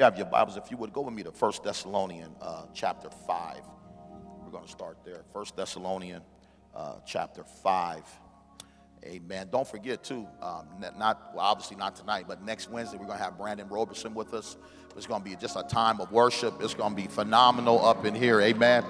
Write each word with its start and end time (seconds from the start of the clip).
you 0.00 0.04
have 0.04 0.16
your 0.16 0.26
Bibles, 0.26 0.56
if 0.56 0.70
you 0.70 0.78
would 0.78 0.94
go 0.94 1.02
with 1.02 1.12
me 1.12 1.22
to 1.22 1.30
1 1.30 1.52
Thessalonian 1.62 2.30
uh, 2.40 2.62
chapter 2.72 3.10
5. 3.26 3.60
We're 4.42 4.50
going 4.50 4.64
to 4.64 4.70
start 4.70 4.96
there. 5.04 5.24
1 5.32 5.44
Thessalonian 5.54 6.22
uh, 6.74 6.94
chapter 7.04 7.44
5. 7.44 8.02
Amen. 9.04 9.48
Don't 9.52 9.68
forget, 9.68 10.02
too, 10.02 10.26
um, 10.40 10.68
not, 10.98 11.32
well, 11.34 11.44
obviously 11.44 11.76
not 11.76 11.96
tonight, 11.96 12.24
but 12.26 12.42
next 12.42 12.70
Wednesday 12.70 12.96
we're 12.96 13.04
going 13.04 13.18
to 13.18 13.24
have 13.24 13.36
Brandon 13.36 13.68
Roberson 13.68 14.14
with 14.14 14.32
us. 14.32 14.56
It's 14.96 15.04
going 15.04 15.22
to 15.22 15.28
be 15.28 15.36
just 15.36 15.56
a 15.56 15.64
time 15.64 16.00
of 16.00 16.10
worship. 16.10 16.54
It's 16.62 16.72
going 16.72 16.96
to 16.96 17.02
be 17.02 17.06
phenomenal 17.06 17.84
up 17.84 18.06
in 18.06 18.14
here. 18.14 18.40
Amen. 18.40 18.82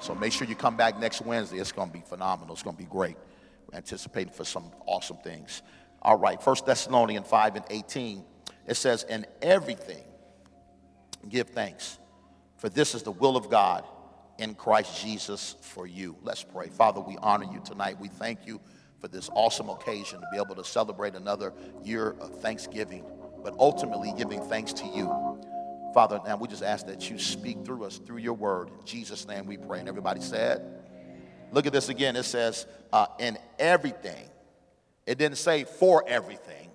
So 0.00 0.14
make 0.14 0.32
sure 0.32 0.48
you 0.48 0.56
come 0.56 0.78
back 0.78 0.98
next 0.98 1.20
Wednesday. 1.20 1.58
It's 1.58 1.72
going 1.72 1.88
to 1.90 1.94
be 1.94 2.04
phenomenal. 2.06 2.54
It's 2.54 2.62
going 2.62 2.76
to 2.76 2.82
be 2.82 2.88
great. 2.88 3.16
We're 3.70 3.76
anticipating 3.76 4.32
for 4.32 4.44
some 4.44 4.72
awesome 4.86 5.18
things. 5.18 5.60
All 6.00 6.16
right, 6.16 6.42
1 6.42 6.56
Thessalonians 6.64 7.28
5 7.28 7.56
and 7.56 7.64
18. 7.68 8.24
It 8.66 8.76
says, 8.78 9.02
In 9.02 9.26
everything, 9.42 10.04
give 11.24 11.50
thanks, 11.50 11.98
for 12.56 12.68
this 12.68 12.94
is 12.94 13.02
the 13.02 13.10
will 13.10 13.36
of 13.36 13.50
God 13.50 13.84
in 14.38 14.54
Christ 14.54 15.02
Jesus 15.02 15.56
for 15.60 15.86
you. 15.86 16.16
Let's 16.22 16.42
pray. 16.42 16.68
Father, 16.68 17.00
we 17.00 17.16
honor 17.18 17.46
you 17.52 17.60
tonight. 17.64 17.98
We 18.00 18.08
thank 18.08 18.46
you 18.46 18.60
for 19.00 19.08
this 19.08 19.30
awesome 19.34 19.68
occasion 19.68 20.20
to 20.20 20.26
be 20.32 20.38
able 20.38 20.54
to 20.56 20.64
celebrate 20.64 21.14
another 21.14 21.52
year 21.82 22.16
of 22.20 22.40
Thanksgiving, 22.40 23.04
but 23.42 23.54
ultimately 23.58 24.12
giving 24.16 24.40
thanks 24.48 24.72
to 24.74 24.86
you. 24.86 25.06
Father, 25.92 26.20
now 26.26 26.36
we 26.36 26.48
just 26.48 26.62
ask 26.62 26.86
that 26.86 27.08
you 27.08 27.18
speak 27.18 27.64
through 27.64 27.84
us 27.84 27.98
through 27.98 28.18
your 28.18 28.34
word. 28.34 28.68
In 28.68 28.84
Jesus' 28.84 29.28
name 29.28 29.46
we 29.46 29.56
pray. 29.56 29.78
And 29.78 29.88
everybody 29.88 30.20
said, 30.20 30.62
Look 31.52 31.66
at 31.66 31.72
this 31.72 31.88
again. 31.88 32.16
It 32.16 32.24
says, 32.24 32.66
uh, 32.92 33.06
in 33.20 33.38
everything. 33.60 34.28
It 35.06 35.18
didn't 35.18 35.38
say 35.38 35.64
for 35.64 36.02
everything, 36.06 36.70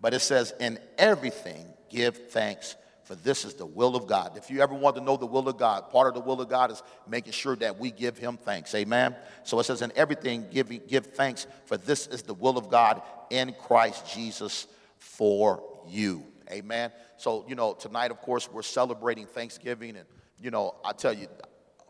but 0.00 0.14
it 0.14 0.20
says, 0.20 0.52
in 0.60 0.78
everything, 0.98 1.66
give 1.88 2.30
thanks 2.30 2.76
for 3.06 3.14
this 3.14 3.44
is 3.44 3.54
the 3.54 3.64
will 3.64 3.94
of 3.94 4.08
God. 4.08 4.36
If 4.36 4.50
you 4.50 4.60
ever 4.60 4.74
want 4.74 4.96
to 4.96 5.02
know 5.02 5.16
the 5.16 5.26
will 5.26 5.48
of 5.48 5.56
God, 5.56 5.90
part 5.90 6.08
of 6.08 6.14
the 6.14 6.20
will 6.20 6.40
of 6.40 6.48
God 6.48 6.72
is 6.72 6.82
making 7.08 7.32
sure 7.32 7.54
that 7.56 7.78
we 7.78 7.92
give 7.92 8.18
Him 8.18 8.36
thanks. 8.36 8.74
Amen. 8.74 9.14
So 9.44 9.60
it 9.60 9.64
says, 9.64 9.80
in 9.80 9.92
everything, 9.94 10.46
give, 10.50 10.88
give 10.88 11.06
thanks, 11.06 11.46
for 11.66 11.76
this 11.76 12.08
is 12.08 12.22
the 12.22 12.34
will 12.34 12.58
of 12.58 12.68
God 12.68 13.02
in 13.30 13.54
Christ 13.62 14.12
Jesus 14.12 14.66
for 14.98 15.62
you. 15.88 16.24
Amen. 16.50 16.90
So, 17.16 17.44
you 17.48 17.54
know, 17.54 17.74
tonight, 17.74 18.10
of 18.10 18.20
course, 18.20 18.50
we're 18.50 18.62
celebrating 18.62 19.26
Thanksgiving. 19.26 19.96
And, 19.96 20.06
you 20.42 20.50
know, 20.50 20.74
I 20.84 20.90
tell 20.90 21.12
you, 21.12 21.28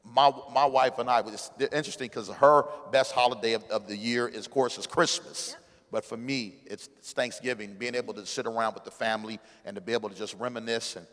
my, 0.05 0.31
my 0.53 0.67
wife 0.67 0.99
and 0.99 1.09
I, 1.09 1.21
it's 1.21 1.51
interesting 1.73 2.09
because 2.09 2.29
her 2.29 2.65
best 2.93 3.13
holiday 3.13 3.55
of, 3.55 3.65
of, 3.65 3.89
the 3.89 3.97
year 3.97 4.29
is, 4.29 4.45
of 4.45 4.53
course, 4.53 4.77
is 4.77 4.87
Christmas. 4.87 5.51
Yep. 5.53 5.63
But 5.91 6.05
for 6.05 6.17
me, 6.17 6.57
it's, 6.67 6.87
Thanksgiving, 6.87 7.75
being 7.75 7.95
able 7.95 8.15
to 8.15 8.27
sit 8.27 8.47
around 8.47 8.75
with 8.75 8.85
the 8.85 8.91
family 8.91 9.39
and 9.65 9.75
to 9.77 9.81
be 9.81 9.93
able 9.93 10.09
to 10.09 10.17
just 10.17 10.35
reminisce 10.35 10.97
and 10.97 11.07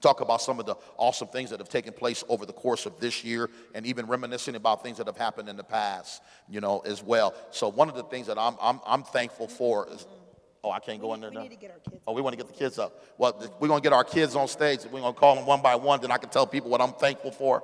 talk 0.00 0.20
about 0.20 0.40
some 0.40 0.58
of 0.58 0.66
the 0.66 0.76
awesome 0.96 1.28
things 1.28 1.50
that 1.50 1.58
have 1.58 1.68
taken 1.68 1.92
place 1.92 2.24
over 2.28 2.46
the 2.46 2.52
course 2.52 2.86
of 2.86 2.98
this 3.00 3.22
year 3.22 3.50
and 3.74 3.84
even 3.86 4.06
reminiscing 4.06 4.54
about 4.54 4.82
things 4.82 4.96
that 4.96 5.06
have 5.06 5.16
happened 5.16 5.48
in 5.48 5.56
the 5.56 5.64
past, 5.64 6.22
you 6.48 6.60
know, 6.60 6.80
as 6.80 7.02
well. 7.02 7.34
So 7.50 7.68
one 7.68 7.88
of 7.88 7.94
the 7.94 8.04
things 8.04 8.26
that 8.26 8.38
I'm, 8.38 8.56
I'm, 8.60 8.80
I'm 8.86 9.02
thankful 9.02 9.46
for 9.46 9.88
is, 9.90 10.06
oh, 10.64 10.70
I 10.70 10.78
can't 10.78 11.00
go 11.00 11.12
in 11.14 11.20
there 11.20 11.30
now? 11.30 11.42
Need 11.42 11.50
to 11.50 11.56
get 11.56 11.70
our 11.70 11.78
kids 11.78 12.02
oh, 12.06 12.12
we 12.14 12.22
want 12.22 12.32
to 12.32 12.42
get 12.42 12.50
the 12.50 12.58
kids 12.58 12.78
up. 12.78 13.04
Well, 13.18 13.36
we're 13.60 13.68
going 13.68 13.80
to 13.80 13.84
get 13.84 13.92
our 13.92 14.04
kids 14.04 14.34
on 14.34 14.48
stage. 14.48 14.80
We're 14.84 15.00
going 15.00 15.12
to 15.12 15.20
call 15.20 15.34
them 15.34 15.46
one 15.46 15.60
by 15.60 15.74
one, 15.74 16.00
then 16.00 16.10
I 16.10 16.16
can 16.16 16.30
tell 16.30 16.46
people 16.46 16.70
what 16.70 16.80
I'm 16.80 16.94
thankful 16.94 17.32
for. 17.32 17.62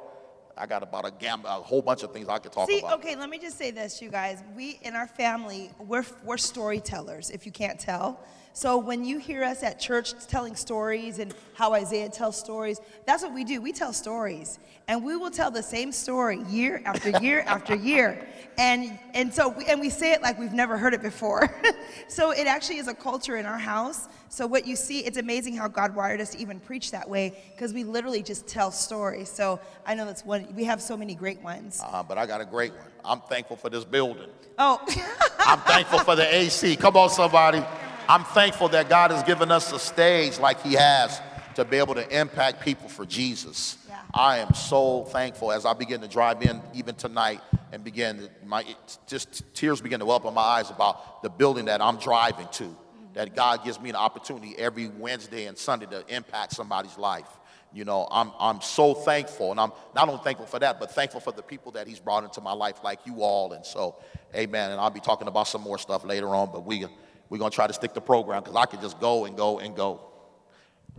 I 0.59 0.67
got 0.67 0.83
about 0.83 1.07
a, 1.07 1.11
gam- 1.11 1.45
a 1.45 1.61
whole 1.61 1.83
bunch 1.83 2.03
of 2.03 2.13
things 2.13 2.29
I 2.29 2.39
could 2.39 2.53
talk 2.53 2.69
about. 2.69 2.69
See, 2.69 2.79
about. 2.79 3.01
okay, 3.01 3.15
let 3.15 3.29
me 3.29 3.39
just 3.39 3.59
say 3.59 3.71
this, 3.71 4.01
you 4.01 4.09
guys. 4.09 4.43
We, 4.55 4.79
in 4.83 4.95
our 4.95 5.07
family, 5.07 5.71
we're, 5.79 6.05
we're 6.25 6.39
storytellers, 6.39 7.31
if 7.31 7.45
you 7.45 7.53
can't 7.53 7.79
tell. 7.79 8.21
So 8.57 8.79
when 8.79 9.05
you 9.05 9.19
hear 9.19 9.45
us 9.45 9.63
at 9.63 9.79
church 9.79 10.15
telling 10.29 10.57
stories 10.57 11.19
and 11.19 11.35
how 11.53 11.75
Isaiah 11.75 12.09
tells 12.09 12.39
stories, 12.39 12.81
that's 13.05 13.23
what 13.23 13.35
we 13.35 13.45
do. 13.45 13.61
We 13.61 13.71
tell 13.71 13.93
stories. 13.93 14.59
And 14.89 15.05
we 15.05 15.15
will 15.15 15.31
tell 15.31 15.51
the 15.51 15.63
same 15.63 15.93
story 15.93 16.41
year 16.49 16.81
after 16.87 17.11
year 17.21 17.41
after 17.47 17.75
year. 17.75 18.27
And, 18.57 18.99
and 19.13 19.31
so, 19.35 19.51
we, 19.51 19.67
and 19.67 19.79
we 19.79 19.91
say 19.91 20.13
it 20.13 20.23
like 20.23 20.39
we've 20.39 20.55
never 20.55 20.79
heard 20.79 20.95
it 20.95 21.03
before. 21.03 21.55
so 22.09 22.31
it 22.31 22.47
actually 22.47 22.79
is 22.79 22.89
a 22.89 22.95
culture 22.95 23.37
in 23.37 23.45
our 23.45 23.59
house. 23.59 24.09
So 24.31 24.47
what 24.47 24.67
you 24.67 24.75
see, 24.75 25.01
it's 25.01 25.19
amazing 25.19 25.55
how 25.55 25.69
God 25.69 25.95
wired 25.95 26.23
us 26.23 26.31
to 26.31 26.39
even 26.39 26.59
preach 26.59 26.93
that 26.93 27.07
way 27.07 27.39
because 27.55 27.75
we 27.75 27.85
literally 27.85 28.23
just 28.23 28.47
tell 28.47 28.71
stories. 28.71 29.29
So 29.29 29.61
I 29.85 29.95
know 29.95 30.07
that's 30.07 30.25
one, 30.25 30.47
we 30.57 30.65
have 30.65 30.81
so 30.81 30.97
many 30.97 31.15
great 31.15 31.43
ones. 31.43 31.83
Uh, 31.85 32.03
but 32.03 32.17
I 32.17 32.25
got 32.25 32.41
a 32.41 32.47
great 32.47 32.73
one. 32.73 32.87
I'm 33.05 33.21
thankful 33.21 33.57
for 33.57 33.69
this 33.69 33.85
building. 33.85 34.31
Oh. 34.57 34.81
I'm 35.41 35.61
thankful 35.61 35.99
for 35.99 36.17
the 36.17 36.35
AC. 36.35 36.75
Come 36.77 36.97
on, 36.97 37.11
somebody. 37.11 37.63
I'm 38.09 38.23
thankful 38.23 38.69
that 38.69 38.89
God 38.89 39.11
has 39.11 39.25
given 39.25 39.51
us 39.51 39.73
a 39.73 39.81
stage 39.81 40.39
like 40.39 40.63
He 40.63 40.75
has 40.75 41.21
to 41.57 41.65
be 41.65 41.79
able 41.79 41.95
to 41.95 42.21
impact 42.21 42.61
people 42.61 42.89
for 42.89 43.05
Jesus. 43.05 43.79
Yeah. 43.89 43.99
I 44.15 44.39
am 44.39 44.55
so 44.55 45.05
thankful 45.07 45.51
as 45.51 45.67
I 45.67 45.73
begin 45.73 46.01
to 46.03 46.09
drive 46.09 46.41
in 46.43 46.63
even 46.73 46.95
tonight 46.95 47.41
and 47.73 47.83
begin 47.83 48.29
my 48.45 48.65
just 49.09 49.43
tears 49.55 49.81
begin 49.81 49.99
to 50.01 50.07
well 50.07 50.17
up 50.17 50.25
in 50.25 50.35
my 50.35 50.41
eyes 50.41 50.71
about 50.71 51.23
the 51.23 51.31
building 51.31 51.65
that 51.65 51.83
I'm 51.83 51.97
driving 51.97 52.47
to. 52.53 52.77
That 53.15 53.35
God 53.35 53.65
gives 53.65 53.81
me 53.81 53.91
an 53.91 53.97
opportunity 53.97 54.55
every 54.57 54.87
Wednesday 54.87 55.47
and 55.47 55.59
Sunday 55.59 55.87
to 55.87 56.05
impact 56.15 56.53
somebody's 56.53 56.99
life. 56.99 57.27
You 57.73 57.85
know, 57.85 58.07
I'm, 58.11 58.31
I'm 58.39 58.61
so 58.61 58.95
thankful, 58.95 59.51
and 59.51 59.59
I'm 59.59 59.73
not 59.95 60.09
only 60.09 60.23
thankful 60.23 60.47
for 60.47 60.59
that, 60.61 60.79
but 60.79 60.93
thankful 60.93 61.21
for 61.21 61.33
the 61.33 61.43
people 61.43 61.73
that 61.73 61.89
He's 61.89 61.99
brought 61.99 62.25
into 62.25 62.41
my 62.41 62.53
life, 62.53 62.85
like 62.85 63.01
you 63.05 63.23
all. 63.23 63.53
And 63.53 63.67
so, 63.67 63.97
amen. 64.35 64.71
And 64.71 64.81
I'll 64.81 64.91
be 64.91 65.01
talking 65.01 65.29
about 65.29 65.49
some 65.49 65.63
more 65.63 65.79
stuff 65.79 66.05
later 66.05 66.29
on, 66.29 66.53
but 66.53 66.65
we 66.65 66.87
we're 67.29 67.39
going 67.39 67.51
to 67.51 67.55
try 67.55 67.67
to 67.67 67.73
stick 67.73 67.93
to 67.95 68.01
program 68.01 68.43
because 68.43 68.57
I 68.57 68.67
could 68.67 68.81
just 68.81 69.01
go 69.01 69.25
and 69.25 69.37
go 69.37 69.59
and 69.59 69.75
go. 69.75 70.01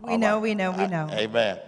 We 0.01 0.11
All 0.11 0.17
know, 0.17 0.33
right. 0.35 0.43
we 0.43 0.55
know, 0.55 0.71
we 0.71 0.87
know. 0.87 1.07
I, 1.09 1.21
amen. 1.21 1.59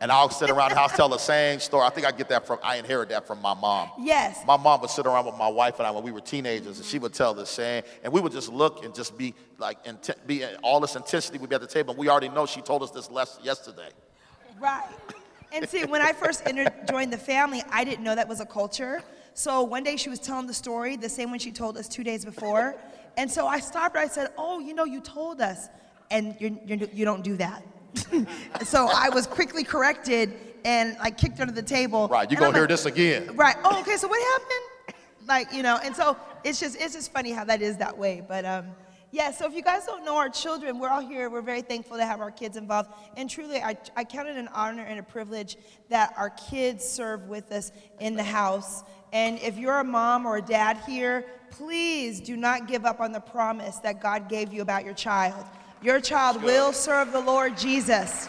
And 0.00 0.10
I'll 0.10 0.30
sit 0.30 0.50
around 0.50 0.70
the 0.70 0.76
house, 0.76 0.96
tell 0.96 1.08
the 1.08 1.16
same 1.16 1.60
story. 1.60 1.86
I 1.86 1.90
think 1.90 2.06
I 2.06 2.10
get 2.10 2.28
that 2.30 2.44
from, 2.44 2.58
I 2.62 2.76
inherit 2.76 3.10
that 3.10 3.24
from 3.24 3.40
my 3.40 3.54
mom. 3.54 3.90
Yes. 4.00 4.42
My 4.44 4.56
mom 4.56 4.80
would 4.80 4.90
sit 4.90 5.06
around 5.06 5.26
with 5.26 5.36
my 5.36 5.48
wife 5.48 5.78
and 5.78 5.86
I 5.86 5.92
when 5.92 6.02
we 6.02 6.10
were 6.10 6.20
teenagers, 6.20 6.78
and 6.78 6.84
she 6.84 6.98
would 6.98 7.14
tell 7.14 7.34
the 7.34 7.46
same, 7.46 7.84
and 8.02 8.12
we 8.12 8.20
would 8.20 8.32
just 8.32 8.52
look 8.52 8.84
and 8.84 8.92
just 8.92 9.16
be 9.16 9.32
like, 9.58 9.78
and 9.84 9.98
be 10.26 10.44
all 10.64 10.80
this 10.80 10.96
intensity 10.96 11.38
would 11.38 11.50
be 11.50 11.54
at 11.54 11.60
the 11.60 11.68
table. 11.68 11.92
And 11.92 12.00
we 12.00 12.08
already 12.08 12.28
know 12.28 12.46
she 12.46 12.62
told 12.62 12.82
us 12.82 12.90
this 12.90 13.10
less 13.12 13.38
yesterday. 13.44 13.90
Right. 14.58 14.88
And 15.52 15.68
see, 15.68 15.84
when 15.84 16.02
I 16.02 16.12
first 16.12 16.42
entered, 16.46 16.72
joined 16.88 17.12
the 17.12 17.18
family, 17.18 17.62
I 17.70 17.84
didn't 17.84 18.02
know 18.02 18.14
that 18.16 18.28
was 18.28 18.40
a 18.40 18.46
culture. 18.46 19.02
So 19.34 19.62
one 19.62 19.84
day 19.84 19.96
she 19.96 20.10
was 20.10 20.18
telling 20.18 20.46
the 20.46 20.54
story, 20.54 20.96
the 20.96 21.08
same 21.08 21.30
one 21.30 21.38
she 21.38 21.52
told 21.52 21.76
us 21.76 21.88
two 21.88 22.02
days 22.02 22.24
before. 22.24 22.74
And 23.16 23.30
so 23.30 23.46
I 23.46 23.60
stopped. 23.60 23.96
I 23.96 24.08
said, 24.08 24.30
Oh, 24.38 24.58
you 24.58 24.74
know, 24.74 24.84
you 24.84 25.00
told 25.00 25.40
us, 25.40 25.68
and 26.10 26.36
you're, 26.38 26.52
you're, 26.66 26.78
you 26.78 26.86
do 26.88 27.04
not 27.04 27.22
do 27.22 27.36
that. 27.36 27.64
so 28.64 28.88
I 28.92 29.08
was 29.10 29.26
quickly 29.26 29.64
corrected 29.64 30.32
and 30.64 30.96
like 30.98 31.18
kicked 31.18 31.40
under 31.40 31.52
the 31.52 31.62
table. 31.62 32.08
Right, 32.08 32.30
you're 32.30 32.40
gonna 32.40 32.56
hear 32.56 32.66
this 32.66 32.86
again. 32.86 33.34
Right. 33.36 33.56
Oh, 33.64 33.80
okay. 33.80 33.96
So 33.96 34.08
what 34.08 34.40
happened? 34.40 34.96
Like 35.26 35.52
you 35.52 35.62
know, 35.62 35.78
and 35.82 35.94
so 35.94 36.16
it's 36.44 36.60
just 36.60 36.80
it's 36.80 36.94
just 36.94 37.12
funny 37.12 37.32
how 37.32 37.44
that 37.44 37.62
is 37.62 37.76
that 37.78 37.96
way. 37.96 38.22
But 38.26 38.44
um, 38.44 38.66
yeah. 39.10 39.30
So 39.30 39.46
if 39.46 39.54
you 39.54 39.62
guys 39.62 39.84
don't 39.86 40.04
know 40.04 40.16
our 40.16 40.28
children, 40.28 40.78
we're 40.78 40.88
all 40.88 41.06
here. 41.06 41.30
We're 41.30 41.42
very 41.42 41.62
thankful 41.62 41.96
to 41.96 42.06
have 42.06 42.20
our 42.20 42.30
kids 42.30 42.56
involved, 42.56 42.90
and 43.16 43.28
truly, 43.28 43.58
I 43.58 43.76
I 43.96 44.04
count 44.04 44.28
it 44.28 44.36
an 44.36 44.48
honor 44.48 44.82
and 44.82 44.98
a 44.98 45.02
privilege 45.02 45.56
that 45.90 46.14
our 46.16 46.30
kids 46.30 46.84
serve 46.84 47.28
with 47.28 47.52
us 47.52 47.72
in 48.00 48.14
the 48.14 48.24
house. 48.24 48.84
And 49.12 49.38
if 49.40 49.58
you're 49.58 49.80
a 49.80 49.84
mom 49.84 50.26
or 50.26 50.38
a 50.38 50.42
dad 50.42 50.78
here, 50.86 51.26
please 51.50 52.20
do 52.20 52.36
not 52.36 52.66
give 52.66 52.86
up 52.86 53.00
on 53.00 53.12
the 53.12 53.20
promise 53.20 53.76
that 53.78 54.00
God 54.00 54.28
gave 54.28 54.52
you 54.52 54.62
about 54.62 54.84
your 54.84 54.94
child. 54.94 55.44
Your 55.82 56.00
child 56.00 56.42
will 56.42 56.72
serve 56.72 57.12
the 57.12 57.20
Lord 57.20 57.56
Jesus. 57.56 58.28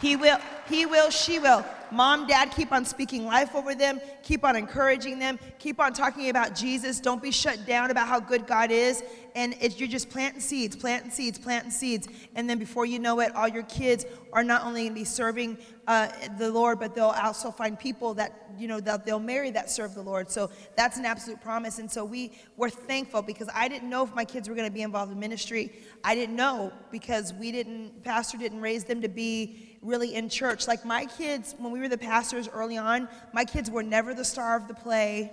He 0.00 0.16
will, 0.16 0.38
he 0.68 0.84
will, 0.84 1.10
she 1.10 1.38
will. 1.38 1.64
Mom, 1.92 2.26
dad, 2.26 2.50
keep 2.50 2.72
on 2.72 2.84
speaking 2.84 3.24
life 3.24 3.54
over 3.54 3.74
them. 3.74 4.00
Keep 4.22 4.44
on 4.44 4.56
encouraging 4.56 5.18
them. 5.18 5.38
Keep 5.58 5.78
on 5.78 5.92
talking 5.92 6.30
about 6.30 6.56
Jesus. 6.56 6.98
Don't 6.98 7.22
be 7.22 7.30
shut 7.30 7.66
down 7.66 7.90
about 7.90 8.08
how 8.08 8.18
good 8.18 8.46
God 8.46 8.70
is. 8.70 9.04
And 9.34 9.54
you're 9.78 9.88
just 9.88 10.10
planting 10.10 10.40
seeds, 10.40 10.74
planting 10.74 11.10
seeds, 11.10 11.38
planting 11.38 11.70
seeds. 11.70 12.08
And 12.34 12.50
then 12.50 12.58
before 12.58 12.86
you 12.86 12.98
know 12.98 13.20
it, 13.20 13.34
all 13.36 13.46
your 13.46 13.62
kids 13.64 14.04
are 14.32 14.42
not 14.42 14.64
only 14.64 14.82
going 14.82 14.94
to 14.94 15.00
be 15.00 15.04
serving 15.04 15.58
uh, 15.86 16.08
the 16.38 16.50
Lord, 16.50 16.78
but 16.78 16.94
they'll 16.94 17.06
also 17.06 17.50
find 17.50 17.78
people 17.78 18.14
that, 18.14 18.50
you 18.56 18.68
know, 18.68 18.80
that 18.80 19.04
they'll 19.04 19.18
marry 19.18 19.50
that 19.50 19.70
serve 19.70 19.94
the 19.94 20.02
Lord. 20.02 20.30
So 20.30 20.50
that's 20.76 20.96
an 20.96 21.04
absolute 21.04 21.40
promise. 21.40 21.78
And 21.78 21.90
so 21.90 22.04
we 22.04 22.32
were 22.56 22.70
thankful 22.70 23.22
because 23.22 23.48
I 23.52 23.68
didn't 23.68 23.90
know 23.90 24.04
if 24.04 24.14
my 24.14 24.24
kids 24.24 24.48
were 24.48 24.54
going 24.54 24.68
to 24.68 24.72
be 24.72 24.82
involved 24.82 25.10
in 25.12 25.18
ministry. 25.18 25.72
I 26.04 26.14
didn't 26.14 26.36
know 26.36 26.72
because 26.90 27.34
we 27.34 27.50
didn't, 27.50 28.04
pastor 28.04 28.38
didn't 28.38 28.60
raise 28.60 28.84
them 28.84 29.00
to 29.02 29.08
be 29.08 29.78
really 29.82 30.14
in 30.14 30.28
church. 30.28 30.68
Like 30.68 30.84
my 30.84 31.06
kids, 31.06 31.56
when 31.58 31.72
we 31.72 31.80
were 31.80 31.88
the 31.88 31.98
pastors 31.98 32.48
early 32.48 32.76
on, 32.76 33.08
my 33.32 33.44
kids 33.44 33.70
were 33.70 33.82
never 33.82 34.14
the 34.14 34.24
star 34.24 34.56
of 34.56 34.68
the 34.68 34.74
play. 34.74 35.32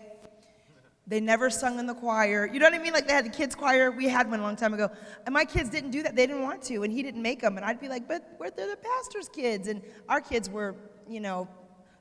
They 1.10 1.20
never 1.20 1.50
sung 1.50 1.80
in 1.80 1.88
the 1.88 1.96
choir. 1.96 2.46
You 2.46 2.60
know 2.60 2.68
what 2.68 2.76
I 2.76 2.78
mean? 2.78 2.94
Like 2.94 3.08
they 3.08 3.14
had 3.14 3.26
the 3.26 3.32
kids' 3.32 3.56
choir. 3.56 3.90
We 3.90 4.08
had 4.08 4.30
one 4.30 4.40
a 4.40 4.44
long 4.44 4.56
time 4.56 4.76
ago. 4.76 4.92
And 5.26 5.34
my 5.34 5.44
kids 5.44 5.72
didn't 5.72 5.90
do 5.90 6.04
that. 6.04 6.16
They 6.16 6.28
didn't 6.28 6.44
want 6.44 6.62
to, 6.64 6.84
and 6.84 6.94
he 6.94 7.02
didn't 7.02 7.24
make 7.24 7.42
them. 7.42 7.58
And 7.58 7.66
I'd 7.66 7.82
be 7.82 7.90
like, 7.90 8.08
but 8.08 8.36
we're 8.40 8.52
the 8.52 8.78
pastor's 8.82 9.28
kids. 9.28 9.68
And 9.68 9.82
our 10.08 10.22
kids 10.22 10.52
were, 10.52 10.76
you 11.08 11.20
know, 11.20 11.50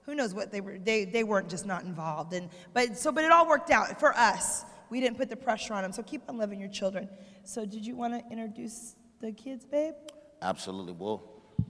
who 0.03 0.15
knows 0.15 0.35
what 0.35 0.53
they 0.53 0.61
were. 0.61 0.79
They, 0.79 1.07
they 1.07 1.25
weren't 1.25 1.49
just 1.49 1.65
not 1.65 1.85
involved. 1.85 2.35
And, 2.35 2.51
but, 2.75 2.99
so, 2.99 3.11
but 3.11 3.25
it 3.25 3.33
all 3.33 3.49
worked 3.49 3.71
out 3.71 3.99
for 3.99 4.15
us. 4.15 4.67
We 4.91 5.01
didn't 5.01 5.17
put 5.17 5.31
the 5.31 5.37
pressure 5.37 5.73
on 5.73 5.83
them. 5.83 5.93
So 5.93 6.03
keep 6.03 6.23
on 6.29 6.37
loving 6.37 6.61
your 6.61 6.69
children. 6.69 7.09
So 7.45 7.65
did 7.65 7.87
you 7.87 7.97
want 7.97 8.13
to 8.13 8.31
introduce 8.31 8.95
the 9.21 9.33
kids, 9.33 9.65
babe? 9.65 9.95
Absolutely. 10.43 10.93
We'll 10.93 11.23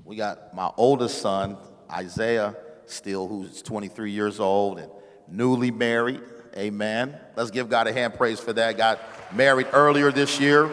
We 0.05 0.17
got 0.17 0.55
my 0.55 0.73
oldest 0.77 1.21
son, 1.21 1.57
Isaiah, 1.91 2.57
still, 2.87 3.29
who's 3.29 3.63
23 3.63 4.11
years 4.11 4.41
old 4.41 4.81
and 4.81 4.91
newly 5.29 5.71
married. 5.71 6.21
Amen. 6.57 7.19
Let's 7.37 7.51
give 7.51 7.69
God 7.69 7.87
a 7.87 7.93
hand 7.93 8.15
praise 8.15 8.41
for 8.41 8.53
that. 8.55 8.77
Got 8.77 9.01
married 9.35 9.69
earlier 9.73 10.11
this 10.11 10.41
year. 10.41 10.71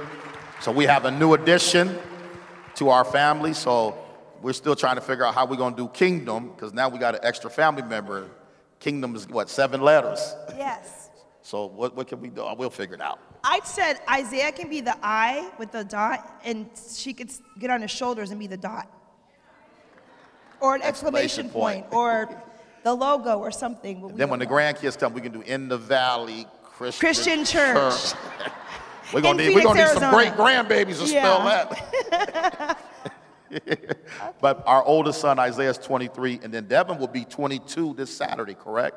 So 0.62 0.72
we 0.72 0.86
have 0.86 1.06
a 1.06 1.12
new 1.12 1.34
addition 1.34 1.98
to 2.76 2.90
our 2.90 3.06
family. 3.06 3.54
So 3.54 3.98
we're 4.42 4.54
still 4.54 4.76
trying 4.76 4.96
to 4.96 5.02
figure 5.02 5.26
out 5.26 5.34
how 5.36 5.46
we're 5.46 5.58
going 5.58 5.76
to 5.76 5.84
do 5.84 5.88
kingdom 5.90 6.50
because 6.50 6.74
now 6.74 6.90
we 6.90 6.98
got 7.00 7.16
an 7.16 7.22
extra 7.24 7.50
family 7.50 7.84
member. 7.84 8.30
Kingdom 8.80 9.16
is 9.16 9.28
what, 9.28 9.50
seven 9.50 9.82
letters? 9.82 10.36
Yes. 10.58 11.10
So 11.42 11.66
what, 11.68 11.96
what 11.96 12.08
can 12.08 12.20
we 12.22 12.30
do? 12.30 12.46
We'll 12.58 12.70
figure 12.70 12.96
it 12.96 13.02
out. 13.02 13.20
I 13.44 13.60
said 13.64 14.00
Isaiah 14.10 14.52
can 14.52 14.70
be 14.70 14.82
the 14.82 14.98
I 15.04 15.52
with 15.60 15.72
the 15.72 15.84
dot, 15.84 16.42
and 16.44 16.68
she 16.96 17.14
could 17.14 17.32
get 17.60 17.70
on 17.70 17.82
his 17.82 17.92
shoulders 17.92 18.32
and 18.32 18.40
be 18.40 18.48
the 18.48 18.58
dot. 18.58 18.92
Or 20.60 20.74
an 20.74 20.82
exclamation, 20.82 21.46
Exclamation 21.46 21.50
point, 21.50 21.92
point. 21.92 21.94
or 21.94 22.44
the 22.86 22.94
logo 22.94 23.40
or 23.40 23.50
something. 23.52 24.00
we 24.00 24.14
Then 24.14 24.30
when 24.30 24.40
the 24.40 24.46
grandkids 24.46 24.98
come, 24.98 25.14
we 25.14 25.20
can 25.20 25.32
do 25.32 25.42
in 25.42 25.68
the 25.68 25.78
valley 25.78 26.46
Christian, 26.64 27.00
Christian 27.00 27.44
church. 27.44 28.14
we're 29.14 29.22
gonna 29.22 29.42
In 29.42 29.48
need, 29.48 29.56
we're 29.56 29.64
gonna 29.64 29.84
need 29.84 29.90
some 29.90 30.14
great 30.14 30.34
grandbabies 30.34 31.04
to 31.04 31.12
Yeah. 31.12 31.24
spell 31.24 31.44
that. 31.46 32.78
but 34.40 34.64
our 34.68 34.84
oldest 34.84 35.20
son 35.20 35.40
Isaiah 35.40 35.72
is 35.72 35.80
23, 35.80 36.42
and 36.44 36.54
then 36.54 36.68
Devin 36.68 37.00
will 37.00 37.08
be 37.08 37.26
22 37.26 37.96
this 37.96 38.16
Saturday, 38.16 38.54
correct? 38.54 38.96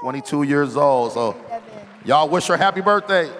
22 0.00 0.44
years 0.44 0.78
old. 0.78 1.12
So 1.12 1.32
Devin. 1.34 1.62
y'all 2.06 2.28
wish 2.28 2.46
her 2.46 2.56
happy 2.56 2.80
birthday. 2.80 3.30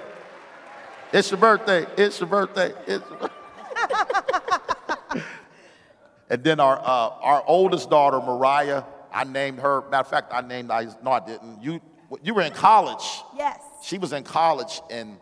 It's 1.11 1.31
your 1.31 1.41
birthday. 1.41 1.87
It's 1.97 2.21
your 2.21 2.29
birthday. 2.29 2.75
It's 2.87 3.09
your 3.09 3.19
birthday. 3.19 3.31
and 6.29 6.44
then 6.44 6.61
our 6.61 6.79
uh, 6.79 7.09
our 7.23 7.43
oldest 7.47 7.88
daughter 7.88 8.21
Mariah, 8.21 8.82
I 9.12 9.25
named 9.25 9.61
her. 9.61 9.83
Matter 9.91 10.01
of 10.03 10.09
fact, 10.09 10.33
I 10.33 10.41
named. 10.41 10.71
I 10.71 10.87
no, 11.03 11.12
I 11.12 11.21
didn't. 11.21 11.62
You 11.62 11.81
you 12.23 12.35
were 12.35 12.43
in 12.43 12.53
college. 12.53 13.23
Yes. 13.37 13.61
She 13.83 13.99
was 13.99 14.12
in 14.12 14.25
college 14.25 14.81
and 14.91 15.19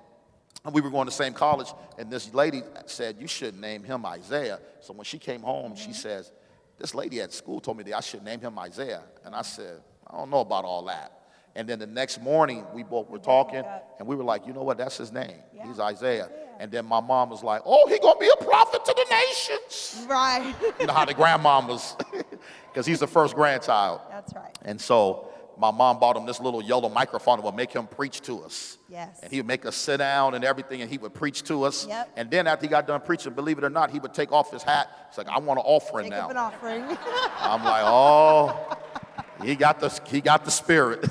we 0.72 0.80
were 0.80 0.90
going 0.90 1.06
to 1.06 1.10
the 1.10 1.16
same 1.16 1.34
college. 1.34 1.68
And 1.98 2.10
this 2.10 2.32
lady 2.34 2.62
said, 2.86 3.16
You 3.20 3.26
should 3.26 3.58
name 3.58 3.84
him 3.84 4.04
Isaiah. 4.06 4.60
So 4.80 4.92
when 4.92 5.04
she 5.04 5.18
came 5.18 5.42
home, 5.42 5.74
she 5.76 5.84
mm-hmm. 5.84 5.92
says, 5.92 6.32
This 6.78 6.94
lady 6.94 7.20
at 7.20 7.32
school 7.32 7.60
told 7.60 7.76
me 7.78 7.84
that 7.84 7.96
I 7.96 8.00
should 8.00 8.24
name 8.24 8.40
him 8.40 8.58
Isaiah. 8.58 9.02
And 9.24 9.34
I 9.34 9.42
said, 9.42 9.80
I 10.06 10.16
don't 10.16 10.30
know 10.30 10.40
about 10.40 10.64
all 10.64 10.84
that. 10.86 11.12
And 11.54 11.68
then 11.68 11.78
the 11.78 11.86
next 11.86 12.20
morning, 12.20 12.64
we 12.72 12.82
both 12.82 13.08
were 13.08 13.18
talking 13.18 13.64
and 13.98 14.06
we 14.06 14.16
were 14.16 14.24
like, 14.24 14.46
You 14.46 14.52
know 14.52 14.62
what? 14.62 14.78
That's 14.78 14.96
his 14.96 15.12
name. 15.12 15.38
He's 15.64 15.80
Isaiah. 15.80 16.30
And 16.60 16.72
then 16.72 16.86
my 16.86 17.00
mom 17.00 17.30
was 17.30 17.42
like, 17.42 17.62
Oh, 17.64 17.86
he 17.88 17.98
going 17.98 18.14
to 18.14 18.20
be 18.20 18.30
a 18.40 18.44
prophet 18.44 18.84
to 18.84 18.94
the 18.94 19.06
nations. 19.14 20.06
Right. 20.08 20.54
You 20.80 20.86
know 20.86 20.92
how 20.92 21.04
the 21.04 21.14
grandmom 21.14 21.68
was, 21.68 21.96
because 22.72 22.86
he's 22.86 23.00
the 23.00 23.06
first 23.06 23.34
grandchild. 23.34 24.00
That's 24.10 24.34
right. 24.34 24.56
And 24.64 24.80
so 24.80 25.28
my 25.58 25.70
mom 25.70 25.98
bought 25.98 26.16
him 26.16 26.24
this 26.24 26.40
little 26.40 26.62
yellow 26.62 26.88
microphone 26.88 27.38
that 27.38 27.44
would 27.44 27.54
make 27.54 27.72
him 27.72 27.86
preach 27.86 28.20
to 28.22 28.42
us. 28.44 28.78
Yes. 28.88 29.18
And 29.22 29.32
he 29.32 29.38
would 29.40 29.46
make 29.46 29.66
us 29.66 29.76
sit 29.76 29.98
down 29.98 30.34
and 30.34 30.44
everything, 30.44 30.82
and 30.82 30.90
he 30.90 30.98
would 30.98 31.14
preach 31.14 31.42
to 31.44 31.64
us. 31.64 31.86
Yep. 31.86 32.12
And 32.16 32.30
then 32.30 32.46
after 32.46 32.66
he 32.66 32.70
got 32.70 32.86
done 32.86 33.00
preaching, 33.00 33.32
believe 33.32 33.58
it 33.58 33.64
or 33.64 33.70
not, 33.70 33.90
he 33.90 33.98
would 33.98 34.14
take 34.14 34.30
off 34.30 34.52
his 34.52 34.62
hat. 34.62 34.88
He's 35.08 35.18
like, 35.18 35.28
I 35.28 35.38
want 35.38 35.58
an 35.58 35.64
offering 35.66 36.04
Take 36.04 36.12
now. 36.12 36.24
up 36.26 36.30
an 36.30 36.36
offering. 36.36 36.82
I'm 37.38 37.64
like, 37.64 37.82
oh, 37.84 38.78
he 39.42 39.56
got 39.56 39.80
the 39.80 39.88
he 40.08 40.20
got 40.20 40.44
the 40.44 40.50
spirit. 40.50 41.08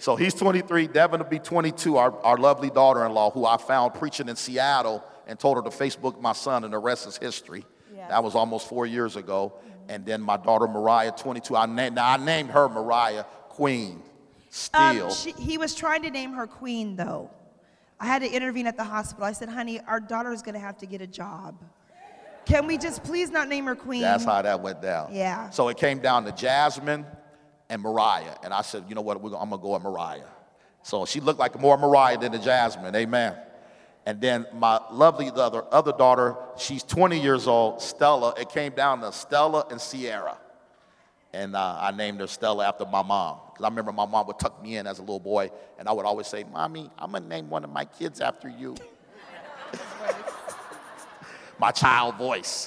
so 0.00 0.16
he's 0.16 0.34
23. 0.34 0.88
Devin 0.88 1.20
will 1.20 1.28
be 1.28 1.38
22. 1.38 1.96
Our, 1.96 2.20
our 2.22 2.36
lovely 2.36 2.70
daughter-in-law, 2.70 3.30
who 3.30 3.46
I 3.46 3.56
found 3.56 3.94
preaching 3.94 4.28
in 4.28 4.36
Seattle, 4.36 5.04
and 5.28 5.38
told 5.38 5.56
her 5.56 5.62
to 5.62 5.70
Facebook 5.70 6.20
my 6.20 6.32
son, 6.32 6.64
and 6.64 6.72
the 6.72 6.78
rest 6.78 7.06
is 7.06 7.18
history. 7.18 7.64
That 8.08 8.22
was 8.24 8.34
almost 8.34 8.68
four 8.68 8.86
years 8.86 9.16
ago. 9.16 9.52
And 9.88 10.04
then 10.04 10.20
my 10.20 10.36
daughter 10.36 10.66
Mariah, 10.66 11.12
22. 11.12 11.56
I 11.56 11.66
named 11.66 11.94
now 11.96 12.10
I 12.12 12.16
named 12.16 12.50
her 12.50 12.68
Mariah 12.68 13.24
Queen. 13.48 14.02
Still. 14.50 15.06
Um, 15.06 15.12
she, 15.12 15.32
he 15.32 15.58
was 15.58 15.74
trying 15.74 16.02
to 16.02 16.10
name 16.10 16.32
her 16.32 16.46
queen, 16.46 16.96
though. 16.96 17.30
I 18.00 18.06
had 18.06 18.22
to 18.22 18.30
intervene 18.30 18.66
at 18.66 18.76
the 18.76 18.84
hospital. 18.84 19.24
I 19.24 19.32
said, 19.32 19.48
honey, 19.48 19.80
our 19.86 20.00
daughter 20.00 20.32
is 20.32 20.42
going 20.42 20.54
to 20.54 20.60
have 20.60 20.78
to 20.78 20.86
get 20.86 21.00
a 21.00 21.06
job. 21.06 21.56
Can 22.44 22.66
we 22.66 22.78
just 22.78 23.02
please 23.04 23.30
not 23.30 23.48
name 23.48 23.64
her 23.66 23.74
queen? 23.74 24.00
That's 24.02 24.24
how 24.24 24.40
that 24.40 24.62
went 24.62 24.80
down. 24.80 25.10
Yeah. 25.12 25.50
So 25.50 25.68
it 25.68 25.76
came 25.76 25.98
down 25.98 26.24
to 26.24 26.32
Jasmine 26.32 27.04
and 27.68 27.82
Mariah. 27.82 28.36
And 28.42 28.54
I 28.54 28.62
said, 28.62 28.84
you 28.88 28.94
know 28.94 29.02
what, 29.02 29.20
We're 29.20 29.30
gonna- 29.30 29.42
I'm 29.42 29.50
gonna 29.50 29.60
go 29.60 29.72
with 29.74 29.82
Mariah. 29.82 30.22
So 30.82 31.04
she 31.04 31.20
looked 31.20 31.38
like 31.38 31.60
more 31.60 31.76
Mariah 31.76 32.16
than 32.16 32.32
the 32.32 32.38
Jasmine, 32.38 32.94
amen. 32.94 33.36
And 34.08 34.22
then 34.22 34.46
my 34.54 34.80
lovely 34.90 35.30
other, 35.30 35.64
other 35.70 35.92
daughter, 35.92 36.34
she's 36.56 36.82
20 36.82 37.20
years 37.20 37.46
old, 37.46 37.82
Stella. 37.82 38.32
It 38.40 38.48
came 38.48 38.72
down 38.72 39.02
to 39.02 39.12
Stella 39.12 39.66
and 39.70 39.78
Sierra. 39.78 40.38
And 41.34 41.54
uh, 41.54 41.76
I 41.78 41.90
named 41.90 42.20
her 42.20 42.26
Stella 42.26 42.66
after 42.66 42.86
my 42.86 43.02
mom. 43.02 43.38
Because 43.52 43.66
I 43.66 43.68
remember 43.68 43.92
my 43.92 44.06
mom 44.06 44.26
would 44.28 44.38
tuck 44.38 44.62
me 44.62 44.78
in 44.78 44.86
as 44.86 44.98
a 44.98 45.02
little 45.02 45.20
boy, 45.20 45.50
and 45.78 45.86
I 45.86 45.92
would 45.92 46.06
always 46.06 46.26
say, 46.26 46.42
Mommy, 46.50 46.90
I'm 46.98 47.12
gonna 47.12 47.28
name 47.28 47.50
one 47.50 47.64
of 47.64 47.70
my 47.70 47.84
kids 47.84 48.22
after 48.22 48.48
you. 48.48 48.76
my 51.58 51.70
child 51.70 52.14
voice. 52.16 52.66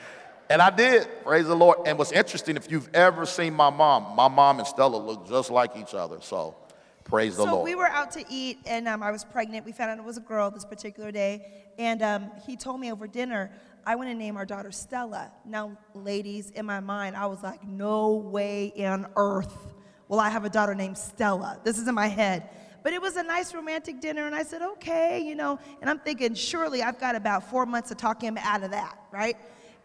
and 0.50 0.60
I 0.60 0.68
did, 0.68 1.08
praise 1.24 1.46
the 1.46 1.56
Lord. 1.56 1.78
And 1.86 1.96
what's 1.96 2.12
interesting, 2.12 2.58
if 2.58 2.70
you've 2.70 2.90
ever 2.92 3.24
seen 3.24 3.54
my 3.54 3.70
mom, 3.70 4.14
my 4.14 4.28
mom 4.28 4.58
and 4.58 4.68
Stella 4.68 4.98
look 4.98 5.26
just 5.26 5.50
like 5.50 5.78
each 5.78 5.94
other. 5.94 6.18
So 6.20 6.56
praise 7.04 7.36
the 7.36 7.44
so 7.44 7.52
Lord. 7.52 7.64
we 7.64 7.74
were 7.74 7.86
out 7.86 8.10
to 8.12 8.24
eat, 8.28 8.58
and 8.66 8.88
um, 8.88 9.02
I 9.02 9.10
was 9.10 9.24
pregnant. 9.24 9.64
We 9.64 9.72
found 9.72 9.90
out 9.90 9.98
it 9.98 10.04
was 10.04 10.16
a 10.16 10.20
girl 10.20 10.50
this 10.50 10.64
particular 10.64 11.12
day, 11.12 11.46
and 11.78 12.02
um, 12.02 12.30
he 12.46 12.56
told 12.56 12.80
me 12.80 12.90
over 12.90 13.06
dinner, 13.06 13.52
I 13.86 13.96
want 13.96 14.08
to 14.08 14.14
name 14.14 14.36
our 14.36 14.46
daughter 14.46 14.72
Stella. 14.72 15.30
Now, 15.44 15.76
ladies, 15.94 16.50
in 16.50 16.64
my 16.64 16.80
mind, 16.80 17.16
I 17.16 17.26
was 17.26 17.42
like, 17.42 17.62
no 17.64 18.14
way 18.14 18.72
on 18.78 19.06
earth 19.16 19.74
will 20.08 20.20
I 20.20 20.30
have 20.30 20.44
a 20.44 20.50
daughter 20.50 20.74
named 20.74 20.96
Stella. 20.96 21.60
This 21.64 21.78
is 21.78 21.86
in 21.86 21.94
my 21.94 22.08
head. 22.08 22.48
But 22.82 22.92
it 22.92 23.00
was 23.00 23.16
a 23.16 23.22
nice 23.22 23.54
romantic 23.54 24.00
dinner, 24.00 24.26
and 24.26 24.34
I 24.34 24.42
said, 24.42 24.60
okay, 24.60 25.20
you 25.20 25.34
know, 25.34 25.58
and 25.80 25.88
I'm 25.88 25.98
thinking, 25.98 26.34
surely 26.34 26.82
I've 26.82 27.00
got 27.00 27.14
about 27.14 27.48
four 27.48 27.64
months 27.64 27.88
to 27.88 27.94
talk 27.94 28.22
him 28.22 28.36
out 28.38 28.62
of 28.62 28.72
that, 28.72 28.98
right? 29.10 29.36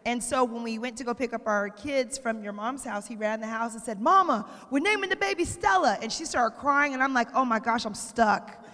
And 0.06 0.22
so 0.22 0.44
when 0.44 0.62
we 0.62 0.78
went 0.78 0.96
to 0.98 1.04
go 1.04 1.12
pick 1.12 1.34
up 1.34 1.46
our 1.46 1.68
kids 1.68 2.16
from 2.16 2.42
your 2.42 2.54
mom's 2.54 2.84
house, 2.84 3.06
he 3.06 3.16
ran 3.16 3.34
in 3.34 3.40
the 3.40 3.46
house 3.46 3.74
and 3.74 3.82
said, 3.82 4.00
Mama, 4.00 4.48
we're 4.70 4.80
naming 4.80 5.10
the 5.10 5.16
baby 5.16 5.44
Stella. 5.44 5.98
And 6.00 6.10
she 6.10 6.24
started 6.24 6.56
crying, 6.56 6.94
and 6.94 7.02
I'm 7.02 7.12
like, 7.12 7.28
oh 7.34 7.44
my 7.44 7.58
gosh, 7.58 7.84
I'm 7.84 7.94
stuck. 7.94 8.64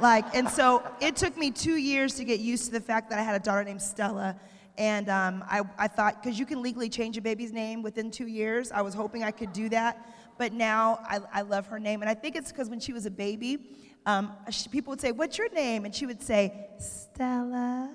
Like, 0.00 0.34
and 0.34 0.48
so 0.48 0.82
it 1.00 1.16
took 1.16 1.36
me 1.38 1.50
two 1.50 1.76
years 1.76 2.14
to 2.16 2.24
get 2.24 2.40
used 2.40 2.66
to 2.66 2.72
the 2.72 2.80
fact 2.80 3.08
that 3.08 3.18
I 3.18 3.22
had 3.22 3.34
a 3.34 3.42
daughter 3.42 3.64
named 3.64 3.80
Stella. 3.80 4.36
And 4.76 5.08
um, 5.08 5.42
I, 5.48 5.62
I 5.78 5.88
thought, 5.88 6.22
because 6.22 6.38
you 6.38 6.44
can 6.44 6.60
legally 6.60 6.90
change 6.90 7.16
a 7.16 7.22
baby's 7.22 7.52
name 7.52 7.82
within 7.82 8.10
two 8.10 8.26
years, 8.26 8.70
I 8.70 8.82
was 8.82 8.92
hoping 8.92 9.24
I 9.24 9.30
could 9.30 9.54
do 9.54 9.70
that. 9.70 10.12
But 10.36 10.52
now 10.52 10.98
I, 11.08 11.20
I 11.32 11.42
love 11.42 11.66
her 11.68 11.78
name. 11.78 12.02
And 12.02 12.10
I 12.10 12.14
think 12.14 12.36
it's 12.36 12.52
because 12.52 12.68
when 12.68 12.80
she 12.80 12.92
was 12.92 13.06
a 13.06 13.10
baby, 13.10 13.58
um, 14.04 14.32
she, 14.50 14.68
people 14.68 14.90
would 14.90 15.00
say, 15.00 15.12
What's 15.12 15.38
your 15.38 15.48
name? 15.48 15.86
And 15.86 15.94
she 15.94 16.04
would 16.04 16.22
say, 16.22 16.68
Stella. 16.78 17.90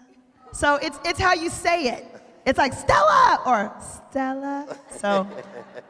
So 0.53 0.75
it's, 0.77 1.00
it's 1.05 1.20
how 1.20 1.34
you 1.34 1.50
say 1.50 1.89
it. 1.89 2.21
It's 2.45 2.57
like 2.57 2.74
Stella 2.74 3.41
or 3.45 3.74
Stella. 4.10 4.77
So 4.98 5.27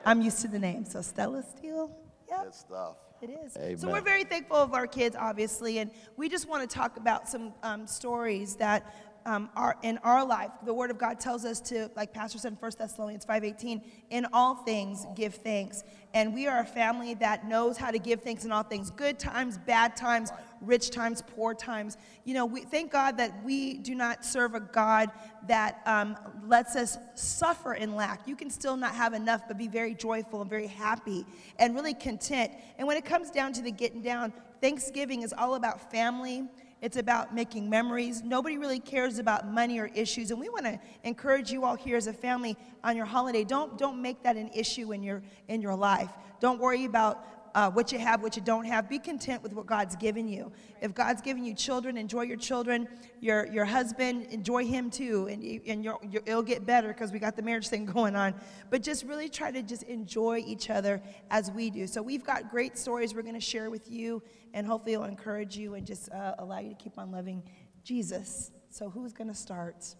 I'm 0.05 0.21
used 0.21 0.41
to 0.41 0.47
the 0.47 0.59
name. 0.59 0.85
So 0.85 1.01
Stella 1.01 1.43
Steele. 1.43 1.95
Yep. 2.29 2.43
Good 2.43 2.55
stuff. 2.55 2.95
It 3.21 3.29
is. 3.29 3.81
So 3.81 3.89
we're 3.89 4.01
very 4.01 4.23
thankful 4.23 4.57
of 4.57 4.73
our 4.73 4.87
kids, 4.87 5.15
obviously, 5.15 5.77
and 5.77 5.91
we 6.17 6.27
just 6.27 6.49
want 6.49 6.67
to 6.67 6.75
talk 6.75 6.97
about 6.97 7.29
some 7.29 7.53
um, 7.61 7.85
stories 7.85 8.55
that 8.55 8.95
um, 9.25 9.49
are 9.55 9.77
in 9.83 9.97
our 9.99 10.25
life. 10.25 10.51
The 10.65 10.73
Word 10.73 10.91
of 10.91 10.97
God 10.97 11.19
tells 11.19 11.45
us 11.45 11.59
to, 11.61 11.89
like 11.95 12.13
Pastor 12.13 12.37
said 12.37 12.53
in 12.53 12.57
1 12.57 12.71
Thessalonians 12.77 13.25
5:18, 13.25 13.81
in 14.09 14.25
all 14.33 14.55
things 14.55 15.05
give 15.15 15.35
thanks. 15.35 15.83
And 16.13 16.33
we 16.33 16.47
are 16.47 16.59
a 16.59 16.65
family 16.65 17.13
that 17.15 17.47
knows 17.47 17.77
how 17.77 17.89
to 17.89 17.97
give 17.97 18.21
thanks 18.21 18.43
in 18.43 18.51
all 18.51 18.63
things, 18.63 18.89
good 18.89 19.17
times, 19.17 19.57
bad 19.57 19.95
times, 19.95 20.31
rich 20.59 20.89
times, 20.89 21.23
poor 21.35 21.53
times. 21.53 21.97
You 22.25 22.33
know, 22.33 22.45
we 22.45 22.61
thank 22.61 22.91
God 22.91 23.17
that 23.17 23.43
we 23.43 23.75
do 23.75 23.95
not 23.95 24.25
serve 24.25 24.53
a 24.53 24.59
God 24.59 25.09
that 25.47 25.81
um, 25.85 26.17
lets 26.45 26.75
us 26.75 26.97
suffer 27.15 27.75
in 27.75 27.95
lack. 27.95 28.27
You 28.27 28.35
can 28.35 28.49
still 28.49 28.75
not 28.75 28.93
have 28.93 29.13
enough, 29.13 29.43
but 29.47 29.57
be 29.57 29.69
very 29.69 29.95
joyful 29.95 30.41
and 30.41 30.49
very 30.49 30.67
happy 30.67 31.25
and 31.57 31.75
really 31.75 31.93
content. 31.93 32.51
And 32.77 32.87
when 32.87 32.97
it 32.97 33.05
comes 33.05 33.31
down 33.31 33.53
to 33.53 33.61
the 33.61 33.71
getting 33.71 34.01
down, 34.01 34.33
Thanksgiving 34.61 35.23
is 35.23 35.33
all 35.33 35.55
about 35.55 35.91
family. 35.91 36.47
It's 36.81 36.97
about 36.97 37.33
making 37.33 37.69
memories. 37.69 38.23
Nobody 38.23 38.57
really 38.57 38.79
cares 38.79 39.19
about 39.19 39.47
money 39.47 39.79
or 39.79 39.91
issues. 39.93 40.31
And 40.31 40.39
we 40.39 40.49
want 40.49 40.65
to 40.65 40.79
encourage 41.03 41.51
you 41.51 41.63
all 41.63 41.75
here 41.75 41.95
as 41.95 42.07
a 42.07 42.13
family 42.13 42.57
on 42.83 42.97
your 42.97 43.05
holiday. 43.05 43.43
Don't, 43.43 43.77
don't 43.77 44.01
make 44.01 44.23
that 44.23 44.35
an 44.35 44.49
issue 44.53 44.91
in 44.91 45.03
your, 45.03 45.21
in 45.47 45.61
your 45.61 45.75
life. 45.75 46.09
Don't 46.39 46.59
worry 46.59 46.85
about 46.85 47.23
uh, 47.55 47.69
what 47.71 47.91
you 47.91 47.99
have, 47.99 48.21
what 48.21 48.35
you 48.35 48.41
don't 48.41 48.65
have. 48.65 48.89
Be 48.89 48.99
content 48.99 49.43
with 49.43 49.53
what 49.53 49.65
God's 49.65 49.95
given 49.95 50.27
you. 50.27 50.51
If 50.81 50.93
God's 50.93 51.21
given 51.21 51.43
you 51.43 51.53
children, 51.53 51.97
enjoy 51.97 52.23
your 52.23 52.37
children. 52.37 52.87
Your, 53.19 53.47
your 53.47 53.65
husband, 53.65 54.27
enjoy 54.31 54.65
him 54.65 54.89
too. 54.89 55.27
And, 55.29 55.43
you, 55.43 55.61
and 55.67 55.83
you're, 55.83 55.99
you're, 56.09 56.21
it'll 56.25 56.43
get 56.43 56.65
better 56.65 56.89
because 56.89 57.11
we 57.11 57.19
got 57.19 57.35
the 57.35 57.41
marriage 57.41 57.67
thing 57.67 57.85
going 57.97 58.15
on. 58.15 58.33
But 58.69 58.83
just 58.83 59.03
really 59.03 59.29
try 59.29 59.51
to 59.51 59.61
just 59.61 59.83
enjoy 59.83 60.43
each 60.45 60.69
other 60.69 61.01
as 61.29 61.51
we 61.51 61.69
do. 61.69 61.87
So 61.87 62.01
we've 62.01 62.23
got 62.23 62.49
great 62.49 62.77
stories 62.77 63.13
we're 63.13 63.21
going 63.21 63.35
to 63.35 63.39
share 63.39 63.69
with 63.69 63.89
you. 63.89 64.23
And 64.53 64.67
hopefully 64.67 64.93
it'll 64.93 65.05
encourage 65.05 65.57
you 65.57 65.75
and 65.75 65.85
just 65.85 66.11
uh, 66.11 66.35
allow 66.39 66.59
you 66.59 66.69
to 66.69 66.75
keep 66.75 66.97
on 66.97 67.11
loving 67.11 67.43
Jesus. 67.83 68.51
So 68.69 68.89
who's 68.89 69.13
going 69.13 69.29
to 69.29 69.35
start? 69.35 69.95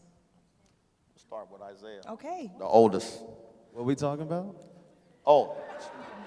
start 1.31 1.47
with 1.49 1.61
Isaiah. 1.61 2.01
Okay. 2.09 2.51
The 2.57 2.65
oldest. 2.65 3.23
What 3.71 3.83
are 3.83 3.85
we 3.85 3.95
talking 3.95 4.23
about? 4.23 4.55
Oh, 5.25 5.55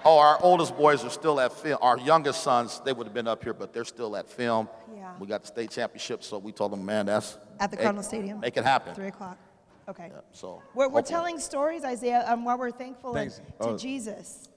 oh, 0.05 0.17
our 0.19 0.41
oldest 0.41 0.77
boys 0.77 1.03
are 1.03 1.09
still 1.09 1.39
at 1.39 1.51
film. 1.51 1.77
Our 1.81 1.97
youngest 1.97 2.41
sons, 2.43 2.81
they 2.85 2.93
would 2.93 3.07
have 3.07 3.13
been 3.13 3.27
up 3.27 3.43
here, 3.43 3.53
but 3.53 3.73
they're 3.73 3.83
still 3.85 4.15
at 4.15 4.29
film. 4.29 4.69
Yeah. 4.95 5.13
We 5.19 5.27
got 5.27 5.41
the 5.41 5.47
state 5.47 5.71
championship, 5.71 6.23
so 6.23 6.37
we 6.37 6.51
told 6.51 6.71
them, 6.71 6.85
man, 6.85 7.07
that's 7.07 7.37
At 7.59 7.71
the 7.71 7.77
hey, 7.77 7.83
Cardinal 7.83 8.03
Stadium. 8.03 8.39
Make 8.39 8.55
it 8.57 8.63
happen. 8.63 8.93
Three 8.95 9.07
o'clock. 9.07 9.37
Okay. 9.87 10.09
Yeah, 10.13 10.21
so 10.31 10.63
We're, 10.73 10.89
we're 10.89 11.01
telling 11.03 11.37
stories, 11.39 11.83
Isaiah, 11.83 12.25
um, 12.27 12.43
while 12.43 12.57
we're 12.57 12.71
thankful 12.71 13.15
and- 13.15 13.31
Thanks. 13.31 13.35
to 13.59 13.67
Oh. 13.69 13.77
Jesus. 13.77 14.49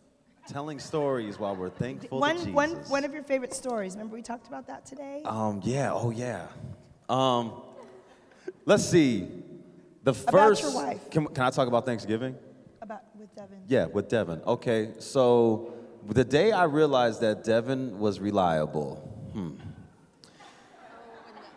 Telling 0.48 0.78
stories 0.78 1.38
while 1.38 1.54
we're 1.54 1.68
thankful 1.68 2.18
One, 2.20 2.36
to 2.36 2.38
Jesus. 2.38 2.54
one, 2.54 2.70
one 2.88 3.04
of 3.04 3.12
your 3.12 3.22
favorite 3.22 3.52
stories. 3.52 3.92
Remember 3.92 4.14
we 4.16 4.22
talked 4.22 4.48
about 4.48 4.66
that 4.68 4.86
today? 4.86 5.20
Um, 5.26 5.60
yeah, 5.62 5.92
oh 5.92 6.08
yeah. 6.08 6.46
Um, 7.10 7.52
let's 8.64 8.84
see. 8.86 9.28
The 10.04 10.12
About 10.12 10.30
first. 10.32 10.62
your 10.62 10.72
wife. 10.74 11.10
Can, 11.10 11.26
can 11.26 11.44
I 11.44 11.50
talk 11.50 11.68
about 11.68 11.84
Thanksgiving? 11.84 12.34
About 12.88 13.02
with 13.18 13.34
Devin. 13.36 13.58
Yeah, 13.66 13.84
with 13.84 14.08
Devin. 14.08 14.40
Okay, 14.46 14.92
so 14.98 15.74
the 16.08 16.24
day 16.24 16.52
I 16.52 16.64
realized 16.64 17.20
that 17.20 17.44
Devin 17.44 17.98
was 17.98 18.18
reliable, 18.18 18.94
hmm. 19.34 19.56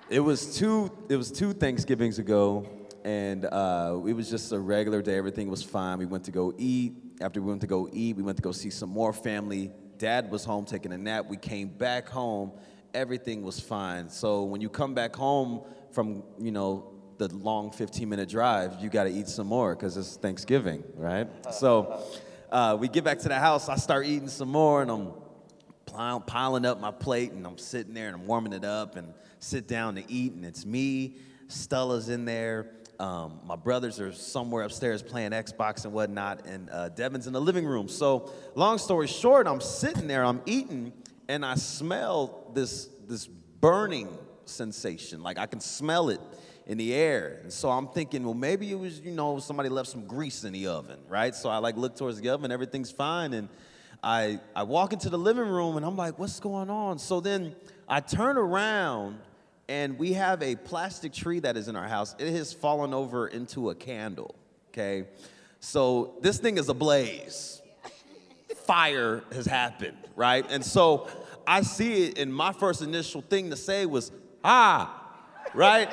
It 0.10 0.20
was 0.20 0.58
two. 0.58 0.92
It 1.08 1.16
was 1.16 1.32
two 1.32 1.54
Thanksgivings 1.54 2.20
ago, 2.20 2.68
and 3.06 3.46
uh, 3.46 4.02
it 4.06 4.12
was 4.12 4.30
just 4.30 4.52
a 4.52 4.60
regular 4.60 5.02
day. 5.02 5.16
Everything 5.18 5.50
was 5.50 5.64
fine. 5.64 6.00
We 6.00 6.06
went 6.06 6.26
to 6.26 6.32
go 6.32 6.54
eat. 6.58 6.96
After 7.22 7.42
we 7.42 7.48
went 7.48 7.62
to 7.62 7.68
go 7.68 7.88
eat, 7.94 8.18
we 8.18 8.24
went 8.24 8.36
to 8.36 8.44
go 8.44 8.52
see 8.52 8.70
some 8.70 8.90
more 8.90 9.14
family. 9.14 9.72
Dad 9.98 10.30
was 10.30 10.44
home 10.44 10.66
taking 10.66 10.92
a 10.92 10.98
nap. 10.98 11.28
We 11.30 11.38
came 11.38 11.70
back 11.70 12.10
home. 12.10 12.52
Everything 12.94 13.42
was 13.42 13.58
fine. 13.58 14.10
So 14.10 14.44
when 14.44 14.60
you 14.60 14.68
come 14.68 14.94
back 14.94 15.16
home 15.16 15.62
from, 15.92 16.24
you 16.38 16.52
know, 16.52 16.91
the 17.28 17.36
long 17.36 17.72
15 17.72 18.10
minute 18.10 18.30
drive, 18.30 18.78
you 18.82 18.90
got 18.90 19.04
to 19.04 19.12
eat 19.12 19.28
some 19.28 19.48
more 19.48 19.76
because 19.76 19.98
it's 19.98 20.16
Thanksgiving, 20.16 20.84
right? 20.96 21.28
So 21.54 22.04
uh, 22.52 22.78
we 22.80 22.88
get 22.88 23.04
back 23.04 23.20
to 23.20 23.28
the 23.28 23.40
house. 23.40 23.70
I 23.70 23.76
start 23.76 24.06
eating 24.06 24.28
some 24.28 24.50
more, 24.50 24.82
and 24.82 25.14
I'm 25.96 26.22
piling 26.24 26.66
up 26.66 26.80
my 26.80 26.92
plate 26.92 27.32
and 27.32 27.46
I'm 27.46 27.58
sitting 27.58 27.94
there 27.94 28.08
and 28.08 28.16
I'm 28.16 28.26
warming 28.26 28.54
it 28.54 28.66
up 28.66 28.96
and 28.96 29.14
sit 29.40 29.68
down 29.68 29.96
to 29.96 30.12
eat 30.12 30.34
and 30.34 30.46
it's 30.46 30.66
me, 30.66 31.18
Stella's 31.48 32.10
in 32.10 32.26
there, 32.26 32.72
um, 33.00 33.40
my 33.44 33.56
brothers 33.56 34.00
are 34.00 34.14
somewhere 34.14 34.64
upstairs 34.64 35.02
playing 35.02 35.32
Xbox 35.32 35.86
and 35.86 35.94
whatnot, 35.94 36.46
and 36.46 36.70
uh, 36.70 36.90
Devin's 36.90 37.26
in 37.26 37.34
the 37.34 37.42
living 37.42 37.66
room. 37.66 37.88
So 37.88 38.32
long 38.54 38.78
story 38.78 39.08
short, 39.08 39.48
I'm 39.48 39.60
sitting 39.60 40.08
there, 40.08 40.24
I'm 40.24 40.42
eating, 40.46 40.94
and 41.28 41.44
I 41.44 41.56
smell 41.56 42.52
this 42.54 42.90
this 43.08 43.26
burning 43.28 44.08
sensation, 44.46 45.24
like 45.24 45.40
I 45.40 45.48
can 45.48 45.60
smell 45.60 46.10
it 46.10 46.22
in 46.68 46.78
the 46.78 46.94
air. 46.94 47.40
And 47.44 47.52
so 47.52 47.70
I'm 47.70 47.88
thinking, 47.88 48.24
well, 48.24 48.34
maybe 48.34 48.72
it 48.72 48.80
was, 48.80 49.00
you 49.00 49.12
know, 49.12 49.40
somebody 49.40 49.70
left 49.70 49.90
some 49.90 50.06
grease 50.06 50.44
in 50.44 50.54
the 50.54 50.68
oven, 50.68 51.00
right? 51.10 51.34
So 51.36 51.50
I 51.50 51.58
like 51.58 51.76
look 51.76 51.96
towards 51.96 52.22
the 52.22 52.30
oven, 52.30 52.52
everything's 52.52 52.92
fine, 52.92 53.34
and 53.34 53.50
I, 54.04 54.40
I 54.56 54.64
walk 54.64 54.94
into 54.94 55.10
the 55.10 55.18
living 55.18 55.48
room 55.48 55.78
and 55.78 55.86
I'm 55.86 55.96
like, 55.96 56.18
what's 56.18 56.40
going 56.40 56.70
on? 56.70 56.98
So 56.98 57.20
then 57.20 57.56
I 57.88 58.00
turn 58.00 58.38
around 58.38 59.20
and 59.70 59.98
we 59.98 60.14
have 60.14 60.42
a 60.42 60.56
plastic 60.56 61.14
tree 61.14 61.40
that 61.40 61.56
is 61.56 61.68
in 61.68 61.76
our 61.76 61.88
house. 61.88 62.16
It 62.20 62.32
has 62.32 62.52
fallen 62.52 62.94
over 62.94 63.28
into 63.28 63.70
a 63.70 63.76
candle, 63.76 64.36
okay? 64.70 65.06
So 65.60 66.16
this 66.22 66.40
thing 66.40 66.58
is 66.58 66.68
ablaze. 66.68 67.62
Fire 68.66 69.24
has 69.32 69.46
happened, 69.46 69.98
right? 70.16 70.46
And 70.50 70.66
so 70.66 71.08
I 71.46 71.62
see 71.62 72.06
it, 72.06 72.18
and 72.18 72.34
my 72.34 72.54
first 72.54 72.82
initial 72.82 73.22
thing 73.22 73.50
to 73.50 73.56
say 73.56 73.86
was, 73.86 74.12
ah, 74.44 75.00
right? 75.54 75.90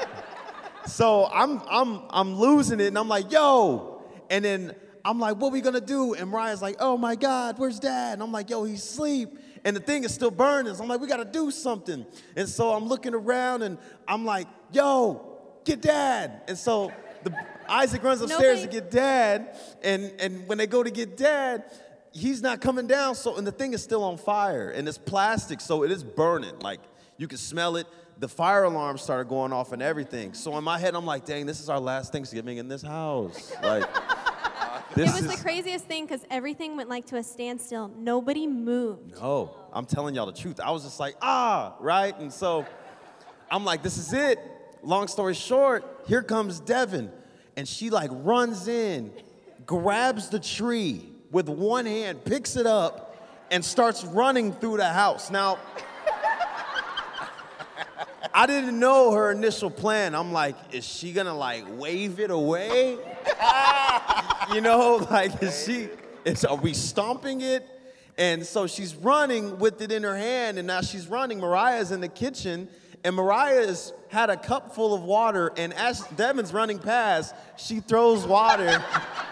So 0.86 1.26
I'm 1.26 1.60
I'm 1.70 2.02
I'm 2.10 2.34
losing 2.34 2.80
it, 2.80 2.88
and 2.88 2.98
I'm 2.98 3.08
like, 3.08 3.30
yo, 3.30 4.02
and 4.30 4.44
then 4.44 4.74
I'm 5.04 5.18
like, 5.18 5.36
what 5.36 5.48
are 5.48 5.52
we 5.52 5.60
gonna 5.60 5.80
do? 5.80 6.14
And 6.14 6.30
Mariah's 6.30 6.62
like, 6.62 6.76
oh 6.80 6.96
my 6.96 7.16
God, 7.16 7.58
where's 7.58 7.78
dad? 7.78 8.14
And 8.14 8.22
I'm 8.22 8.32
like, 8.32 8.50
yo, 8.50 8.64
he's 8.64 8.82
asleep. 8.82 9.38
And 9.64 9.74
the 9.74 9.80
thing 9.80 10.04
is 10.04 10.14
still 10.14 10.30
burning. 10.30 10.74
So 10.74 10.82
I'm 10.82 10.88
like, 10.88 11.00
we 11.00 11.06
gotta 11.06 11.24
do 11.24 11.50
something. 11.50 12.06
And 12.36 12.48
so 12.48 12.72
I'm 12.72 12.86
looking 12.88 13.14
around 13.14 13.62
and 13.62 13.78
I'm 14.06 14.24
like, 14.24 14.48
yo, 14.72 15.38
get 15.64 15.80
dad. 15.80 16.42
And 16.48 16.58
so 16.58 16.92
the 17.24 17.34
Isaac 17.68 18.02
runs 18.02 18.20
upstairs 18.20 18.62
to 18.62 18.68
get 18.68 18.90
dad. 18.90 19.56
And 19.82 20.12
and 20.18 20.46
when 20.46 20.58
they 20.58 20.66
go 20.66 20.82
to 20.82 20.90
get 20.90 21.16
dad, 21.16 21.64
he's 22.12 22.42
not 22.42 22.60
coming 22.60 22.86
down. 22.86 23.14
So 23.14 23.36
and 23.36 23.46
the 23.46 23.52
thing 23.52 23.72
is 23.72 23.82
still 23.82 24.04
on 24.04 24.16
fire. 24.16 24.70
And 24.70 24.86
it's 24.86 24.98
plastic, 24.98 25.60
so 25.60 25.84
it 25.84 25.90
is 25.90 26.04
burning. 26.04 26.58
Like 26.60 26.80
you 27.16 27.28
can 27.28 27.38
smell 27.38 27.76
it. 27.76 27.86
The 28.18 28.28
fire 28.28 28.64
alarm 28.64 28.98
started 28.98 29.28
going 29.28 29.52
off 29.52 29.72
and 29.72 29.80
everything. 29.80 30.34
So 30.34 30.56
in 30.58 30.64
my 30.64 30.78
head, 30.78 30.94
I'm 30.94 31.06
like, 31.06 31.24
dang, 31.24 31.46
this 31.46 31.60
is 31.60 31.68
our 31.68 31.78
last 31.78 32.12
Thanksgiving 32.12 32.58
in 32.58 32.66
this 32.66 32.82
house. 32.82 33.52
Like 33.62 33.88
this 34.94 35.10
it 35.10 35.22
was 35.22 35.30
is 35.30 35.36
the 35.36 35.42
craziest 35.42 35.84
thing 35.84 36.04
because 36.04 36.24
everything 36.30 36.76
went 36.76 36.88
like 36.88 37.06
to 37.06 37.16
a 37.16 37.22
standstill. 37.22 37.92
Nobody 37.96 38.46
moved. 38.46 39.20
No, 39.20 39.54
I'm 39.72 39.86
telling 39.86 40.14
y'all 40.14 40.26
the 40.26 40.32
truth. 40.32 40.58
I 40.60 40.70
was 40.72 40.82
just 40.82 40.98
like, 40.98 41.16
ah, 41.22 41.76
right? 41.78 42.18
And 42.18 42.32
so 42.32 42.66
I'm 43.50 43.64
like, 43.64 43.82
this 43.82 43.98
is 43.98 44.12
it. 44.12 44.38
Long 44.82 45.08
story 45.08 45.34
short, 45.34 45.84
here 46.06 46.22
comes 46.22 46.60
Devin. 46.60 47.10
And 47.56 47.66
she 47.66 47.90
like 47.90 48.10
runs 48.12 48.68
in, 48.68 49.12
grabs 49.66 50.28
the 50.28 50.38
tree 50.40 51.08
with 51.30 51.48
one 51.48 51.86
hand, 51.86 52.24
picks 52.24 52.56
it 52.56 52.66
up, 52.66 53.16
and 53.50 53.64
starts 53.64 54.04
running 54.04 54.52
through 54.52 54.76
the 54.76 54.88
house. 54.88 55.30
Now, 55.30 55.58
I 58.38 58.46
didn't 58.46 58.78
know 58.78 59.10
her 59.10 59.32
initial 59.32 59.68
plan. 59.68 60.14
I'm 60.14 60.32
like, 60.32 60.54
is 60.70 60.86
she 60.86 61.12
gonna 61.12 61.34
like 61.34 61.64
wave 61.76 62.20
it 62.20 62.30
away? 62.30 62.96
you 64.54 64.60
know, 64.60 65.04
like 65.10 65.42
is 65.42 65.64
she 65.66 65.88
is 66.24 66.44
are 66.44 66.54
we 66.54 66.72
stomping 66.72 67.40
it? 67.40 67.66
And 68.16 68.46
so 68.46 68.68
she's 68.68 68.94
running 68.94 69.58
with 69.58 69.82
it 69.82 69.90
in 69.90 70.04
her 70.04 70.16
hand, 70.16 70.56
and 70.56 70.68
now 70.68 70.82
she's 70.82 71.08
running. 71.08 71.40
Mariah's 71.40 71.90
in 71.90 72.00
the 72.00 72.06
kitchen, 72.06 72.68
and 73.02 73.16
Mariah's 73.16 73.92
had 74.06 74.30
a 74.30 74.36
cup 74.36 74.72
full 74.72 74.94
of 74.94 75.02
water, 75.02 75.50
and 75.56 75.74
as 75.74 76.02
Devin's 76.14 76.52
running 76.52 76.78
past, 76.78 77.34
she 77.56 77.80
throws 77.80 78.24
water. 78.24 78.84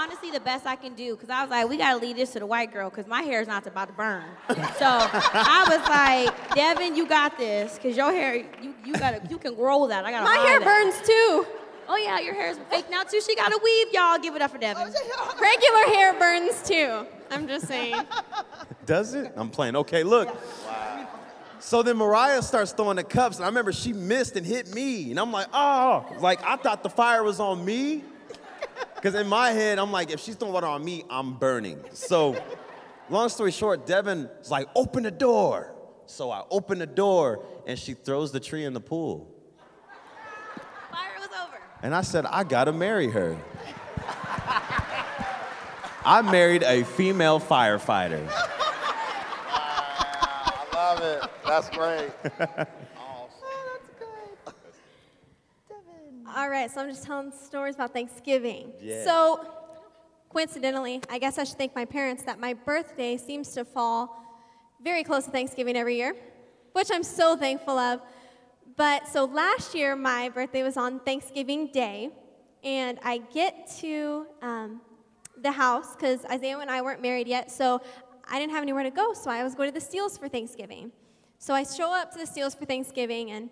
That's 0.00 0.12
honestly 0.12 0.30
the 0.30 0.42
best 0.42 0.66
I 0.66 0.76
can 0.76 0.94
do 0.94 1.14
because 1.14 1.28
I 1.28 1.42
was 1.42 1.50
like, 1.50 1.68
we 1.68 1.76
gotta 1.76 1.98
leave 1.98 2.16
this 2.16 2.32
to 2.32 2.38
the 2.38 2.46
white 2.46 2.72
girl 2.72 2.88
because 2.88 3.06
my 3.06 3.20
hair 3.20 3.42
is 3.42 3.48
not 3.48 3.66
about 3.66 3.88
to 3.88 3.94
burn. 3.94 4.24
so 4.48 4.86
I 4.86 5.66
was 5.68 5.88
like, 5.88 6.54
Devin, 6.54 6.96
you 6.96 7.06
got 7.06 7.36
this 7.36 7.74
because 7.74 7.96
your 7.96 8.10
hair, 8.10 8.36
you, 8.36 8.74
you 8.84 8.94
gotta, 8.94 9.20
you 9.28 9.36
can 9.36 9.54
grow 9.54 9.86
that. 9.88 10.04
I 10.06 10.10
gotta. 10.10 10.24
My 10.24 10.36
hair 10.36 10.58
that. 10.58 10.64
burns 10.64 11.06
too. 11.06 11.46
Oh 11.86 11.96
yeah, 11.96 12.18
your 12.18 12.34
hair 12.34 12.50
is 12.50 12.58
fake 12.70 12.86
now 12.90 13.02
too. 13.02 13.20
She 13.20 13.34
got 13.36 13.52
a 13.52 13.60
weave, 13.62 13.88
y'all. 13.92 14.18
Give 14.18 14.34
it 14.36 14.42
up 14.42 14.52
for 14.52 14.58
Devin. 14.58 14.90
Oh, 14.90 15.38
Regular 15.40 15.94
hair 15.94 16.18
burns 16.18 16.62
too. 16.62 17.06
I'm 17.30 17.46
just 17.46 17.66
saying. 17.66 18.00
Does 18.86 19.14
it? 19.14 19.32
I'm 19.36 19.50
playing. 19.50 19.76
Okay, 19.76 20.02
look. 20.02 20.28
Wow. 20.66 21.08
So 21.58 21.82
then 21.82 21.98
Mariah 21.98 22.40
starts 22.40 22.72
throwing 22.72 22.96
the 22.96 23.04
cups, 23.04 23.36
and 23.36 23.44
I 23.44 23.48
remember 23.48 23.72
she 23.72 23.92
missed 23.92 24.34
and 24.36 24.46
hit 24.46 24.72
me, 24.74 25.10
and 25.10 25.20
I'm 25.20 25.30
like, 25.30 25.48
oh, 25.52 26.06
like 26.20 26.42
I 26.42 26.56
thought 26.56 26.82
the 26.82 26.88
fire 26.88 27.22
was 27.22 27.38
on 27.38 27.62
me, 27.62 28.02
because 28.94 29.14
in 29.14 29.26
my 29.28 29.50
head 29.50 29.78
I'm 29.78 29.90
like, 29.92 30.10
if 30.10 30.20
she's 30.20 30.34
throwing 30.36 30.54
water 30.54 30.66
on 30.66 30.84
me, 30.84 31.04
I'm 31.10 31.34
burning. 31.38 31.82
So, 31.92 32.36
long 33.08 33.28
story 33.28 33.50
short, 33.52 33.86
Devin's 33.86 34.50
like, 34.50 34.68
open 34.74 35.02
the 35.04 35.10
door. 35.10 35.74
So 36.06 36.30
I 36.32 36.42
open 36.50 36.78
the 36.80 36.86
door, 36.88 37.44
and 37.68 37.78
she 37.78 37.94
throws 37.94 38.32
the 38.32 38.40
tree 38.40 38.64
in 38.64 38.72
the 38.72 38.80
pool, 38.80 39.32
Fire 40.90 41.08
was 41.20 41.28
over. 41.46 41.56
and 41.84 41.94
I 41.94 42.02
said, 42.02 42.26
I 42.26 42.42
gotta 42.42 42.72
marry 42.72 43.08
her. 43.10 43.36
I 46.04 46.22
married 46.22 46.62
a 46.64 46.82
female 46.84 47.38
firefighter. 47.40 48.28
Ah, 49.52 50.66
I 50.72 50.76
love 50.76 51.02
it. 51.02 51.30
That's 51.46 51.68
great. 51.70 52.10
All 56.36 56.48
right, 56.48 56.70
so 56.70 56.80
I'm 56.80 56.88
just 56.88 57.04
telling 57.04 57.32
stories 57.32 57.74
about 57.74 57.92
Thanksgiving. 57.92 58.72
Yeah. 58.80 59.04
So, 59.04 59.48
coincidentally, 60.28 61.02
I 61.10 61.18
guess 61.18 61.38
I 61.38 61.44
should 61.44 61.58
thank 61.58 61.74
my 61.74 61.84
parents 61.84 62.22
that 62.22 62.38
my 62.38 62.54
birthday 62.54 63.16
seems 63.16 63.52
to 63.54 63.64
fall 63.64 64.16
very 64.80 65.02
close 65.02 65.24
to 65.24 65.30
Thanksgiving 65.32 65.76
every 65.76 65.96
year, 65.96 66.14
which 66.72 66.88
I'm 66.92 67.02
so 67.02 67.36
thankful 67.36 67.76
of. 67.76 68.00
But 68.76 69.08
so 69.08 69.24
last 69.24 69.74
year, 69.74 69.96
my 69.96 70.28
birthday 70.28 70.62
was 70.62 70.76
on 70.76 71.00
Thanksgiving 71.00 71.72
Day, 71.72 72.10
and 72.62 73.00
I 73.02 73.18
get 73.34 73.68
to 73.80 74.26
um, 74.40 74.80
the 75.42 75.50
house 75.50 75.96
because 75.96 76.24
Isaiah 76.26 76.58
and 76.58 76.70
I 76.70 76.80
weren't 76.80 77.02
married 77.02 77.26
yet, 77.26 77.50
so 77.50 77.82
I 78.30 78.38
didn't 78.38 78.52
have 78.52 78.62
anywhere 78.62 78.84
to 78.84 78.90
go, 78.90 79.14
so 79.14 79.30
I 79.30 79.42
was 79.42 79.56
going 79.56 79.68
to 79.68 79.74
the 79.74 79.84
Steeles 79.84 80.16
for 80.16 80.28
Thanksgiving. 80.28 80.92
So 81.38 81.54
I 81.54 81.64
show 81.64 81.92
up 81.92 82.12
to 82.12 82.18
the 82.18 82.26
Steeles 82.26 82.54
for 82.54 82.66
Thanksgiving, 82.66 83.32
and 83.32 83.50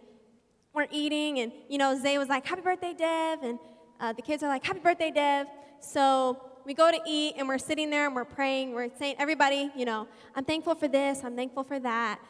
we're 0.75 0.87
eating, 0.91 1.41
and 1.41 1.53
you 1.69 1.79
know, 1.79 1.99
Zay 2.01 2.19
was 2.19 2.29
like, 2.29 2.47
"Happy 2.47 2.63
birthday, 2.63 2.95
Dev," 2.95 3.43
and 3.43 3.59
uh, 4.01 4.13
the 4.13 4.23
kids 4.23 4.43
are 4.43 4.49
like, 4.49 4.65
"Happy 4.65 4.81
birthday, 4.81 5.11
Dev." 5.11 5.47
So 5.81 6.41
we 6.65 6.75
go 6.75 6.91
to 6.91 7.01
eat, 7.07 7.35
and 7.37 7.49
we're 7.49 7.59
sitting 7.59 7.91
there, 7.91 8.07
and 8.07 8.15
we're 8.15 8.25
praying. 8.25 8.73
We're 8.73 8.91
saying, 8.99 9.17
"Everybody, 9.19 9.71
you 9.77 9.85
know, 9.85 10.09
I'm 10.35 10.45
thankful 10.45 10.75
for 10.75 10.89
this. 10.89 11.23
I'm 11.25 11.37
thankful 11.37 11.65
for 11.65 11.79
that." 11.81 12.21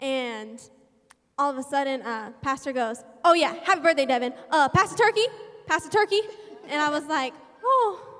And 0.00 0.60
all 1.38 1.50
of 1.50 1.58
a 1.58 1.62
sudden, 1.62 2.02
uh, 2.02 2.32
Pastor 2.42 2.72
goes, 2.72 3.02
"Oh 3.24 3.34
yeah, 3.34 3.54
happy 3.64 3.80
birthday, 3.80 4.06
Devin. 4.06 4.32
Uh, 4.50 4.68
pass 4.68 4.90
the 4.90 4.96
turkey, 4.96 5.26
pass 5.66 5.84
the 5.84 5.90
turkey." 5.90 6.20
and 6.68 6.80
I 6.80 6.90
was 6.90 7.04
like, 7.06 7.34
oh, 7.62 8.15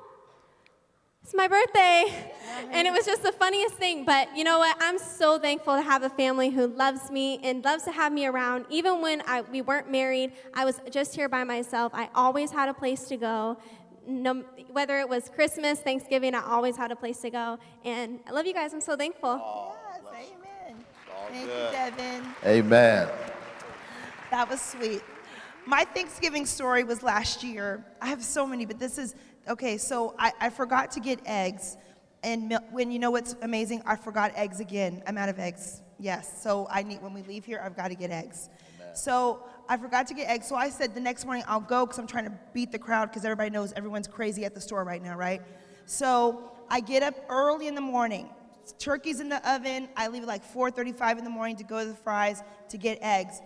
it's 1.26 1.34
my 1.34 1.48
birthday. 1.48 2.32
And 2.70 2.86
it 2.86 2.92
was 2.92 3.04
just 3.04 3.24
the 3.24 3.32
funniest 3.32 3.74
thing. 3.74 4.04
But 4.04 4.28
you 4.36 4.44
know 4.44 4.60
what? 4.60 4.76
I'm 4.78 4.96
so 4.96 5.40
thankful 5.40 5.74
to 5.74 5.82
have 5.82 6.04
a 6.04 6.08
family 6.08 6.50
who 6.50 6.68
loves 6.68 7.10
me 7.10 7.40
and 7.42 7.64
loves 7.64 7.82
to 7.82 7.90
have 7.90 8.12
me 8.12 8.26
around. 8.26 8.64
Even 8.70 9.02
when 9.02 9.22
I, 9.26 9.40
we 9.40 9.60
weren't 9.60 9.90
married, 9.90 10.34
I 10.54 10.64
was 10.64 10.80
just 10.88 11.16
here 11.16 11.28
by 11.28 11.42
myself. 11.42 11.90
I 11.96 12.10
always 12.14 12.52
had 12.52 12.68
a 12.68 12.74
place 12.74 13.06
to 13.08 13.16
go. 13.16 13.58
No, 14.06 14.44
whether 14.70 15.00
it 15.00 15.08
was 15.08 15.28
Christmas, 15.28 15.80
Thanksgiving, 15.80 16.32
I 16.32 16.46
always 16.46 16.76
had 16.76 16.92
a 16.92 16.96
place 16.96 17.18
to 17.22 17.30
go. 17.30 17.58
And 17.84 18.20
I 18.28 18.30
love 18.30 18.46
you 18.46 18.54
guys. 18.54 18.72
I'm 18.72 18.80
so 18.80 18.96
thankful. 18.96 19.74
Yes, 20.04 20.30
amen. 20.30 20.84
Thank 21.28 21.42
you, 21.42 21.48
Devin. 21.72 22.34
Amen. 22.44 23.08
That 24.30 24.48
was 24.48 24.60
sweet. 24.60 25.02
My 25.66 25.82
Thanksgiving 25.82 26.46
story 26.46 26.84
was 26.84 27.02
last 27.02 27.42
year. 27.42 27.84
I 28.00 28.06
have 28.06 28.22
so 28.22 28.46
many, 28.46 28.64
but 28.64 28.78
this 28.78 28.96
is 28.96 29.16
okay. 29.48 29.76
So 29.78 30.14
I, 30.18 30.32
I 30.40 30.50
forgot 30.50 30.90
to 30.92 31.00
get 31.00 31.20
eggs. 31.26 31.76
And 32.22 32.48
mil- 32.48 32.64
when 32.70 32.90
you 32.90 32.98
know 32.98 33.10
what's 33.10 33.34
amazing, 33.42 33.82
I 33.86 33.96
forgot 33.96 34.32
eggs 34.34 34.60
again. 34.60 35.02
I'm 35.06 35.16
out 35.16 35.28
of 35.28 35.38
eggs. 35.38 35.82
Yes. 35.98 36.42
So 36.42 36.66
I 36.70 36.82
need, 36.82 37.02
when 37.02 37.14
we 37.14 37.22
leave 37.22 37.44
here, 37.44 37.60
I've 37.64 37.76
got 37.76 37.88
to 37.88 37.94
get 37.94 38.10
eggs. 38.10 38.48
So 38.94 39.42
I 39.68 39.76
forgot 39.76 40.06
to 40.08 40.14
get 40.14 40.28
eggs. 40.28 40.48
So 40.48 40.56
I 40.56 40.70
said 40.70 40.94
the 40.94 41.00
next 41.00 41.24
morning 41.24 41.44
I'll 41.46 41.60
go 41.60 41.84
because 41.84 41.98
I'm 41.98 42.06
trying 42.06 42.24
to 42.24 42.32
beat 42.52 42.72
the 42.72 42.78
crowd 42.78 43.10
because 43.10 43.24
everybody 43.24 43.50
knows 43.50 43.72
everyone's 43.74 44.08
crazy 44.08 44.44
at 44.44 44.54
the 44.54 44.60
store 44.60 44.84
right 44.84 45.02
now, 45.02 45.16
right? 45.16 45.42
So 45.86 46.50
I 46.70 46.80
get 46.80 47.02
up 47.02 47.14
early 47.28 47.68
in 47.68 47.74
the 47.74 47.80
morning. 47.80 48.30
Turkey's 48.78 49.20
in 49.20 49.28
the 49.28 49.48
oven. 49.48 49.88
I 49.96 50.08
leave 50.08 50.22
at 50.22 50.28
like 50.28 50.44
4:35 50.44 51.18
in 51.18 51.24
the 51.24 51.30
morning 51.30 51.56
to 51.56 51.64
go 51.64 51.80
to 51.80 51.90
the 51.90 51.94
Fry's 51.94 52.42
to 52.70 52.78
get 52.78 52.98
eggs. 53.00 53.40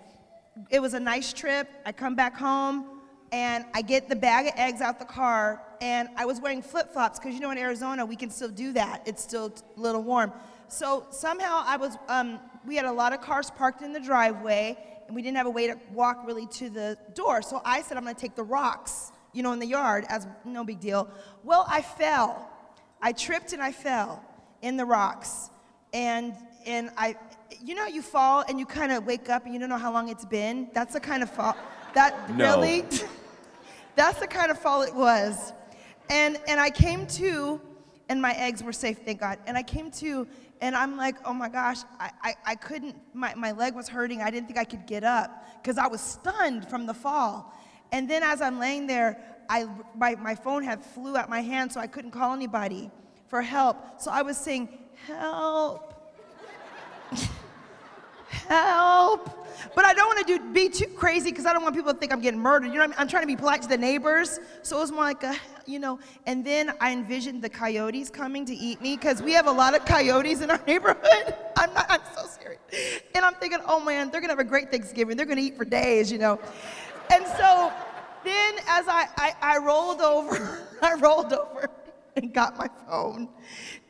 It 0.71 0.80
was 0.80 0.95
a 0.95 1.00
nice 1.00 1.33
trip. 1.33 1.69
I 1.85 1.92
come 1.92 2.14
back 2.14 2.37
home 2.37 3.00
and 3.33 3.64
I 3.75 3.83
get 3.83 4.09
the 4.09 4.16
bag 4.16 4.47
of 4.47 4.52
eggs 4.57 4.80
out 4.80 4.99
the 4.99 5.04
car 5.04 5.62
and 5.80 6.08
I 6.16 6.25
was 6.26 6.40
wearing 6.40 6.62
flip-flops 6.62 7.18
because 7.18 7.34
you 7.34 7.40
know 7.40 7.50
in 7.50 7.58
Arizona 7.58 8.04
we 8.04 8.16
can 8.16 8.30
still 8.30 8.49
do 8.49 8.72
that. 8.75 9.02
It's 9.06 9.22
still 9.22 9.52
a 9.76 9.80
little 9.80 10.02
warm. 10.02 10.32
So 10.68 11.06
somehow 11.10 11.62
I 11.66 11.76
was 11.76 11.96
um, 12.08 12.38
we 12.66 12.76
had 12.76 12.84
a 12.84 12.92
lot 12.92 13.12
of 13.12 13.20
cars 13.20 13.50
parked 13.50 13.82
in 13.82 13.92
the 13.92 14.00
driveway 14.00 14.76
and 15.06 15.16
we 15.16 15.22
didn't 15.22 15.37
have 15.38 15.46
a 15.46 15.50
way 15.50 15.66
to 15.66 15.76
walk 15.92 16.22
really 16.26 16.46
to 16.46 16.70
the 16.70 16.96
door. 17.14 17.42
So 17.42 17.60
I 17.64 17.82
said 17.82 17.96
I'm 17.96 18.04
going 18.04 18.14
to 18.14 18.20
take 18.20 18.37
the 18.37 18.44
rocks, 18.44 19.10
you 19.32 19.42
know, 19.42 19.52
in 19.52 19.58
the 19.58 19.66
yard 19.66 20.04
as 20.08 20.26
no 20.44 20.62
big 20.64 20.78
deal. 20.80 21.08
Well, 21.42 21.64
I 21.68 21.82
fell. 21.82 22.49
I 23.02 23.12
tripped 23.12 23.52
and 23.52 23.62
I 23.62 23.72
fell 23.72 24.22
in 24.62 24.76
the 24.76 24.84
rocks. 24.84 25.50
And 25.92 26.34
and 26.66 26.90
I 26.96 27.16
you 27.64 27.75
know 27.75 27.87
you 27.87 28.00
fall 28.02 28.44
and 28.49 28.58
you 28.60 28.66
kind 28.66 28.92
of 28.92 29.04
wake 29.06 29.28
up 29.28 29.44
and 29.44 29.52
you 29.54 29.58
don't 29.58 29.70
know 29.70 29.78
how 29.78 29.92
long 29.92 30.08
it's 30.08 30.25
been. 30.25 30.68
That's 30.75 30.92
the 30.92 31.00
kind 31.00 31.22
of 31.22 31.30
fall 31.30 31.56
that 31.94 32.30
No. 32.37 32.44
really 32.60 32.84
that's 33.96 34.20
the 34.20 34.26
kind 34.28 34.50
of 34.52 34.58
fall 34.58 34.82
it 34.82 34.94
was. 34.94 35.52
And 36.10 36.38
and 36.46 36.60
I 36.60 36.70
came 36.70 37.06
to 37.06 37.60
and 38.10 38.20
my 38.20 38.32
eggs 38.32 38.62
were 38.62 38.72
safe, 38.72 38.98
thank 39.04 39.20
God. 39.20 39.38
And 39.46 39.56
I 39.56 39.62
came 39.62 39.90
to 39.92 40.26
and 40.60 40.74
I'm 40.74 40.96
like, 40.96 41.16
oh 41.24 41.32
my 41.32 41.48
gosh, 41.48 41.78
I, 42.00 42.10
I, 42.22 42.34
I 42.44 42.54
couldn't, 42.56 42.96
my, 43.14 43.34
my 43.36 43.52
leg 43.52 43.74
was 43.76 43.88
hurting. 43.88 44.20
I 44.20 44.30
didn't 44.30 44.46
think 44.46 44.58
I 44.58 44.64
could 44.64 44.84
get 44.84 45.04
up 45.04 45.46
because 45.62 45.78
I 45.78 45.86
was 45.86 46.00
stunned 46.00 46.68
from 46.68 46.86
the 46.86 46.92
fall. 46.92 47.54
And 47.92 48.10
then 48.10 48.24
as 48.24 48.42
I'm 48.42 48.58
laying 48.58 48.88
there, 48.88 49.18
I, 49.48 49.68
my, 49.96 50.16
my 50.16 50.34
phone 50.34 50.64
had 50.64 50.84
flew 50.84 51.16
out 51.16 51.30
my 51.30 51.40
hand, 51.40 51.72
so 51.72 51.80
I 51.80 51.86
couldn't 51.86 52.10
call 52.10 52.34
anybody 52.34 52.90
for 53.28 53.42
help. 53.42 54.00
So 54.00 54.10
I 54.10 54.22
was 54.22 54.36
saying, 54.36 54.68
help, 55.06 55.94
help. 58.28 59.39
But 59.74 59.84
I 59.84 59.94
don't 59.94 60.06
want 60.06 60.26
to 60.26 60.38
do, 60.38 60.52
be 60.52 60.68
too 60.68 60.86
crazy 60.86 61.30
because 61.30 61.46
I 61.46 61.52
don't 61.52 61.62
want 61.62 61.74
people 61.74 61.92
to 61.92 61.98
think 61.98 62.12
I'm 62.12 62.20
getting 62.20 62.40
murdered. 62.40 62.68
You 62.68 62.74
know 62.74 62.84
I 62.84 62.86
mean? 62.88 62.96
I'm 62.98 63.08
trying 63.08 63.22
to 63.22 63.26
be 63.26 63.36
polite 63.36 63.62
to 63.62 63.68
the 63.68 63.78
neighbors. 63.78 64.40
So 64.62 64.78
it 64.78 64.80
was 64.80 64.92
more 64.92 65.04
like 65.04 65.22
a, 65.22 65.34
you 65.66 65.78
know, 65.78 65.98
and 66.26 66.44
then 66.44 66.72
I 66.80 66.92
envisioned 66.92 67.42
the 67.42 67.48
coyotes 67.48 68.10
coming 68.10 68.44
to 68.46 68.54
eat 68.54 68.80
me 68.80 68.96
because 68.96 69.23
we 69.23 69.32
have 69.32 69.46
a 69.46 69.52
lot 69.52 69.75
of 69.75 69.84
coyotes 69.84 70.40
in 70.40 70.50
our 70.50 70.60
neighborhood. 70.66 71.34
I'm, 71.56 71.73
not, 71.75 71.86
I'm 71.88 72.00
so 72.14 72.26
serious. 72.26 72.60
And 73.14 73.25
I'm 73.25 73.34
thinking, 73.34 73.60
oh 73.66 73.80
man, 73.80 74.10
they're 74.10 74.20
to 74.20 74.28
have 74.28 74.38
a 74.38 74.44
great 74.44 74.70
Thanksgiving. 74.70 75.16
They're 75.16 75.26
to 75.26 75.42
eat 75.42 75.56
for 75.56 75.64
days, 75.64 76.10
you 76.10 76.18
know. 76.18 76.40
And 77.12 77.26
so 77.26 77.73
then 78.25 78.54
as 78.68 78.86
I, 78.88 79.08
I, 79.16 79.34
I 79.40 79.58
rolled 79.58 80.00
over, 80.00 80.66
I 80.82 80.94
rolled 80.94 81.32
over 81.32 81.70
and 82.16 82.32
got 82.32 82.56
my 82.58 82.68
phone. 82.86 83.28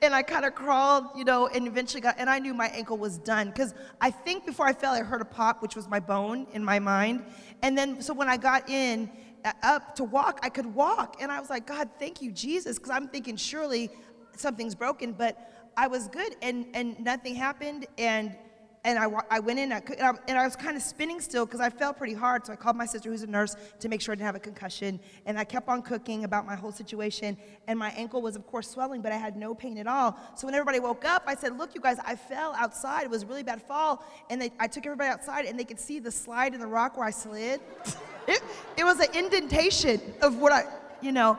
And 0.03 0.15
I 0.15 0.23
kind 0.23 0.45
of 0.45 0.55
crawled, 0.55 1.07
you 1.17 1.25
know, 1.25 1.47
and 1.49 1.67
eventually 1.67 2.01
got, 2.01 2.17
and 2.19 2.29
I 2.29 2.39
knew 2.39 2.55
my 2.55 2.69
ankle 2.69 2.99
was 2.99 3.19
done. 3.19 3.49
Because 3.49 3.75
I 4.01 4.11
think 4.11 4.47
before 4.47 4.67
I 4.67 4.73
fell, 4.73 4.93
I 4.93 5.01
heard 5.01 5.21
a 5.21 5.27
pop, 5.27 5.63
which 5.63 5.77
was 5.77 5.89
my 5.89 6.01
bone 6.01 6.47
in 6.53 6.65
my 6.65 6.79
mind. 6.79 7.25
And 7.63 7.77
then, 7.77 8.01
so 8.03 8.13
when 8.13 8.29
I 8.29 8.37
got 8.37 8.69
in, 8.69 9.11
uh, 9.45 9.53
up 9.63 9.95
to 9.97 10.05
walk, 10.05 10.41
I 10.43 10.49
could 10.49 10.67
walk. 10.67 11.17
And 11.21 11.33
I 11.33 11.41
was 11.41 11.51
like, 11.51 11.67
God, 11.67 11.89
thank 11.99 12.21
you, 12.21 12.31
Jesus. 12.31 12.79
Because 12.79 12.91
I'm 12.91 13.09
thinking, 13.09 13.37
surely 13.37 13.91
something's 14.37 14.75
broken. 14.75 15.13
But 15.13 15.73
I 15.77 15.87
was 15.87 16.09
good, 16.09 16.37
and, 16.43 16.67
and 16.75 16.99
nothing 17.01 17.35
happened. 17.35 17.87
And 17.97 18.37
and 18.85 18.99
I, 18.99 19.07
I 19.31 19.41
went 19.41 19.59
in 19.59 19.73
I 19.73 19.83
and, 19.99 20.03
I, 20.03 20.13
and 20.29 20.39
I 20.39 20.45
was 20.45 20.57
kind 20.57 20.77
of 20.77 20.83
spinning 20.83 21.21
still 21.21 21.45
because 21.45 21.61
I 21.61 21.69
fell 21.69 21.93
pretty 21.93 22.15
hard. 22.15 22.47
So 22.47 22.53
I 22.53 22.57
called 22.57 22.77
my 22.77 22.87
sister, 22.87 23.11
who's 23.11 23.23
a 23.23 23.27
nurse, 23.27 23.55
to 23.81 23.89
make 23.89 24.01
sure 24.01 24.13
I 24.13 24.17
didn't 24.17 24.27
have 24.27 24.37
a 24.37 24.41
concussion. 24.41 24.99
And 25.27 25.39
I 25.39 25.45
kept 25.45 25.69
on 25.69 25.83
cooking 25.83 26.25
about 26.25 26.47
my 26.47 26.55
whole 26.55 26.73
situation. 26.73 27.37
And 27.67 27.79
my 27.79 27.91
ankle 27.91 28.23
was, 28.23 28.37
of 28.37 28.47
course, 28.47 28.71
swelling, 28.71 29.03
but 29.03 29.13
I 29.13 29.17
had 29.17 29.37
no 29.37 29.55
pain 29.55 29.77
at 29.77 29.87
all. 29.87 30.19
So 30.35 30.47
when 30.47 30.55
everybody 30.55 30.81
woke 30.81 31.05
up, 31.05 31.25
I 31.27 31.35
said, 31.35 31.59
Look, 31.59 31.75
you 31.75 31.81
guys, 31.81 31.99
I 32.05 32.17
fell 32.17 32.55
outside. 32.55 33.05
It 33.05 33.11
was 33.11 33.23
a 33.23 33.27
really 33.27 33.43
bad 33.43 33.61
fall. 33.63 34.05
And 34.31 34.41
they, 34.41 34.51
I 34.59 34.67
took 34.67 34.87
everybody 34.87 35.11
outside, 35.11 35.45
and 35.45 35.59
they 35.59 35.65
could 35.65 35.81
see 35.81 35.99
the 35.99 36.11
slide 36.11 36.55
in 36.55 36.61
the 36.61 36.67
rock 36.67 36.97
where 36.97 37.07
I 37.07 37.11
slid. 37.11 37.61
it, 38.29 38.43
it 38.79 38.85
was 38.85 38.99
an 39.01 39.15
indentation 39.15 40.01
of 40.23 40.37
what 40.39 40.53
I, 40.53 40.65
you 41.03 41.13
know. 41.13 41.39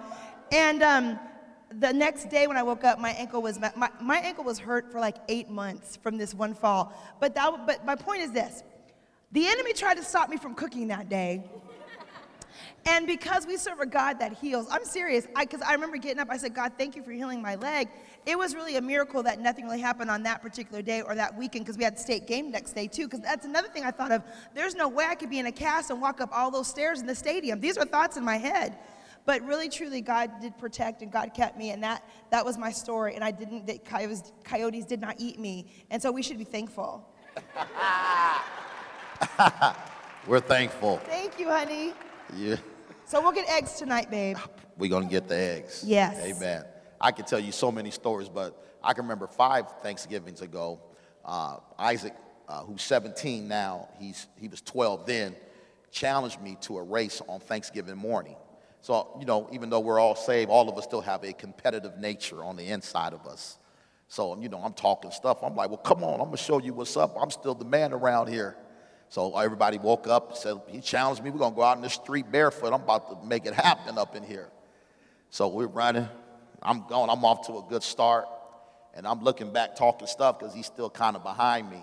And 0.51 0.83
um, 0.83 1.19
the 1.79 1.93
next 1.93 2.29
day 2.29 2.47
when 2.47 2.57
I 2.57 2.63
woke 2.63 2.83
up, 2.83 2.99
my 2.99 3.11
ankle 3.11 3.41
was 3.41 3.59
my, 3.59 3.89
my 4.01 4.17
ankle 4.17 4.43
was 4.43 4.59
hurt 4.59 4.91
for 4.91 4.99
like 4.99 5.17
eight 5.29 5.49
months 5.49 5.97
from 5.97 6.17
this 6.17 6.33
one 6.33 6.53
fall. 6.53 6.93
But 7.19 7.35
that, 7.35 7.65
but 7.65 7.85
my 7.85 7.95
point 7.95 8.21
is 8.21 8.31
this: 8.31 8.63
the 9.31 9.47
enemy 9.47 9.73
tried 9.73 9.95
to 9.95 10.03
stop 10.03 10.29
me 10.29 10.37
from 10.37 10.55
cooking 10.55 10.87
that 10.89 11.09
day. 11.09 11.43
And 12.85 13.05
because 13.05 13.45
we 13.45 13.57
serve 13.57 13.79
a 13.79 13.85
God 13.85 14.19
that 14.19 14.33
heals, 14.33 14.67
I'm 14.71 14.83
serious. 14.85 15.27
Because 15.39 15.61
I, 15.61 15.73
remember 15.73 15.97
getting 15.97 16.19
up, 16.19 16.29
I 16.31 16.37
said, 16.37 16.55
God, 16.55 16.73
thank 16.79 16.95
you 16.95 17.03
for 17.03 17.11
healing 17.11 17.39
my 17.39 17.55
leg. 17.55 17.89
It 18.25 18.37
was 18.37 18.55
really 18.55 18.75
a 18.75 18.81
miracle 18.81 19.21
that 19.23 19.39
nothing 19.39 19.65
really 19.65 19.79
happened 19.79 20.09
on 20.09 20.23
that 20.23 20.41
particular 20.41 20.81
day 20.81 21.01
or 21.01 21.13
that 21.13 21.37
weekend 21.37 21.65
because 21.65 21.77
we 21.77 21.83
had 21.83 21.99
state 21.99 22.25
game 22.25 22.49
next 22.49 22.73
day 22.73 22.87
too. 22.87 23.05
Because 23.07 23.19
that's 23.19 23.45
another 23.45 23.67
thing 23.67 23.83
I 23.83 23.91
thought 23.91 24.11
of. 24.11 24.23
There's 24.55 24.73
no 24.73 24.87
way 24.87 25.05
I 25.05 25.13
could 25.13 25.29
be 25.29 25.37
in 25.37 25.45
a 25.45 25.51
cast 25.51 25.91
and 25.91 26.01
walk 26.01 26.21
up 26.21 26.29
all 26.31 26.49
those 26.49 26.67
stairs 26.67 26.99
in 27.01 27.05
the 27.05 27.13
stadium. 27.13 27.59
These 27.59 27.77
are 27.77 27.85
thoughts 27.85 28.17
in 28.17 28.25
my 28.25 28.37
head. 28.37 28.77
But 29.25 29.41
really, 29.43 29.69
truly, 29.69 30.01
God 30.01 30.31
did 30.41 30.57
protect 30.57 31.01
and 31.01 31.11
God 31.11 31.33
kept 31.33 31.57
me, 31.57 31.71
and 31.71 31.83
that, 31.83 32.07
that 32.31 32.43
was 32.43 32.57
my 32.57 32.71
story. 32.71 33.15
And 33.15 33.23
I 33.23 33.31
didn't, 33.31 33.67
the 33.67 33.77
coyotes, 33.77 34.31
coyotes 34.43 34.85
did 34.85 34.99
not 34.99 35.15
eat 35.19 35.39
me. 35.39 35.67
And 35.89 36.01
so 36.01 36.11
we 36.11 36.23
should 36.23 36.37
be 36.37 36.43
thankful. 36.43 37.07
We're 40.27 40.39
thankful. 40.39 40.97
Thank 41.05 41.39
you, 41.39 41.49
honey. 41.49 41.93
Yeah. 42.35 42.55
So 43.05 43.21
we'll 43.21 43.31
get 43.31 43.49
eggs 43.49 43.73
tonight, 43.73 44.09
babe. 44.09 44.37
We're 44.77 44.89
going 44.89 45.03
to 45.03 45.09
get 45.09 45.27
the 45.27 45.35
eggs. 45.35 45.83
Yes. 45.85 46.17
Amen. 46.23 46.63
I 46.99 47.11
can 47.11 47.25
tell 47.25 47.39
you 47.39 47.51
so 47.51 47.71
many 47.71 47.91
stories, 47.91 48.29
but 48.29 48.77
I 48.83 48.93
can 48.93 49.03
remember 49.03 49.27
five 49.27 49.69
Thanksgivings 49.81 50.41
ago, 50.41 50.79
uh, 51.25 51.57
Isaac, 51.77 52.13
uh, 52.47 52.63
who's 52.63 52.81
17 52.81 53.47
now, 53.47 53.89
he's, 53.99 54.27
he 54.39 54.47
was 54.47 54.61
12 54.61 55.05
then, 55.05 55.35
challenged 55.91 56.41
me 56.41 56.57
to 56.61 56.77
a 56.77 56.83
race 56.83 57.21
on 57.27 57.39
Thanksgiving 57.39 57.97
morning. 57.97 58.35
So, 58.81 59.15
you 59.19 59.25
know, 59.25 59.47
even 59.51 59.69
though 59.69 59.79
we're 59.79 59.99
all 59.99 60.15
saved, 60.15 60.49
all 60.49 60.67
of 60.67 60.77
us 60.77 60.83
still 60.83 61.01
have 61.01 61.23
a 61.23 61.33
competitive 61.33 61.97
nature 61.97 62.43
on 62.43 62.55
the 62.55 62.67
inside 62.67 63.13
of 63.13 63.27
us. 63.27 63.57
So, 64.07 64.37
you 64.39 64.49
know, 64.49 64.57
I'm 64.57 64.73
talking 64.73 65.11
stuff. 65.11 65.37
I'm 65.43 65.55
like, 65.55 65.69
well, 65.69 65.77
come 65.77 66.03
on, 66.03 66.13
I'm 66.13 66.25
going 66.25 66.31
to 66.31 66.37
show 66.37 66.59
you 66.59 66.73
what's 66.73 66.97
up. 66.97 67.15
I'm 67.19 67.31
still 67.31 67.53
the 67.53 67.65
man 67.65 67.93
around 67.93 68.27
here. 68.27 68.57
So 69.09 69.37
everybody 69.37 69.77
woke 69.77 70.07
up, 70.07 70.35
said, 70.35 70.57
he 70.67 70.81
challenged 70.81 71.23
me, 71.23 71.29
we're 71.29 71.39
going 71.39 71.53
to 71.53 71.55
go 71.55 71.63
out 71.63 71.77
in 71.77 71.83
the 71.83 71.89
street 71.89 72.31
barefoot. 72.31 72.73
I'm 72.73 72.81
about 72.81 73.21
to 73.21 73.27
make 73.27 73.45
it 73.45 73.53
happen 73.53 73.97
up 73.97 74.15
in 74.15 74.23
here. 74.23 74.49
So 75.29 75.47
we're 75.47 75.67
running. 75.67 76.07
I'm 76.61 76.87
going. 76.87 77.09
I'm 77.09 77.23
off 77.23 77.47
to 77.47 77.57
a 77.57 77.65
good 77.69 77.83
start. 77.83 78.25
And 78.93 79.07
I'm 79.07 79.23
looking 79.23 79.53
back, 79.53 79.75
talking 79.75 80.07
stuff 80.07 80.39
because 80.39 80.53
he's 80.53 80.65
still 80.65 80.89
kind 80.89 81.15
of 81.15 81.23
behind 81.23 81.69
me. 81.69 81.81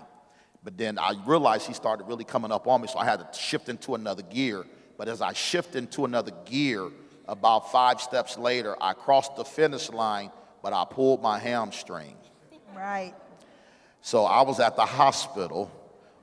But 0.63 0.77
then 0.77 0.99
I 0.99 1.15
realized 1.25 1.65
he 1.65 1.73
started 1.73 2.05
really 2.05 2.23
coming 2.23 2.51
up 2.51 2.67
on 2.67 2.81
me, 2.81 2.87
so 2.87 2.99
I 2.99 3.05
had 3.05 3.19
to 3.19 3.39
shift 3.39 3.69
into 3.69 3.95
another 3.95 4.21
gear. 4.21 4.65
But 4.99 5.07
as 5.07 5.21
I 5.21 5.31
shift 5.31 5.77
into 5.77 6.03
another 6.03 6.33
gear, 6.43 6.89
about 7.25 7.71
five 7.71 8.01
steps 8.01 8.37
later, 8.37 8.75
I 8.81 8.91
crossed 8.91 9.37
the 9.37 9.45
finish 9.45 9.89
line, 9.89 10.29
but 10.61 10.73
I 10.73 10.83
pulled 10.83 11.23
my 11.23 11.39
hamstring. 11.39 12.17
Right. 12.75 13.13
So 14.01 14.25
I 14.25 14.41
was 14.41 14.59
at 14.59 14.75
the 14.75 14.85
hospital 14.85 15.71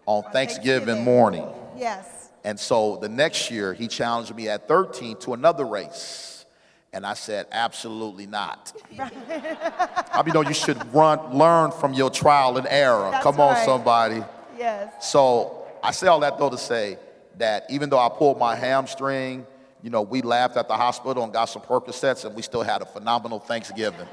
on 0.04 0.24
Thanksgiving 0.24 0.88
Thanksgiving. 0.88 1.04
morning. 1.04 1.48
Yes. 1.74 2.28
And 2.44 2.60
so 2.60 2.98
the 3.00 3.08
next 3.08 3.50
year, 3.50 3.72
he 3.72 3.88
challenged 3.88 4.36
me 4.36 4.50
at 4.50 4.68
13 4.68 5.16
to 5.20 5.32
another 5.32 5.64
race. 5.64 6.44
And 6.92 7.06
I 7.06 7.14
said, 7.14 7.46
absolutely 7.52 8.26
not. 8.26 8.74
I 8.98 10.22
mean, 10.22 10.26
you 10.26 10.32
know, 10.34 10.42
you 10.42 10.52
should 10.54 10.92
run, 10.92 11.32
learn 11.32 11.70
from 11.70 11.94
your 11.94 12.10
trial 12.10 12.58
and 12.58 12.66
error. 12.68 13.08
That's 13.10 13.22
Come 13.22 13.40
on, 13.40 13.54
right. 13.54 13.64
somebody. 13.64 14.22
Yes. 14.58 15.10
So 15.12 15.66
I 15.82 15.92
say 15.92 16.08
all 16.08 16.20
that 16.20 16.36
though 16.36 16.50
to 16.50 16.58
say 16.58 16.98
that 17.38 17.66
even 17.70 17.90
though 17.90 17.98
I 17.98 18.08
pulled 18.08 18.38
my 18.38 18.54
hamstring, 18.54 19.46
you 19.82 19.90
know, 19.90 20.02
we 20.02 20.22
laughed 20.22 20.56
at 20.56 20.68
the 20.68 20.74
hospital 20.74 21.22
and 21.22 21.32
got 21.32 21.46
some 21.46 21.62
Percocets, 21.62 22.24
and 22.24 22.34
we 22.34 22.42
still 22.42 22.62
had 22.62 22.82
a 22.82 22.86
phenomenal 22.86 23.38
Thanksgiving. 23.38 24.06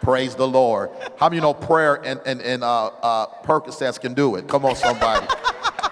Praise 0.00 0.34
the 0.34 0.46
Lord. 0.46 0.90
How 1.16 1.28
many 1.28 1.40
know 1.40 1.54
prayer 1.54 1.94
and, 2.04 2.20
and, 2.26 2.40
and 2.42 2.62
uh, 2.62 2.86
uh, 2.86 3.26
Percocets 3.42 3.98
can 4.00 4.12
do 4.14 4.36
it? 4.36 4.46
Come 4.46 4.64
on, 4.64 4.76
somebody. 4.76 5.26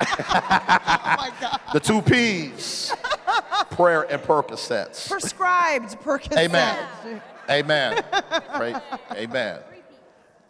oh 0.18 1.58
the 1.72 1.80
two 1.80 2.02
P's 2.02 2.92
prayer 3.70 4.02
and 4.02 4.20
Percocets. 4.20 5.08
Prescribed 5.08 5.98
Percocet. 6.00 6.36
Amen. 6.38 6.86
Amen. 7.50 8.04
Pray. 8.54 8.74
Amen. 9.12 9.60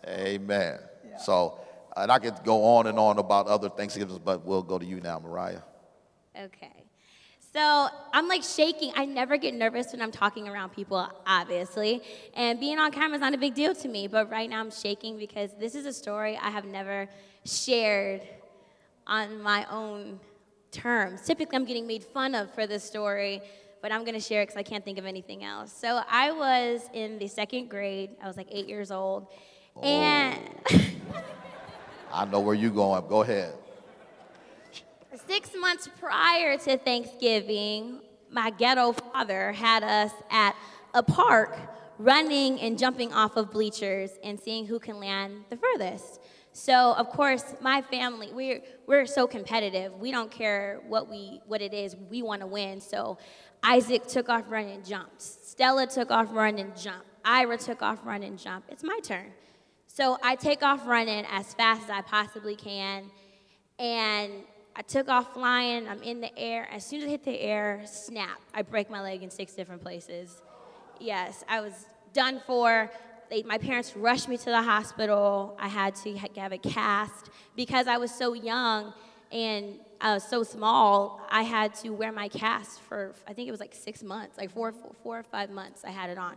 Amen. 0.06 0.78
So, 1.18 1.60
and 1.96 2.10
I 2.10 2.18
could 2.18 2.42
go 2.44 2.64
on 2.64 2.86
and 2.86 2.98
on 2.98 3.18
about 3.18 3.46
other 3.46 3.68
Thanksgivings, 3.68 4.18
but 4.18 4.44
we'll 4.44 4.62
go 4.62 4.78
to 4.78 4.84
you 4.84 5.00
now, 5.00 5.20
Mariah. 5.20 5.60
Okay. 6.38 6.84
So 7.52 7.88
I'm 8.14 8.28
like 8.28 8.42
shaking. 8.42 8.92
I 8.96 9.04
never 9.04 9.36
get 9.36 9.54
nervous 9.54 9.92
when 9.92 10.00
I'm 10.00 10.10
talking 10.10 10.48
around 10.48 10.70
people, 10.70 11.06
obviously. 11.26 12.02
And 12.34 12.58
being 12.58 12.78
on 12.78 12.90
camera 12.92 13.16
is 13.16 13.20
not 13.20 13.34
a 13.34 13.38
big 13.38 13.54
deal 13.54 13.74
to 13.74 13.88
me, 13.88 14.06
but 14.06 14.30
right 14.30 14.48
now 14.48 14.60
I'm 14.60 14.70
shaking 14.70 15.18
because 15.18 15.50
this 15.58 15.74
is 15.74 15.84
a 15.84 15.92
story 15.92 16.38
I 16.40 16.48
have 16.48 16.64
never 16.64 17.08
shared 17.44 18.22
on 19.06 19.42
my 19.42 19.66
own 19.70 20.18
terms. 20.70 21.20
Typically, 21.22 21.56
I'm 21.56 21.66
getting 21.66 21.86
made 21.86 22.02
fun 22.02 22.34
of 22.34 22.50
for 22.54 22.66
this 22.66 22.82
story, 22.84 23.42
but 23.82 23.92
I'm 23.92 24.04
gonna 24.04 24.20
share 24.20 24.40
it 24.40 24.46
because 24.46 24.56
I 24.58 24.62
can't 24.62 24.82
think 24.82 24.96
of 24.96 25.04
anything 25.04 25.44
else. 25.44 25.72
So 25.72 26.02
I 26.08 26.32
was 26.32 26.88
in 26.94 27.18
the 27.18 27.28
second 27.28 27.68
grade, 27.68 28.10
I 28.22 28.26
was 28.26 28.38
like 28.38 28.48
eight 28.50 28.68
years 28.68 28.90
old, 28.90 29.26
oh. 29.76 29.82
and 29.82 30.38
I 32.12 32.24
know 32.24 32.40
where 32.40 32.54
you're 32.54 32.70
going. 32.70 33.06
Go 33.08 33.20
ahead. 33.20 33.54
Six 35.14 35.50
months 35.54 35.90
prior 36.00 36.56
to 36.56 36.78
Thanksgiving, 36.78 38.00
my 38.30 38.48
ghetto 38.48 38.92
father 38.92 39.52
had 39.52 39.82
us 39.82 40.10
at 40.30 40.56
a 40.94 41.02
park 41.02 41.54
running 41.98 42.58
and 42.60 42.78
jumping 42.78 43.12
off 43.12 43.36
of 43.36 43.50
bleachers 43.50 44.12
and 44.24 44.40
seeing 44.40 44.64
who 44.64 44.78
can 44.78 44.98
land 44.98 45.44
the 45.50 45.56
furthest. 45.58 46.18
So 46.54 46.94
of 46.94 47.10
course, 47.10 47.54
my 47.60 47.82
family, 47.82 48.30
we're 48.32 48.62
we're 48.86 49.04
so 49.04 49.26
competitive. 49.26 49.92
We 49.98 50.12
don't 50.12 50.30
care 50.30 50.80
what 50.88 51.10
we 51.10 51.42
what 51.46 51.60
it 51.60 51.74
is. 51.74 51.94
We 51.94 52.22
want 52.22 52.40
to 52.40 52.46
win. 52.46 52.80
So 52.80 53.18
Isaac 53.62 54.06
took 54.06 54.30
off 54.30 54.44
running 54.48 54.76
and 54.76 54.84
jumped. 54.84 55.20
Stella 55.20 55.86
took 55.86 56.10
off 56.10 56.28
running 56.32 56.66
and 56.66 56.76
jumped. 56.76 57.06
Ira 57.22 57.58
took 57.58 57.82
off 57.82 57.98
running 58.04 58.30
and 58.30 58.38
jumped. 58.38 58.70
It's 58.72 58.82
my 58.82 58.98
turn. 59.02 59.32
So 59.88 60.16
I 60.22 60.36
take 60.36 60.62
off 60.62 60.86
running 60.86 61.26
as 61.30 61.52
fast 61.52 61.84
as 61.84 61.90
I 61.90 62.00
possibly 62.00 62.56
can. 62.56 63.10
And 63.78 64.32
I 64.74 64.82
took 64.82 65.08
off 65.08 65.34
flying. 65.34 65.86
I'm 65.86 66.02
in 66.02 66.20
the 66.20 66.36
air. 66.38 66.68
As 66.70 66.84
soon 66.84 67.00
as 67.00 67.06
I 67.06 67.10
hit 67.10 67.24
the 67.24 67.38
air, 67.40 67.82
snap. 67.84 68.40
I 68.54 68.62
break 68.62 68.90
my 68.90 69.02
leg 69.02 69.22
in 69.22 69.30
six 69.30 69.52
different 69.52 69.82
places. 69.82 70.40
Yes, 70.98 71.44
I 71.48 71.60
was 71.60 71.86
done 72.12 72.40
for. 72.46 72.90
They, 73.28 73.42
my 73.42 73.58
parents 73.58 73.96
rushed 73.96 74.28
me 74.28 74.36
to 74.38 74.44
the 74.46 74.62
hospital. 74.62 75.56
I 75.58 75.68
had 75.68 75.94
to 75.96 76.16
have 76.16 76.52
a 76.52 76.58
cast 76.58 77.30
because 77.56 77.86
I 77.86 77.98
was 77.98 78.10
so 78.10 78.34
young 78.34 78.94
and 79.30 79.78
I 80.00 80.14
was 80.14 80.24
so 80.24 80.42
small. 80.42 81.20
I 81.30 81.42
had 81.42 81.74
to 81.76 81.90
wear 81.90 82.12
my 82.12 82.28
cast 82.28 82.80
for 82.80 83.14
I 83.26 83.32
think 83.32 83.48
it 83.48 83.50
was 83.50 83.60
like 83.60 83.74
six 83.74 84.02
months, 84.02 84.36
like 84.36 84.50
four, 84.50 84.72
four, 84.72 84.92
four 85.02 85.18
or 85.18 85.22
five 85.22 85.50
months. 85.50 85.84
I 85.84 85.90
had 85.90 86.10
it 86.10 86.18
on. 86.18 86.36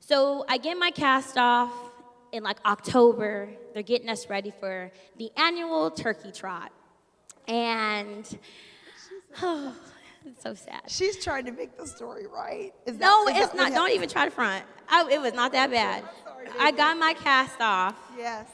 So 0.00 0.44
I 0.48 0.58
get 0.58 0.76
my 0.76 0.90
cast 0.90 1.36
off 1.36 1.72
in 2.32 2.42
like 2.42 2.58
October. 2.64 3.50
They're 3.74 3.82
getting 3.82 4.08
us 4.08 4.28
ready 4.28 4.52
for 4.58 4.90
the 5.18 5.30
annual 5.36 5.90
turkey 5.90 6.32
trot. 6.32 6.72
And 7.48 8.38
oh, 9.42 9.74
it's 10.26 10.42
so 10.42 10.54
sad. 10.54 10.82
She's 10.88 11.22
trying 11.22 11.44
to 11.46 11.52
make 11.52 11.76
the 11.76 11.86
story 11.86 12.26
right. 12.26 12.72
Is 12.86 12.98
that- 12.98 13.00
No, 13.06 13.24
it's 13.28 13.54
not. 13.54 13.72
Don't 13.72 13.90
even 13.92 14.08
try 14.08 14.24
to 14.24 14.30
front. 14.30 14.64
I, 14.88 15.08
it 15.10 15.20
was 15.20 15.32
not 15.32 15.52
that 15.52 15.70
bad. 15.70 16.04
sorry, 16.24 16.48
I 16.58 16.70
got 16.72 16.98
my 16.98 17.14
cast 17.14 17.60
off, 17.60 17.96
Yes. 18.16 18.46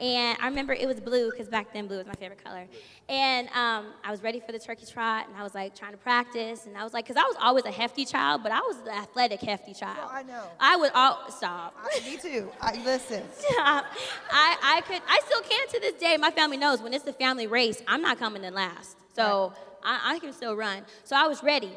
And 0.00 0.36
I 0.40 0.46
remember 0.46 0.72
it 0.72 0.86
was 0.86 1.00
blue 1.00 1.30
because 1.30 1.48
back 1.48 1.72
then 1.72 1.86
blue 1.86 1.98
was 1.98 2.06
my 2.06 2.14
favorite 2.14 2.42
color. 2.42 2.66
And 3.08 3.48
um, 3.48 3.92
I 4.02 4.10
was 4.10 4.22
ready 4.22 4.40
for 4.40 4.52
the 4.52 4.58
turkey 4.58 4.86
trot, 4.86 5.28
and 5.28 5.36
I 5.36 5.42
was 5.42 5.54
like 5.54 5.74
trying 5.74 5.92
to 5.92 5.98
practice, 5.98 6.66
and 6.66 6.76
I 6.76 6.82
was 6.82 6.92
like, 6.92 7.04
because 7.04 7.16
I 7.16 7.24
was 7.24 7.36
always 7.40 7.64
a 7.64 7.70
hefty 7.70 8.04
child, 8.04 8.42
but 8.42 8.50
I 8.50 8.60
was 8.60 8.76
the 8.84 8.94
athletic 8.94 9.40
hefty 9.40 9.74
child. 9.74 10.10
I 10.10 10.22
know. 10.22 10.42
I 10.58 10.76
would 10.76 10.92
all 10.94 11.30
stop. 11.30 11.76
I, 11.82 12.00
me 12.08 12.16
too. 12.16 12.50
I 12.60 12.82
listen. 12.82 13.22
I, 13.58 13.84
I 14.30 14.82
could, 14.86 15.02
I 15.08 15.20
still 15.26 15.42
can 15.42 15.68
to 15.68 15.80
this 15.80 15.94
day. 15.94 16.16
My 16.16 16.30
family 16.30 16.56
knows 16.56 16.82
when 16.82 16.94
it's 16.94 17.04
the 17.04 17.12
family 17.12 17.46
race, 17.46 17.82
I'm 17.86 18.02
not 18.02 18.18
coming 18.18 18.42
in 18.42 18.54
last. 18.54 18.96
So 19.14 19.52
I, 19.84 20.14
I 20.14 20.18
can 20.18 20.32
still 20.32 20.56
run. 20.56 20.82
So 21.04 21.14
I 21.16 21.26
was 21.26 21.42
ready. 21.42 21.72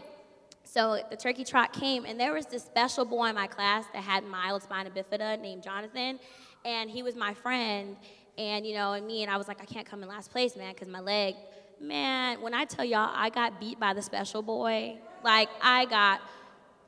So 0.64 1.02
the 1.10 1.16
turkey 1.16 1.44
trot 1.44 1.72
came, 1.74 2.06
and 2.06 2.20
there 2.20 2.34
was 2.34 2.46
this 2.46 2.64
special 2.64 3.06
boy 3.06 3.28
in 3.28 3.36
my 3.36 3.48
class 3.48 3.86
that 3.94 4.04
had 4.04 4.26
mild 4.26 4.64
spina 4.64 4.90
bifida 4.90 5.40
named 5.40 5.64
Jonathan, 5.64 6.20
and 6.66 6.90
he 6.90 7.04
was 7.04 7.16
my 7.16 7.34
friend. 7.34 7.98
And 8.38 8.66
you 8.66 8.76
know, 8.76 8.94
and 8.94 9.06
me, 9.06 9.24
and 9.24 9.32
I 9.32 9.38
was 9.38 9.48
like, 9.48 9.62
I 9.62 9.66
can't 9.66 9.86
come 9.86 10.04
in 10.04 10.10
last 10.10 10.32
place, 10.32 10.56
man, 10.56 10.74
because 10.74 10.88
my 10.88 11.00
leg. 11.00 11.36
Man, 11.80 12.42
when 12.42 12.54
I 12.54 12.66
tell 12.66 12.86
y'all, 12.86 13.12
I 13.14 13.30
got 13.30 13.60
beat 13.60 13.80
by 13.80 13.94
the 13.94 14.02
special 14.02 14.42
boy. 14.42 14.98
Like 15.24 15.50
I 15.62 15.86
got 15.86 16.22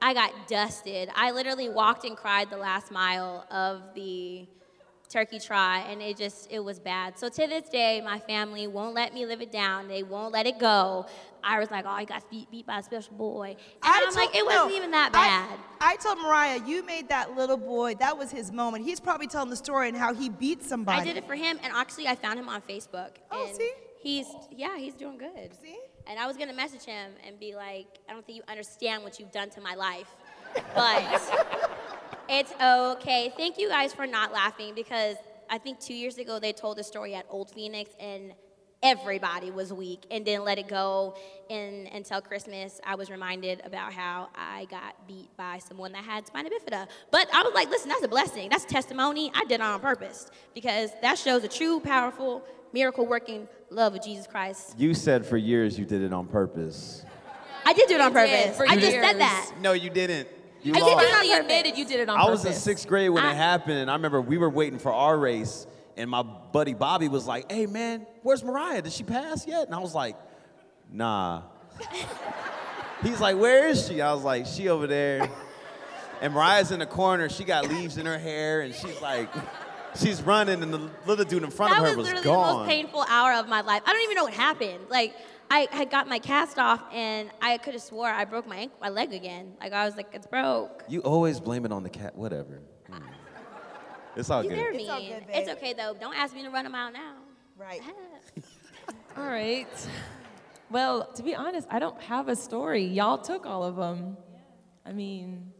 I 0.02 0.14
got 0.14 0.48
dusted. 0.48 1.10
I 1.14 1.32
literally 1.32 1.70
walked 1.70 2.06
and 2.06 2.16
cried 2.16 2.50
the 2.50 2.58
last 2.58 2.92
mile 2.92 3.46
of 3.52 3.82
the 3.96 4.48
turkey 5.10 5.40
trot, 5.40 5.88
and 5.90 6.02
it 6.02 6.18
just 6.18 6.52
it 6.52 6.60
was 6.60 6.80
bad. 6.80 7.18
So 7.18 7.30
to 7.30 7.48
this 7.48 7.68
day, 7.70 8.02
my 8.02 8.20
family 8.20 8.68
won't 8.68 8.96
let 8.96 9.14
me 9.14 9.26
live 9.26 9.42
it 9.42 9.52
down. 9.52 9.88
They 9.88 10.04
won't 10.04 10.32
let 10.32 10.46
it 10.46 10.60
go. 10.60 11.06
I 11.44 11.60
was 11.60 11.72
like, 11.72 11.86
oh, 11.86 11.90
I 11.90 12.04
got 12.06 12.30
beat, 12.30 12.52
beat 12.52 12.66
by 12.66 12.80
a 12.80 12.84
special 12.84 13.14
boy, 13.16 13.56
and 13.58 13.58
I 13.82 14.06
am 14.08 14.14
like, 14.14 14.36
it 14.36 14.46
wasn't 14.46 14.70
no, 14.72 14.76
even 14.76 14.92
that 14.92 15.12
I- 15.14 15.48
bad. 15.48 15.60
I, 15.82 15.96
told 15.96 16.20
Mariah, 16.20 16.60
you 16.66 16.86
made 16.86 17.08
that 17.10 17.36
little 17.38 17.56
boy, 17.56 17.96
that 17.96 18.18
was 18.18 18.30
his 18.30 18.52
moment. 18.52 18.84
He's 18.84 19.00
probably 19.00 19.28
telling 19.28 19.50
the 19.50 19.56
story 19.56 19.88
and 19.88 19.98
how 19.98 20.14
he 20.14 20.28
beat 20.28 20.64
somebody. 20.64 21.02
I 21.02 21.04
did 21.06 21.16
it 21.16 21.26
for 21.26 21.36
him, 21.36 21.58
and 21.64 21.72
actually, 21.74 22.08
I 22.08 22.16
found 22.16 22.38
him 22.38 22.50
on 22.50 22.62
Facebook. 22.62 23.12
Oh, 23.32 23.48
and 23.48 23.56
see? 23.56 23.72
He's 24.02 24.28
yeah, 24.52 24.78
he's 24.78 24.94
doing 24.94 25.18
good. 25.18 25.52
See? 25.62 25.78
And 26.08 26.18
I 26.18 26.26
was 26.26 26.38
gonna 26.38 26.54
message 26.54 26.84
him 26.84 27.12
and 27.26 27.40
be 27.40 27.56
like, 27.56 27.88
I 28.10 28.14
don't 28.14 28.26
think 28.26 28.38
you 28.38 28.44
understand 28.48 29.04
what 29.04 29.20
you've 29.20 29.32
done 29.32 29.50
to 29.52 29.62
my 29.62 29.76
life, 29.76 30.08
but 30.74 31.70
it's 32.30 32.54
okay. 32.62 33.34
Thank 33.36 33.58
you 33.58 33.70
guys 33.70 33.94
for 33.94 34.06
not 34.06 34.32
laughing 34.32 34.76
because 34.76 35.16
I 35.50 35.58
think 35.58 35.80
two 35.80 35.96
years 35.96 36.18
ago 36.18 36.40
they 36.40 36.54
told 36.54 36.78
a 36.78 36.84
story 36.84 37.16
at 37.16 37.26
Old 37.30 37.50
Phoenix 37.50 37.90
and 38.00 38.34
everybody 38.82 39.52
was 39.52 39.74
weak 39.74 40.06
and 40.12 40.24
didn't 40.24 40.46
let 40.46 40.60
it 40.60 40.68
go. 40.68 41.18
And 41.50 41.88
until 41.88 42.22
Christmas, 42.22 42.80
I 42.86 42.96
was 42.96 43.10
reminded 43.10 43.62
about 43.66 43.94
how 43.94 44.30
I 44.36 44.66
got 44.66 45.08
beat 45.08 45.36
by 45.36 45.58
someone 45.58 45.92
that 45.94 46.04
had 46.04 46.28
spina 46.28 46.50
bifida. 46.50 46.88
But 47.12 47.28
I 47.34 47.42
was 47.42 47.54
like, 47.54 47.70
listen, 47.70 47.90
that's 47.90 48.04
a 48.04 48.08
blessing. 48.08 48.50
That's 48.50 48.66
testimony. 48.66 49.32
I 49.34 49.42
did 49.46 49.56
it 49.56 49.62
on 49.62 49.80
purpose 49.80 50.30
because 50.54 50.92
that 51.02 51.18
shows 51.18 51.44
a 51.44 51.48
true, 51.50 51.80
powerful, 51.80 52.44
miracle 52.72 53.08
working 53.08 53.48
love 53.72 53.96
of 53.96 54.04
Jesus 54.04 54.28
Christ. 54.28 54.76
You 54.78 54.94
said 54.94 55.26
for 55.26 55.36
years 55.36 55.80
you 55.80 55.86
did 55.86 56.04
it 56.04 56.14
on 56.14 56.28
purpose. 56.28 57.04
I 57.66 57.74
did 57.74 57.90
do 57.90 57.96
it 57.96 58.02
on 58.02 58.14
purpose. 58.14 58.60
I 58.62 58.76
just 58.76 58.92
years. 58.92 59.06
said 59.06 59.20
that. 59.20 59.52
No, 59.62 59.74
you 59.74 59.90
didn't. 59.90 60.28
You 60.62 60.74
I 60.74 60.78
did 60.80 60.84
lost. 60.84 60.96
not- 60.98 61.12
Finally 61.14 61.34
admitted 61.40 61.78
you 61.78 61.86
did 61.86 62.00
it 62.02 62.10
on 62.10 62.18
I 62.18 62.26
purpose. 62.26 62.44
was 62.44 62.54
in 62.56 62.60
sixth 62.60 62.88
grade 62.88 63.10
when 63.12 63.24
I- 63.24 63.32
it 63.32 63.36
happened, 63.36 63.78
and 63.80 63.90
I 63.90 63.94
remember 63.94 64.20
we 64.22 64.38
were 64.38 64.50
waiting 64.50 64.78
for 64.80 64.92
our 64.94 65.18
race, 65.18 65.66
and 65.98 66.10
my 66.10 66.22
buddy 66.24 66.74
Bobby 66.74 67.08
was 67.08 67.26
like, 67.28 67.52
"Hey 67.52 67.66
man, 67.66 68.06
where's 68.24 68.44
Mariah? 68.44 68.82
Did 68.82 68.92
she 68.94 69.04
pass 69.04 69.48
yet?" 69.48 69.66
And 69.68 69.76
I 69.76 69.80
was 69.80 69.96
like, 69.96 70.16
"Nah." 70.92 71.44
He's 73.04 73.20
like, 73.22 73.38
"Where 73.38 73.68
is 73.70 73.88
she?" 73.88 74.02
I 74.02 74.14
was 74.14 74.24
like, 74.24 74.46
"She 74.46 74.68
over 74.70 74.88
there." 74.88 75.30
And 76.22 76.34
Mariah's 76.34 76.72
in 76.72 76.80
the 76.80 76.86
corner. 76.86 77.30
She 77.30 77.46
got 77.46 77.70
leaves 77.70 77.98
in 77.98 78.06
her 78.06 78.18
hair, 78.20 78.60
and 78.62 78.76
she's 78.76 79.02
like, 79.02 79.30
she's 79.98 80.22
running, 80.22 80.62
and 80.62 80.74
the 80.74 80.90
little 81.06 81.24
dude 81.24 81.44
in 81.44 81.50
front 81.50 81.72
that 81.72 81.78
of 81.78 81.84
was 81.84 81.92
her 81.92 81.98
was 81.98 82.06
literally 82.08 82.24
gone. 82.26 82.48
the 82.48 82.58
most 82.60 82.68
painful 82.70 83.06
hour 83.08 83.34
of 83.36 83.48
my 83.48 83.62
life. 83.62 83.82
I 83.86 83.94
don't 83.94 84.04
even 84.04 84.16
know 84.16 84.26
what 84.26 84.34
happened. 84.34 84.80
Like, 84.90 85.16
I 85.52 85.68
had 85.72 85.90
got 85.90 86.08
my 86.08 86.20
cast 86.20 86.60
off, 86.60 86.84
and 86.94 87.30
I 87.42 87.58
could 87.58 87.74
have 87.74 87.82
swore 87.82 88.08
I 88.10 88.26
broke 88.26 88.48
my 88.48 88.58
ankle, 88.58 88.78
my 88.82 88.90
leg 88.90 89.14
again. 89.14 89.54
Like, 89.60 89.74
I 89.74 89.86
was 89.86 89.96
like, 89.96 90.08
it's 90.14 90.28
broke. 90.28 90.84
You 90.88 91.02
always 91.02 91.40
blame 91.40 91.66
it 91.66 91.72
on 91.72 91.84
the 91.84 91.90
cat. 91.90 92.16
Whatever. 92.16 92.62
Hmm. 92.90 92.98
It's 94.16 94.30
all 94.30 94.44
They're 94.44 94.72
good. 94.72 94.78
mean. 94.78 94.82
It's 94.82 94.90
all 94.90 95.00
good, 95.00 95.24
It's 95.30 95.50
okay 95.50 95.74
though. 95.74 95.96
Don't 96.00 96.16
ask 96.16 96.36
me 96.36 96.44
to 96.44 96.50
run 96.50 96.66
a 96.66 96.70
mile 96.70 96.92
now. 96.92 97.16
Right. 97.58 97.82
All 99.18 99.26
right. 99.26 99.68
Well, 100.70 101.12
to 101.14 101.24
be 101.24 101.36
honest, 101.36 101.68
I 101.70 101.80
don't 101.80 102.00
have 102.04 102.28
a 102.30 102.36
story. 102.36 102.86
Y'all 102.86 103.18
took 103.18 103.46
all 103.46 103.64
of 103.64 103.76
them. 103.76 104.16
I 104.86 104.94
mean, 104.94 105.52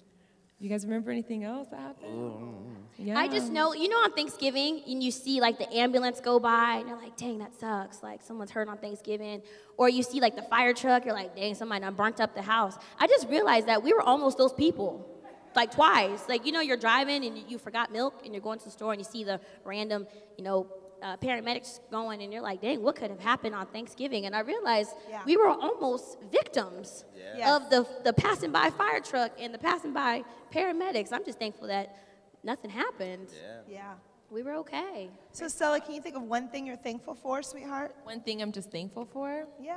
you 0.60 0.70
guys 0.70 0.86
remember 0.86 1.10
anything 1.10 1.44
else 1.46 1.70
that 1.70 1.80
happened? 1.80 2.14
Mm. 2.14 2.76
Yeah. 2.98 3.18
I 3.18 3.30
just 3.30 3.50
know, 3.50 3.74
you 3.74 3.88
know, 3.88 3.96
on 3.96 4.12
Thanksgiving, 4.12 4.82
and 4.86 5.02
you 5.02 5.10
see 5.10 5.40
like 5.40 5.58
the 5.58 5.74
ambulance 5.74 6.20
go 6.20 6.38
by, 6.38 6.76
and 6.80 6.90
you're 6.90 6.98
like, 6.98 7.16
dang, 7.16 7.40
that 7.40 7.58
sucks. 7.58 8.04
Like 8.04 8.22
someone's 8.22 8.52
hurt 8.52 8.68
on 8.68 8.78
Thanksgiving. 8.78 9.42
Or 9.78 9.88
you 9.88 10.04
see 10.04 10.20
like 10.20 10.36
the 10.36 10.42
fire 10.42 10.74
truck, 10.74 11.06
you're 11.06 11.14
like, 11.14 11.34
dang, 11.34 11.56
somebody 11.56 11.82
done 11.82 11.96
burnt 11.96 12.20
up 12.20 12.36
the 12.36 12.42
house. 12.42 12.78
I 12.98 13.08
just 13.08 13.30
realized 13.30 13.68
that 13.68 13.82
we 13.82 13.94
were 13.94 14.02
almost 14.02 14.38
those 14.38 14.52
people. 14.52 15.16
Like 15.56 15.72
twice. 15.72 16.28
Like, 16.30 16.46
you 16.46 16.52
know, 16.52 16.62
you're 16.62 16.78
driving 16.78 17.26
and 17.26 17.38
you, 17.38 17.44
you 17.48 17.58
forgot 17.58 17.92
milk 17.92 18.22
and 18.24 18.34
you're 18.34 18.42
going 18.42 18.60
to 18.60 18.66
the 18.66 18.72
store 18.72 18.92
and 18.92 19.02
you 19.02 19.06
see 19.06 19.24
the 19.24 19.40
random, 19.64 20.06
you 20.38 20.44
know, 20.44 20.68
uh, 21.02 21.18
paramedics 21.18 21.80
going, 21.92 22.22
and 22.22 22.32
you're 22.34 22.42
like, 22.42 22.62
dang, 22.62 22.82
what 22.82 22.96
could 22.96 23.10
have 23.10 23.20
happened 23.20 23.56
on 23.56 23.66
Thanksgiving? 23.68 24.26
And 24.26 24.36
I 24.36 24.42
realized 24.42 24.92
Yeah. 25.10 25.22
we 25.26 25.38
were 25.38 25.48
almost 25.50 26.18
victims 26.32 27.06
Yeah. 27.16 27.56
of 27.56 27.70
the, 27.70 27.88
the 28.04 28.14
passing 28.14 28.52
by 28.52 28.70
fire 28.70 29.00
truck 29.00 29.32
and 29.40 29.54
the 29.54 29.58
passing 29.60 29.94
by 29.94 30.24
paramedics. 30.54 31.12
I'm 31.12 31.24
just 31.26 31.40
thankful 31.40 31.68
that 31.68 31.96
nothing 32.44 32.70
happened. 32.72 33.30
Yeah. 33.68 33.94
We 34.32 34.44
were 34.44 34.56
okay. 34.56 35.10
So, 35.32 35.48
Stella, 35.48 35.80
can 35.80 35.96
you 35.96 36.02
think 36.02 36.16
of 36.16 36.22
one 36.24 36.50
thing 36.50 36.66
you're 36.68 36.76
thankful 36.76 37.16
for, 37.16 37.42
sweetheart? 37.42 37.96
One 38.04 38.22
thing 38.22 38.42
I'm 38.42 38.52
just 38.52 38.70
thankful 38.72 39.06
for. 39.06 39.48
Yeah. 39.60 39.76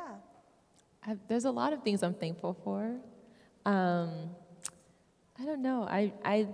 I, 1.07 1.17
there's 1.29 1.47
a 1.47 1.51
lot 1.51 1.73
of 1.73 1.83
things 1.83 2.03
I'm 2.03 2.15
thankful 2.15 2.55
for. 2.63 2.97
Um, 3.65 4.11
I 5.41 5.45
don't 5.45 5.63
know. 5.63 5.85
I, 5.85 6.13
I, 6.25 6.49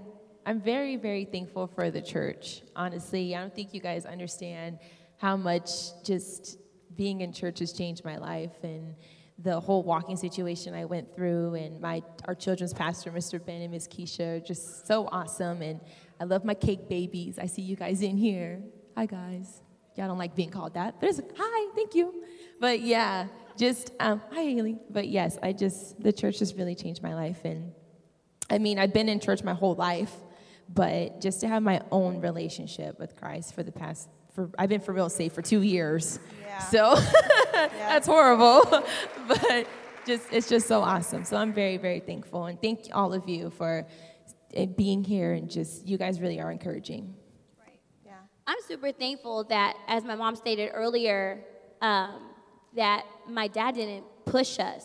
I'm 0.49 0.63
very, 0.63 0.97
very 0.97 1.27
thankful 1.27 1.67
for 1.67 1.91
the 1.91 2.01
church. 2.01 2.63
Honestly, 2.75 3.37
I 3.37 3.41
don't 3.43 3.55
think 3.55 3.75
you 3.75 3.83
guys 3.83 4.07
understand 4.07 4.79
how 5.19 5.37
much 5.37 5.69
just 6.03 6.57
being 6.97 7.21
in 7.21 7.35
church 7.35 7.59
has 7.59 7.75
changed 7.75 8.03
my 8.03 8.17
life 8.17 8.55
and 8.63 8.95
the 9.39 9.61
whole 9.61 9.83
walking 9.83 10.17
situation 10.17 10.73
I 10.73 10.87
went 10.87 11.15
through. 11.15 11.57
And 11.57 11.83
my 11.83 12.03
our 12.25 12.35
children's 12.35 12.73
pastor, 12.73 13.11
Mr. 13.11 13.45
Ben 13.45 13.61
and 13.61 13.73
Miss 13.73 13.87
Keisha, 13.87 14.39
are 14.39 14.41
just 14.41 14.87
so 14.87 15.07
awesome. 15.13 15.61
And 15.61 15.83
I 16.19 16.25
love 16.25 16.47
my 16.47 16.55
cake 16.55 16.89
babies. 16.89 17.39
I 17.39 17.45
see 17.45 17.61
you 17.61 17.77
guys 17.77 18.01
in 18.01 18.17
here. 18.17 18.63
Hi, 18.97 19.05
guys. 19.05 19.61
Y'all 19.97 20.09
don't 20.09 20.17
like 20.17 20.35
being 20.35 20.51
called 20.51 20.73
that, 20.73 20.99
but 20.99 21.11
it's 21.11 21.19
like, 21.19 21.33
hi, 21.37 21.73
thank 21.75 21.95
you. 21.95 22.25
But 22.59 22.81
yeah, 22.81 23.27
just 23.59 23.93
um, 24.01 24.23
hi 24.31 24.45
Haley. 24.45 24.79
But 24.89 25.09
yes, 25.09 25.37
I 25.43 25.53
just 25.53 26.01
the 26.01 26.11
church 26.11 26.39
has 26.39 26.55
really 26.55 26.75
changed 26.75 27.03
my 27.03 27.15
life, 27.15 27.45
and 27.45 27.75
I 28.49 28.57
mean 28.57 28.79
I've 28.79 28.95
been 28.95 29.11
in 29.11 29.21
church 29.21 29.43
my 29.43 29.53
whole 29.53 29.75
life, 29.75 30.15
but 30.69 31.21
just 31.21 31.41
to 31.41 31.49
have 31.49 31.63
my 31.63 31.81
own 31.91 32.21
relationship 32.21 32.99
with 32.99 33.17
Christ 33.17 33.55
for 33.55 33.63
the 33.63 33.73
past 33.73 34.09
for 34.35 34.51
I've 34.59 34.69
been 34.69 34.81
for 34.81 34.93
real 34.93 35.09
safe 35.09 35.33
for 35.33 35.43
two 35.43 35.63
years, 35.63 36.19
Yeah. 36.43 36.59
so 36.59 36.95
that's 37.53 38.07
horrible, 38.07 38.63
but 39.29 39.67
just 40.07 40.33
it's 40.33 40.49
just 40.49 40.69
so 40.69 40.81
awesome. 40.81 41.25
So 41.25 41.37
I'm 41.37 41.53
very 41.53 41.77
very 41.77 42.01
thankful, 42.01 42.47
and 42.47 42.61
thank 42.61 42.89
all 42.93 43.13
of 43.15 43.29
you 43.29 43.51
for 43.51 43.87
eh, 44.55 44.67
being 44.67 45.03
here, 45.05 45.33
and 45.33 45.51
just 45.51 45.87
you 45.87 45.99
guys 45.99 46.21
really 46.21 46.41
are 46.41 46.53
encouraging. 46.53 47.15
Yeah. 48.05 48.13
I'm 48.47 48.59
super 48.67 48.93
thankful 48.93 49.45
that, 49.45 49.77
as 49.89 50.05
my 50.05 50.15
mom 50.15 50.37
stated 50.37 50.71
earlier, 50.75 51.41
um, 51.81 52.31
that 52.77 53.05
my 53.29 53.49
dad 53.49 53.75
didn't 53.75 54.05
push 54.25 54.59
us 54.59 54.85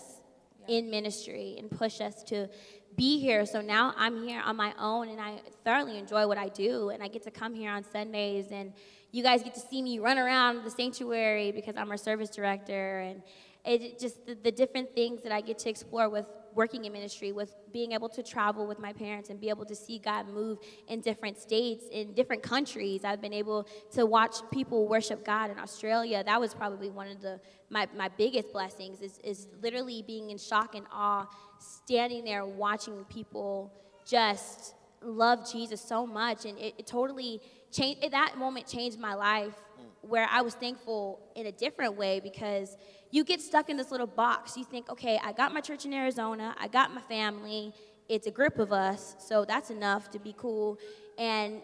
in 0.68 0.90
ministry 0.90 1.58
and 1.60 1.70
push 1.70 2.00
us 2.00 2.24
to 2.24 2.48
be 2.96 3.20
here. 3.20 3.46
So 3.46 3.62
now 3.62 3.94
I'm 3.98 4.24
here 4.24 4.42
on 4.44 4.56
my 4.56 4.74
own 4.80 5.10
and 5.10 5.20
I 5.20 5.40
thoroughly 5.64 5.98
enjoy 5.98 6.28
what 6.28 6.38
I 6.38 6.50
do. 6.50 6.90
And 6.90 7.04
I 7.04 7.08
get 7.08 7.24
to 7.24 7.32
come 7.32 7.54
here 7.54 7.72
on 7.72 7.84
Sundays 7.84 8.48
and 8.52 8.74
you 9.12 9.24
guys 9.24 9.44
get 9.44 9.54
to 9.56 9.60
see 9.60 9.82
me 9.82 10.00
run 10.00 10.18
around 10.18 10.64
the 10.64 10.72
sanctuary 10.72 11.52
because 11.52 11.76
I'm 11.78 11.90
our 11.92 11.98
service 11.98 12.30
director. 12.30 13.00
And 13.00 13.22
it 13.66 14.00
just 14.00 14.26
the, 14.26 14.36
the 14.36 14.52
different 14.52 14.94
things 14.94 15.24
that 15.24 15.32
I 15.32 15.42
get 15.42 15.60
to 15.60 15.70
explore 15.70 16.10
with 16.10 16.26
working 16.56 16.86
in 16.86 16.94
ministry, 16.94 17.32
with 17.32 17.56
being 17.72 17.92
able 17.94 18.10
to 18.10 18.24
travel 18.24 18.68
with 18.68 18.80
my 18.80 18.94
parents 18.94 19.30
and 19.30 19.40
be 19.40 19.50
able 19.50 19.66
to 19.66 19.76
see 19.76 20.00
God 20.00 20.28
move 20.30 20.60
in 20.88 21.02
different 21.02 21.38
states, 21.38 21.86
in 21.92 22.14
different 22.14 22.44
countries. 22.44 23.04
I've 23.04 23.22
been 23.22 23.34
able 23.34 23.68
to 23.92 24.06
watch 24.06 24.38
people 24.52 24.88
worship 24.88 25.26
God 25.26 25.52
in 25.52 25.60
Australia. 25.60 26.24
That 26.24 26.40
was 26.40 26.54
probably 26.54 26.90
one 26.90 27.08
of 27.08 27.22
the 27.22 27.40
my, 27.70 27.88
my 27.96 28.08
biggest 28.08 28.54
blessings 28.54 29.02
is, 29.02 29.20
is 29.24 29.48
literally 29.62 30.04
being 30.04 30.30
in 30.30 30.38
shock 30.38 30.76
and 30.76 30.86
awe, 30.92 31.28
standing 31.60 32.24
there 32.24 32.46
watching 32.46 33.04
people 33.06 33.74
just 34.06 34.76
love 35.02 35.52
Jesus 35.52 35.82
so 35.82 36.06
much. 36.06 36.46
And 36.46 36.58
it, 36.60 36.76
it 36.78 36.88
totally 36.88 37.42
changed, 37.72 38.12
that 38.12 38.38
moment 38.38 38.68
changed 38.68 39.00
my 39.00 39.16
life 39.16 39.56
where 40.04 40.28
I 40.30 40.42
was 40.42 40.54
thankful 40.54 41.20
in 41.36 41.48
a 41.48 41.52
different 41.52 41.96
way 41.96 42.20
because 42.20 42.78
you 43.10 43.24
get 43.24 43.42
stuck 43.42 43.70
in 43.70 43.78
this 43.78 43.90
little 43.90 44.08
box. 44.08 44.58
You 44.58 44.66
think, 44.66 44.90
okay, 44.90 45.20
I 45.24 45.32
got 45.32 45.54
my 45.54 45.62
church 45.62 45.86
in 45.86 45.94
Arizona, 45.94 46.56
I 46.60 46.68
got 46.68 46.94
my 46.94 47.02
family, 47.02 47.74
it's 48.10 48.28
a 48.28 48.32
group 48.32 48.60
of 48.60 48.74
us, 48.74 49.16
so 49.20 49.46
that's 49.46 49.70
enough 49.70 50.12
to 50.12 50.20
be 50.20 50.36
cool. 50.38 50.78
And 51.18 51.62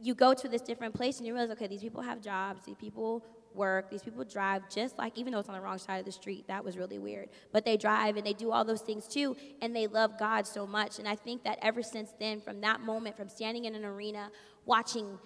you 0.00 0.14
go 0.14 0.34
to 0.34 0.48
this 0.48 0.62
different 0.62 0.94
place 0.94 1.18
and 1.18 1.26
you 1.26 1.34
realize, 1.34 1.50
okay, 1.52 1.66
these 1.66 1.82
people 1.82 2.02
have 2.02 2.20
jobs, 2.20 2.64
these 2.64 2.76
people 2.76 3.24
work, 3.54 3.90
these 3.90 4.02
people 4.02 4.24
drive 4.24 4.68
just 4.68 4.98
like, 4.98 5.16
even 5.16 5.32
though 5.32 5.38
it's 5.38 5.48
on 5.48 5.54
the 5.54 5.60
wrong 5.60 5.78
side 5.78 5.98
of 5.98 6.06
the 6.06 6.12
street, 6.12 6.46
that 6.48 6.64
was 6.64 6.76
really 6.76 6.98
weird. 6.98 7.28
But 7.52 7.64
they 7.64 7.76
drive 7.76 8.16
and 8.16 8.26
they 8.26 8.32
do 8.32 8.50
all 8.50 8.64
those 8.64 8.80
things 8.80 9.06
too, 9.06 9.36
and 9.60 9.76
they 9.76 9.86
love 9.86 10.18
God 10.18 10.46
so 10.46 10.66
much. 10.66 10.98
And 10.98 11.06
I 11.06 11.16
think 11.16 11.44
that 11.44 11.58
ever 11.62 11.82
since 11.82 12.12
then, 12.18 12.40
from 12.40 12.60
that 12.62 12.80
moment, 12.80 13.16
from 13.16 13.28
standing 13.28 13.66
in 13.66 13.74
an 13.74 13.84
arena, 13.84 14.30
watching 14.64 15.18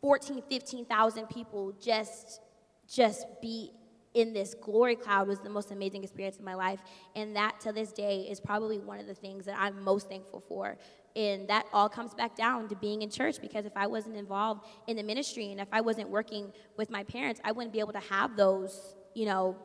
14, 0.00 0.42
15,000 0.48 1.28
people 1.28 1.72
just, 1.80 2.40
just 2.88 3.26
be 3.40 3.72
in 4.16 4.32
this 4.32 4.54
glory 4.54 4.96
cloud 4.96 5.28
was 5.28 5.40
the 5.40 5.50
most 5.50 5.70
amazing 5.70 6.02
experience 6.02 6.38
of 6.38 6.44
my 6.44 6.54
life. 6.54 6.80
And 7.14 7.36
that 7.36 7.60
to 7.60 7.72
this 7.72 7.92
day 7.92 8.22
is 8.22 8.40
probably 8.40 8.78
one 8.78 8.98
of 8.98 9.06
the 9.06 9.14
things 9.14 9.44
that 9.44 9.56
I'm 9.58 9.82
most 9.82 10.08
thankful 10.08 10.42
for. 10.48 10.78
And 11.14 11.46
that 11.48 11.66
all 11.72 11.90
comes 11.90 12.14
back 12.14 12.34
down 12.34 12.68
to 12.68 12.76
being 12.76 13.02
in 13.02 13.10
church 13.10 13.40
because 13.42 13.66
if 13.66 13.76
I 13.76 13.86
wasn't 13.86 14.16
involved 14.16 14.64
in 14.86 14.96
the 14.96 15.02
ministry 15.02 15.52
and 15.52 15.60
if 15.60 15.68
I 15.70 15.82
wasn't 15.82 16.08
working 16.08 16.50
with 16.78 16.88
my 16.88 17.04
parents, 17.04 17.42
I 17.44 17.52
wouldn't 17.52 17.74
be 17.74 17.80
able 17.80 17.92
to 17.92 18.00
have 18.00 18.36
those, 18.36 18.96
you 19.14 19.26
know, 19.26 19.56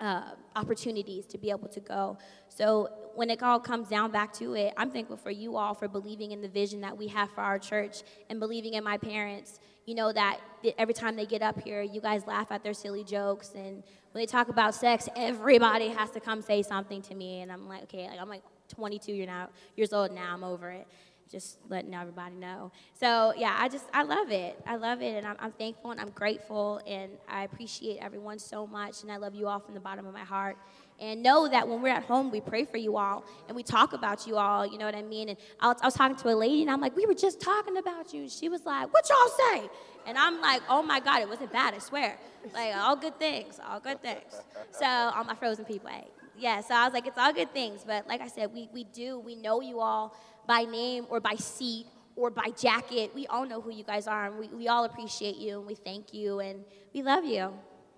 uh, 0.00 0.22
opportunities 0.56 1.26
to 1.26 1.38
be 1.38 1.50
able 1.50 1.68
to 1.68 1.80
go. 1.80 2.16
So 2.48 2.88
when 3.14 3.30
it 3.30 3.42
all 3.42 3.60
comes 3.60 3.88
down 3.88 4.10
back 4.10 4.32
to 4.34 4.54
it, 4.54 4.72
I'm 4.76 4.90
thankful 4.90 5.16
for 5.16 5.30
you 5.30 5.56
all 5.56 5.74
for 5.74 5.88
believing 5.88 6.32
in 6.32 6.40
the 6.40 6.48
vision 6.48 6.80
that 6.80 6.96
we 6.96 7.08
have 7.08 7.30
for 7.30 7.42
our 7.42 7.58
church 7.58 8.02
and 8.28 8.40
believing 8.40 8.74
in 8.74 8.84
my 8.84 8.96
parents. 8.96 9.60
You 9.86 9.94
know 9.94 10.12
that 10.12 10.38
every 10.78 10.94
time 10.94 11.16
they 11.16 11.26
get 11.26 11.42
up 11.42 11.60
here, 11.62 11.82
you 11.82 12.00
guys 12.00 12.26
laugh 12.26 12.50
at 12.50 12.62
their 12.62 12.74
silly 12.74 13.02
jokes, 13.02 13.52
and 13.54 13.82
when 14.12 14.22
they 14.22 14.26
talk 14.26 14.48
about 14.48 14.74
sex, 14.74 15.08
everybody 15.16 15.88
has 15.88 16.10
to 16.12 16.20
come 16.20 16.42
say 16.42 16.62
something 16.62 17.02
to 17.02 17.14
me, 17.14 17.40
and 17.40 17.50
I'm 17.50 17.68
like, 17.68 17.84
okay, 17.84 18.08
like 18.08 18.20
I'm 18.20 18.28
like 18.28 18.42
22 18.68 19.12
years 19.12 19.26
now, 19.26 19.48
years 19.76 19.92
old 19.92 20.12
now, 20.12 20.32
I'm 20.32 20.44
over 20.44 20.70
it 20.70 20.86
just 21.30 21.58
letting 21.68 21.94
everybody 21.94 22.34
know. 22.34 22.72
So 22.94 23.32
yeah, 23.36 23.56
I 23.58 23.68
just 23.68 23.84
I 23.92 24.02
love 24.02 24.30
it. 24.30 24.58
I 24.66 24.76
love 24.76 25.00
it, 25.00 25.16
and 25.16 25.26
I'm, 25.26 25.36
I'm 25.38 25.52
thankful 25.52 25.90
and 25.92 26.00
I'm 26.00 26.10
grateful, 26.10 26.80
and 26.86 27.12
I 27.28 27.44
appreciate 27.44 27.98
everyone 28.00 28.38
so 28.38 28.66
much, 28.66 29.02
and 29.02 29.12
I 29.12 29.16
love 29.16 29.34
you 29.34 29.46
all 29.46 29.60
from 29.60 29.74
the 29.74 29.80
bottom 29.80 30.06
of 30.06 30.14
my 30.14 30.24
heart. 30.24 30.56
And 30.98 31.22
know 31.22 31.48
that 31.48 31.66
when 31.66 31.80
we're 31.80 31.94
at 31.94 32.02
home, 32.02 32.30
we 32.30 32.42
pray 32.42 32.66
for 32.66 32.76
you 32.76 32.98
all 32.98 33.24
and 33.48 33.56
we 33.56 33.62
talk 33.62 33.94
about 33.94 34.26
you 34.26 34.36
all. 34.36 34.66
You 34.66 34.76
know 34.76 34.84
what 34.84 34.94
I 34.94 35.00
mean? 35.00 35.30
And 35.30 35.38
I 35.58 35.68
was, 35.68 35.78
I 35.80 35.86
was 35.86 35.94
talking 35.94 36.16
to 36.18 36.28
a 36.28 36.36
lady, 36.36 36.60
and 36.60 36.70
I'm 36.70 36.80
like, 36.82 36.94
we 36.94 37.06
were 37.06 37.14
just 37.14 37.40
talking 37.40 37.78
about 37.78 38.12
you. 38.12 38.22
And 38.22 38.30
she 38.30 38.50
was 38.50 38.66
like, 38.66 38.92
what 38.92 39.08
y'all 39.08 39.48
say? 39.54 39.70
And 40.06 40.18
I'm 40.18 40.42
like, 40.42 40.60
oh 40.68 40.82
my 40.82 41.00
God, 41.00 41.22
it 41.22 41.28
wasn't 41.28 41.52
bad. 41.52 41.72
I 41.72 41.78
swear. 41.78 42.18
Like 42.52 42.74
all 42.76 42.96
good 42.96 43.18
things, 43.18 43.58
all 43.66 43.80
good 43.80 44.02
things. 44.02 44.42
So 44.72 44.86
all 44.86 45.24
my 45.24 45.34
frozen 45.34 45.64
people. 45.64 45.90
Yeah, 46.38 46.62
so 46.62 46.74
I 46.74 46.84
was 46.84 46.94
like, 46.94 47.06
it's 47.06 47.18
all 47.18 47.32
good 47.32 47.52
things. 47.52 47.82
But 47.86 48.06
like 48.06 48.20
I 48.20 48.28
said, 48.28 48.52
we, 48.52 48.68
we 48.72 48.84
do, 48.84 49.18
we 49.18 49.36
know 49.36 49.60
you 49.60 49.80
all 49.80 50.16
by 50.50 50.64
name 50.64 51.06
or 51.08 51.20
by 51.20 51.36
seat 51.36 51.86
or 52.16 52.28
by 52.28 52.50
jacket. 52.60 53.12
We 53.14 53.24
all 53.28 53.46
know 53.46 53.60
who 53.60 53.70
you 53.70 53.84
guys 53.84 54.08
are, 54.08 54.26
and 54.26 54.36
we, 54.36 54.48
we 54.48 54.66
all 54.66 54.82
appreciate 54.82 55.36
you, 55.36 55.58
and 55.58 55.64
we 55.64 55.76
thank 55.76 56.12
you, 56.12 56.40
and 56.40 56.64
we 56.92 57.02
love 57.04 57.24
you. 57.24 57.52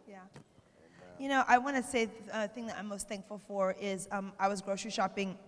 Yeah. 0.06 0.18
You 1.18 1.30
know, 1.30 1.44
I 1.48 1.56
want 1.56 1.76
to 1.78 1.82
say 1.82 2.10
the 2.26 2.36
uh, 2.36 2.48
thing 2.48 2.66
that 2.66 2.76
I'm 2.78 2.88
most 2.88 3.08
thankful 3.08 3.38
for 3.38 3.74
is 3.80 4.06
um, 4.12 4.34
I 4.38 4.48
was 4.48 4.60
grocery 4.60 4.90
shopping 4.90 5.38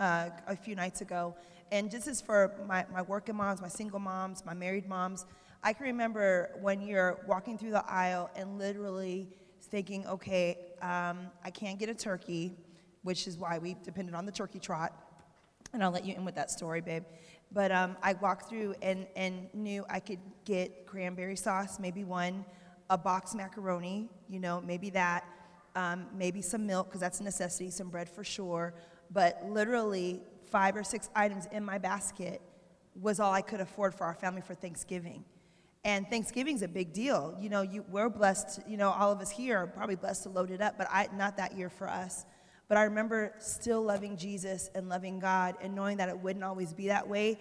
uh, 0.00 0.30
a 0.48 0.56
few 0.56 0.74
nights 0.74 1.00
ago, 1.00 1.36
and 1.70 1.88
this 1.92 2.08
is 2.08 2.20
for 2.20 2.52
my, 2.66 2.84
my 2.92 3.02
working 3.02 3.36
moms, 3.36 3.60
my 3.60 3.68
single 3.68 4.00
moms, 4.00 4.44
my 4.44 4.54
married 4.54 4.88
moms. 4.88 5.26
I 5.62 5.72
can 5.72 5.86
remember 5.86 6.50
when 6.60 6.80
you're 6.80 7.20
walking 7.28 7.56
through 7.56 7.70
the 7.70 7.88
aisle 7.88 8.30
and 8.34 8.58
literally 8.58 9.28
thinking, 9.70 10.04
okay, 10.08 10.58
um, 10.82 11.30
I 11.44 11.50
can't 11.52 11.78
get 11.78 11.88
a 11.88 11.94
turkey, 11.94 12.56
which 13.04 13.28
is 13.28 13.38
why 13.38 13.58
we 13.58 13.76
depended 13.84 14.16
on 14.16 14.26
the 14.26 14.32
turkey 14.32 14.58
trot. 14.58 15.04
And 15.72 15.82
I'll 15.82 15.90
let 15.90 16.04
you 16.04 16.14
in 16.14 16.24
with 16.24 16.34
that 16.34 16.50
story, 16.50 16.80
babe. 16.80 17.04
But 17.52 17.72
um, 17.72 17.96
I 18.02 18.14
walked 18.14 18.48
through 18.48 18.74
and, 18.82 19.06
and 19.16 19.48
knew 19.54 19.84
I 19.88 20.00
could 20.00 20.20
get 20.44 20.86
cranberry 20.86 21.36
sauce, 21.36 21.78
maybe 21.78 22.04
one, 22.04 22.44
a 22.90 22.98
box 22.98 23.34
macaroni, 23.34 24.08
you 24.28 24.40
know, 24.40 24.60
maybe 24.60 24.90
that, 24.90 25.24
um, 25.76 26.06
maybe 26.14 26.42
some 26.42 26.66
milk, 26.66 26.88
because 26.88 27.00
that's 27.00 27.20
a 27.20 27.24
necessity, 27.24 27.70
some 27.70 27.88
bread 27.88 28.08
for 28.08 28.24
sure. 28.24 28.74
But 29.10 29.42
literally, 29.46 30.20
five 30.50 30.76
or 30.76 30.82
six 30.82 31.10
items 31.14 31.46
in 31.52 31.64
my 31.64 31.78
basket 31.78 32.40
was 33.00 33.20
all 33.20 33.32
I 33.32 33.42
could 33.42 33.60
afford 33.60 33.94
for 33.94 34.04
our 34.04 34.14
family 34.14 34.40
for 34.40 34.54
Thanksgiving. 34.54 35.24
And 35.84 36.08
Thanksgiving's 36.08 36.62
a 36.62 36.68
big 36.68 36.92
deal. 36.92 37.36
You 37.40 37.48
know, 37.48 37.62
you, 37.62 37.84
we're 37.88 38.08
blessed, 38.08 38.60
you 38.66 38.76
know, 38.76 38.90
all 38.90 39.12
of 39.12 39.20
us 39.20 39.30
here 39.30 39.58
are 39.58 39.66
probably 39.66 39.94
blessed 39.94 40.24
to 40.24 40.28
load 40.28 40.50
it 40.50 40.60
up, 40.60 40.76
but 40.76 40.88
I, 40.90 41.08
not 41.14 41.36
that 41.36 41.56
year 41.56 41.70
for 41.70 41.88
us. 41.88 42.26
But 42.68 42.76
I 42.76 42.82
remember 42.82 43.32
still 43.38 43.82
loving 43.82 44.16
Jesus 44.16 44.70
and 44.74 44.88
loving 44.88 45.18
God 45.18 45.56
and 45.62 45.74
knowing 45.74 45.96
that 45.96 46.08
it 46.08 46.18
wouldn't 46.18 46.44
always 46.44 46.72
be 46.72 46.88
that 46.88 47.08
way. 47.08 47.38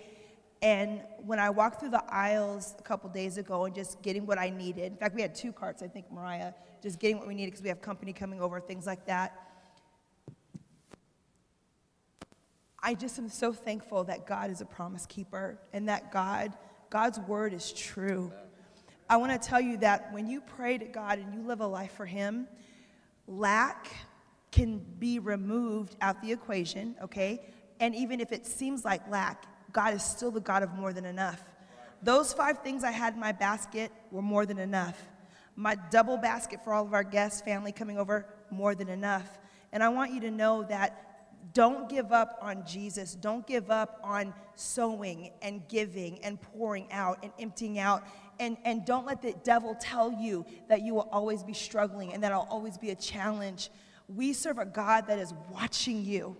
And 0.62 1.02
when 1.18 1.38
I 1.38 1.50
walked 1.50 1.82
through 1.82 1.92
the 1.92 2.04
aisles 2.10 2.74
a 2.80 2.82
couple 2.82 3.10
days 3.10 3.38
ago 3.38 3.66
and 3.66 3.76
just 3.76 4.02
getting 4.02 4.26
what 4.26 4.40
I 4.40 4.50
needed, 4.50 4.92
in 4.94 4.98
fact, 4.98 5.14
we 5.14 5.22
had 5.22 5.36
two 5.36 5.52
carts, 5.52 5.84
I 5.84 5.88
think, 5.88 6.12
Mariah, 6.12 6.54
just 6.82 6.98
getting 7.00 7.20
what 7.20 7.28
we 7.28 7.36
needed 7.36 7.52
because 7.52 7.62
we 7.62 7.70
have 7.70 7.82
company 7.82 8.14
coming 8.14 8.42
over, 8.42 8.60
things 8.60 8.88
like 8.88 9.06
that. 9.06 9.48
I 12.82 12.94
just 12.94 13.20
am 13.20 13.28
so 13.28 13.52
thankful 13.52 14.06
that 14.06 14.26
God 14.26 14.50
is 14.50 14.62
a 14.62 14.66
promise 14.66 15.06
keeper 15.06 15.60
and 15.74 15.90
that 15.90 16.12
God, 16.12 16.54
God's 16.90 17.20
word 17.20 17.54
is 17.54 17.74
true. 17.74 18.32
I 19.10 19.18
want 19.18 19.40
to 19.40 19.48
tell 19.48 19.60
you 19.60 19.78
that 19.78 20.14
when 20.14 20.28
you 20.28 20.42
pray 20.42 20.78
to 20.78 20.86
God 20.86 21.20
and 21.20 21.34
you 21.34 21.42
live 21.42 21.60
a 21.60 21.68
life 21.68 21.92
for 21.94 22.06
Him, 22.06 22.48
lack 23.28 23.88
can 24.58 24.80
be 24.98 25.20
removed 25.20 25.96
out 26.02 26.20
the 26.24 26.32
equation, 26.32 26.96
okay? 27.00 27.40
And 27.80 27.94
even 27.94 28.20
if 28.20 28.32
it 28.32 28.48
seems 28.48 28.84
like 28.84 29.08
lack, 29.08 29.46
God 29.72 29.94
is 29.94 30.02
still 30.02 30.32
the 30.32 30.40
God 30.40 30.64
of 30.64 30.74
more 30.74 30.92
than 30.94 31.06
enough. 31.06 31.44
Those 32.02 32.34
five 32.34 32.64
things 32.64 32.84
I 32.84 32.90
had 32.90 33.14
in 33.14 33.20
my 33.20 33.32
basket 33.32 33.92
were 34.10 34.24
more 34.24 34.48
than 34.48 34.58
enough. 34.58 35.00
My 35.56 35.76
double 35.92 36.18
basket 36.18 36.64
for 36.64 36.74
all 36.74 36.88
of 36.88 36.96
our 36.96 37.04
guests, 37.04 37.40
family 37.40 37.72
coming 37.72 38.00
over, 38.00 38.26
more 38.50 38.74
than 38.74 38.90
enough. 38.90 39.38
And 39.72 39.84
I 39.84 39.90
want 39.90 40.12
you 40.12 40.22
to 40.22 40.32
know 40.32 40.64
that 40.64 41.04
don't 41.54 41.88
give 41.88 42.12
up 42.12 42.40
on 42.42 42.66
Jesus. 42.66 43.14
Don't 43.14 43.46
give 43.46 43.70
up 43.70 44.00
on 44.04 44.34
sowing 44.56 45.34
and 45.44 45.68
giving 45.68 46.18
and 46.24 46.42
pouring 46.42 46.92
out 46.92 47.20
and 47.22 47.32
emptying 47.40 47.78
out. 47.78 48.04
And, 48.40 48.58
and 48.66 48.86
don't 48.86 49.06
let 49.06 49.22
the 49.22 49.36
devil 49.44 49.76
tell 49.80 50.12
you 50.12 50.48
that 50.68 50.82
you 50.82 50.96
will 50.96 51.10
always 51.12 51.44
be 51.44 51.54
struggling 51.54 52.14
and 52.14 52.24
that 52.24 52.32
it'll 52.32 52.48
always 52.50 52.78
be 52.80 52.90
a 52.90 52.96
challenge. 52.96 53.70
We 54.08 54.34
serve 54.34 54.58
a 54.58 54.66
God 54.66 55.08
that 55.08 55.20
is 55.20 55.34
watching 55.52 56.04
you. 56.04 56.38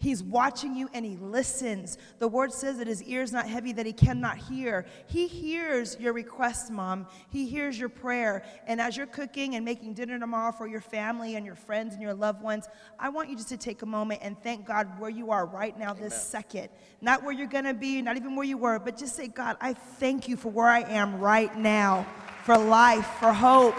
He's 0.00 0.22
watching 0.22 0.76
you 0.76 0.88
and 0.94 1.04
he 1.04 1.16
listens. 1.16 1.98
The 2.20 2.28
word 2.28 2.52
says 2.52 2.78
that 2.78 2.86
his 2.86 3.02
ear 3.02 3.20
is 3.20 3.32
not 3.32 3.48
heavy, 3.48 3.72
that 3.72 3.84
he 3.84 3.92
cannot 3.92 4.38
hear. 4.38 4.86
He 5.08 5.26
hears 5.26 5.96
your 5.98 6.12
request, 6.12 6.70
mom. 6.70 7.08
He 7.30 7.48
hears 7.48 7.76
your 7.76 7.88
prayer. 7.88 8.44
And 8.68 8.80
as 8.80 8.96
you're 8.96 9.08
cooking 9.08 9.56
and 9.56 9.64
making 9.64 9.94
dinner 9.94 10.16
tomorrow 10.16 10.52
for 10.52 10.68
your 10.68 10.80
family 10.80 11.34
and 11.34 11.44
your 11.44 11.56
friends 11.56 11.94
and 11.94 12.02
your 12.02 12.14
loved 12.14 12.42
ones, 12.42 12.68
I 12.96 13.08
want 13.08 13.28
you 13.28 13.34
just 13.34 13.48
to 13.48 13.56
take 13.56 13.82
a 13.82 13.86
moment 13.86 14.20
and 14.22 14.40
thank 14.40 14.64
God 14.64 15.00
where 15.00 15.10
you 15.10 15.32
are 15.32 15.46
right 15.46 15.76
now, 15.76 15.94
this 15.94 16.14
second. 16.14 16.68
Not 17.00 17.24
where 17.24 17.32
you're 17.32 17.48
gonna 17.48 17.74
be, 17.74 18.00
not 18.00 18.16
even 18.16 18.36
where 18.36 18.46
you 18.46 18.56
were, 18.56 18.78
but 18.78 18.96
just 18.96 19.16
say, 19.16 19.26
God, 19.26 19.56
I 19.60 19.72
thank 19.72 20.28
you 20.28 20.36
for 20.36 20.50
where 20.50 20.68
I 20.68 20.82
am 20.82 21.18
right 21.18 21.56
now, 21.56 22.06
for 22.44 22.56
life, 22.56 23.06
for 23.18 23.32
hope, 23.32 23.74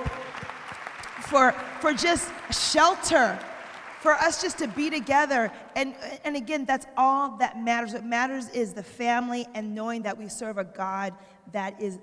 for, 1.30 1.52
for 1.80 1.94
just 1.94 2.32
shelter 2.52 3.40
for 4.00 4.14
us 4.14 4.42
just 4.42 4.58
to 4.60 4.68
be 4.68 4.90
together. 4.90 5.52
And, 5.76 5.94
and 6.24 6.36
again, 6.36 6.66
that's 6.66 6.88
all 6.98 7.38
that 7.38 7.62
matters. 7.62 7.94
What 7.94 8.06
matters 8.06 8.50
is 8.50 8.74
the 8.74 8.84
family 8.84 9.46
and 9.54 9.76
knowing 9.76 10.04
that 10.04 10.18
we 10.18 10.28
serve 10.30 10.58
a 10.58 10.64
God 10.64 11.14
that 11.52 11.82
is 11.82 12.00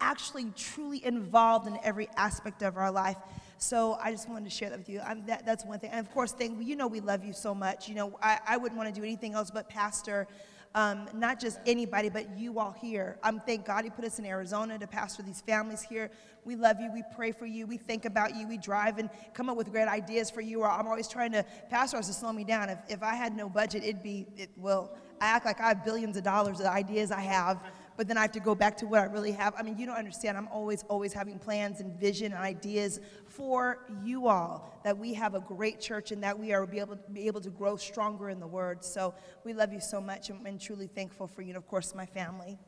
actually 0.00 0.50
truly 0.54 1.04
involved 1.04 1.66
in 1.66 1.78
every 1.82 2.08
aspect 2.16 2.62
of 2.62 2.76
our 2.76 2.90
life. 2.90 3.16
So 3.56 3.98
I 4.02 4.10
just 4.10 4.28
wanted 4.28 4.44
to 4.44 4.50
share 4.50 4.68
that 4.68 4.78
with 4.78 4.88
you. 4.88 5.00
I'm, 5.00 5.24
that, 5.26 5.46
that's 5.46 5.64
one 5.64 5.78
thing. 5.78 5.90
And 5.90 6.06
of 6.06 6.12
course, 6.12 6.32
thing, 6.32 6.62
you 6.62 6.76
know 6.76 6.86
we 6.86 7.00
love 7.00 7.24
you 7.24 7.32
so 7.32 7.54
much. 7.54 7.88
You 7.88 7.94
know, 7.94 8.18
I, 8.22 8.38
I 8.46 8.56
wouldn't 8.58 8.76
want 8.76 8.94
to 8.94 9.00
do 9.00 9.04
anything 9.04 9.32
else 9.32 9.50
but 9.50 9.68
pastor 9.68 10.28
um, 10.74 11.08
not 11.14 11.38
just 11.38 11.60
anybody, 11.66 12.08
but 12.08 12.36
you 12.36 12.58
all 12.58 12.72
here. 12.72 13.16
I 13.22 13.28
um, 13.28 13.40
thank 13.46 13.64
God 13.64 13.84
He 13.84 13.90
put 13.90 14.04
us 14.04 14.18
in 14.18 14.26
Arizona 14.26 14.78
to 14.78 14.86
pastor 14.86 15.22
these 15.22 15.40
families 15.40 15.82
here. 15.82 16.10
We 16.44 16.56
love 16.56 16.80
you. 16.80 16.90
We 16.92 17.02
pray 17.14 17.32
for 17.32 17.46
you. 17.46 17.66
We 17.66 17.76
think 17.76 18.04
about 18.04 18.36
you. 18.36 18.46
We 18.46 18.58
drive 18.58 18.98
and 18.98 19.10
come 19.32 19.48
up 19.48 19.56
with 19.56 19.70
great 19.70 19.88
ideas 19.88 20.30
for 20.30 20.40
you. 20.40 20.60
Or 20.60 20.70
I'm 20.70 20.86
always 20.86 21.08
trying 21.08 21.32
to, 21.32 21.44
pastor 21.70 21.96
has 21.96 22.06
to 22.08 22.12
slow 22.12 22.32
me 22.32 22.44
down. 22.44 22.68
If, 22.68 22.78
if 22.88 23.02
I 23.02 23.14
had 23.14 23.36
no 23.36 23.48
budget, 23.48 23.82
it'd 23.82 24.02
be, 24.02 24.26
it, 24.36 24.50
well, 24.56 24.96
I 25.20 25.26
act 25.26 25.46
like 25.46 25.60
I 25.60 25.68
have 25.68 25.84
billions 25.84 26.16
of 26.16 26.24
dollars 26.24 26.60
of 26.60 26.66
ideas 26.66 27.10
I 27.10 27.20
have 27.20 27.62
but 27.96 28.08
then 28.08 28.18
I 28.18 28.22
have 28.22 28.32
to 28.32 28.40
go 28.40 28.54
back 28.54 28.76
to 28.78 28.86
what 28.86 29.00
I 29.00 29.04
really 29.04 29.32
have. 29.32 29.54
I 29.56 29.62
mean, 29.62 29.78
you 29.78 29.86
don't 29.86 29.96
understand. 29.96 30.36
I'm 30.36 30.48
always, 30.48 30.82
always 30.88 31.12
having 31.12 31.38
plans 31.38 31.80
and 31.80 31.98
vision 31.98 32.32
and 32.32 32.40
ideas 32.40 33.00
for 33.26 33.78
you 34.02 34.26
all 34.26 34.80
that 34.84 34.96
we 34.96 35.14
have 35.14 35.34
a 35.34 35.40
great 35.40 35.80
church 35.80 36.10
and 36.10 36.22
that 36.22 36.38
we 36.38 36.52
are 36.52 36.66
be 36.66 36.80
able, 36.80 36.98
be 37.12 37.26
able 37.26 37.40
to 37.40 37.50
grow 37.50 37.76
stronger 37.76 38.30
in 38.30 38.40
the 38.40 38.46
Word. 38.46 38.84
So 38.84 39.14
we 39.44 39.52
love 39.52 39.72
you 39.72 39.80
so 39.80 40.00
much 40.00 40.30
and, 40.30 40.44
and 40.46 40.60
truly 40.60 40.86
thankful 40.86 41.26
for 41.26 41.42
you, 41.42 41.48
and 41.48 41.56
of 41.56 41.66
course, 41.68 41.94
my 41.94 42.06
family. 42.06 42.58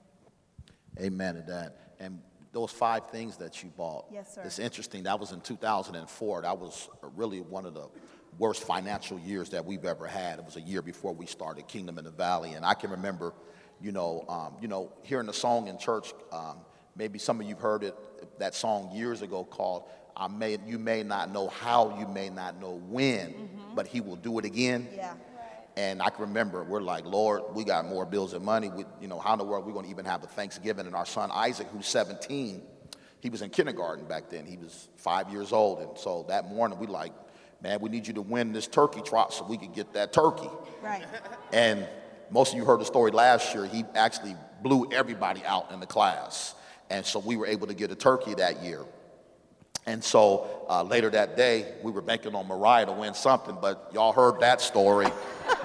Amen 1.01 1.35
to 1.35 1.43
that. 1.43 1.95
And 1.99 2.21
those 2.57 2.71
five 2.71 3.11
things 3.11 3.37
that 3.37 3.62
you 3.62 3.69
bought. 3.77 4.07
Yes, 4.11 4.35
sir. 4.35 4.40
It's 4.42 4.59
interesting. 4.59 5.03
That 5.03 5.21
was 5.21 5.33
in 5.33 5.42
2004. 5.42 6.40
That 6.40 6.59
was 6.59 6.88
really 7.14 7.42
one 7.42 7.66
of 7.66 7.75
the 7.75 7.87
worst 8.38 8.64
financial 8.64 9.19
years 9.19 9.51
that 9.51 9.66
we've 9.66 9.85
ever 9.85 10.07
had. 10.07 10.38
It 10.38 10.45
was 10.47 10.57
a 10.57 10.62
year 10.62 10.81
before 10.81 11.12
we 11.12 11.27
started 11.27 11.69
Kingdom 11.69 11.99
in 11.99 12.05
the 12.05 12.11
Valley, 12.11 12.55
and 12.55 12.64
I 12.64 12.73
can 12.73 12.90
remember, 12.90 13.35
you 13.79 13.92
know, 13.92 14.25
um, 14.31 14.57
you 14.62 14.69
know, 14.69 14.90
hearing 15.03 15.27
the 15.27 15.35
song 15.35 15.69
in 15.69 15.77
church. 15.77 16.14
Um, 16.33 16.57
maybe 16.97 17.19
some 17.19 17.42
of 17.42 17.47
you've 17.47 17.61
heard 17.61 17.85
it. 17.85 17.95
That 18.38 18.55
song 18.55 18.90
years 18.90 19.21
ago 19.21 19.45
called 19.45 19.83
"I 20.16 20.27
may." 20.27 20.57
You 20.66 20.79
may 20.79 21.03
not 21.03 21.31
know 21.31 21.49
how. 21.49 21.99
You 21.99 22.09
may 22.09 22.31
not 22.31 22.59
know 22.59 22.81
when, 22.88 23.51
but 23.75 23.87
He 23.87 24.01
will 24.01 24.16
do 24.16 24.38
it 24.38 24.47
again. 24.47 24.88
Yeah. 24.97 25.12
And 25.77 26.01
I 26.01 26.09
can 26.09 26.23
remember, 26.23 26.65
we're 26.65 26.81
like, 26.81 27.05
Lord, 27.05 27.43
we 27.55 27.62
got 27.62 27.85
more 27.85 28.07
bills 28.07 28.33
and 28.33 28.43
money. 28.43 28.71
We, 28.71 28.85
you 29.01 29.09
know, 29.09 29.19
how 29.19 29.35
in 29.35 29.39
the 29.39 29.45
world 29.45 29.65
are 29.65 29.67
we 29.67 29.75
going 29.75 29.85
to 29.85 29.91
even 29.91 30.07
have 30.07 30.25
a 30.25 30.27
Thanksgiving? 30.27 30.87
And 30.87 30.95
our 30.95 31.05
son 31.05 31.31
Isaac, 31.31 31.67
who's 31.69 31.87
17, 31.87 32.62
he 33.21 33.31
was 33.31 33.43
in 33.43 33.51
kindergarten 33.51 34.07
back 34.07 34.31
then. 34.31 34.47
He 34.47 34.57
was 34.57 34.89
five 34.97 35.31
years 35.31 35.53
old. 35.53 35.81
And 35.81 35.99
so 35.99 36.25
that 36.29 36.49
morning, 36.49 36.79
we 36.79 36.87
like, 36.87 37.12
man, 37.62 37.81
we 37.81 37.91
need 37.91 38.07
you 38.07 38.15
to 38.15 38.23
win 38.23 38.53
this 38.53 38.67
turkey 38.67 39.03
trot 39.03 39.35
so 39.35 39.45
we 39.45 39.59
can 39.59 39.73
get 39.73 39.93
that 39.93 40.12
turkey. 40.12 40.49
Right. 40.83 41.05
And 41.53 41.87
most 42.31 42.53
of 42.53 42.59
you 42.59 42.65
heard 42.65 42.81
the 42.81 42.85
story 42.85 43.12
last 43.12 43.55
year. 43.55 43.67
He 43.67 43.85
actually 43.95 44.35
blew 44.62 44.89
everybody 44.91 45.45
out 45.45 45.71
in 45.71 45.79
the 45.79 45.87
class. 45.87 46.55
And 46.91 47.07
so 47.07 47.21
we 47.21 47.37
were 47.37 47.47
able 47.47 47.69
to 47.69 47.75
get 47.75 47.91
a 47.91 47.95
turkey 47.95 48.35
that 48.35 48.62
year. 48.62 48.85
And 49.88 50.03
so 50.03 50.64
uh, 50.68 50.83
later 50.83 51.11
that 51.11 51.37
day, 51.37 51.75
we 51.83 51.92
were 51.92 52.03
banking 52.03 52.35
on 52.35 52.49
Mariah 52.49 52.87
to 52.87 52.92
win 52.92 53.14
something, 53.14 53.57
but 53.61 53.88
y'all 53.94 54.12
heard 54.12 54.40
that 54.40 54.61
story. 54.61 55.07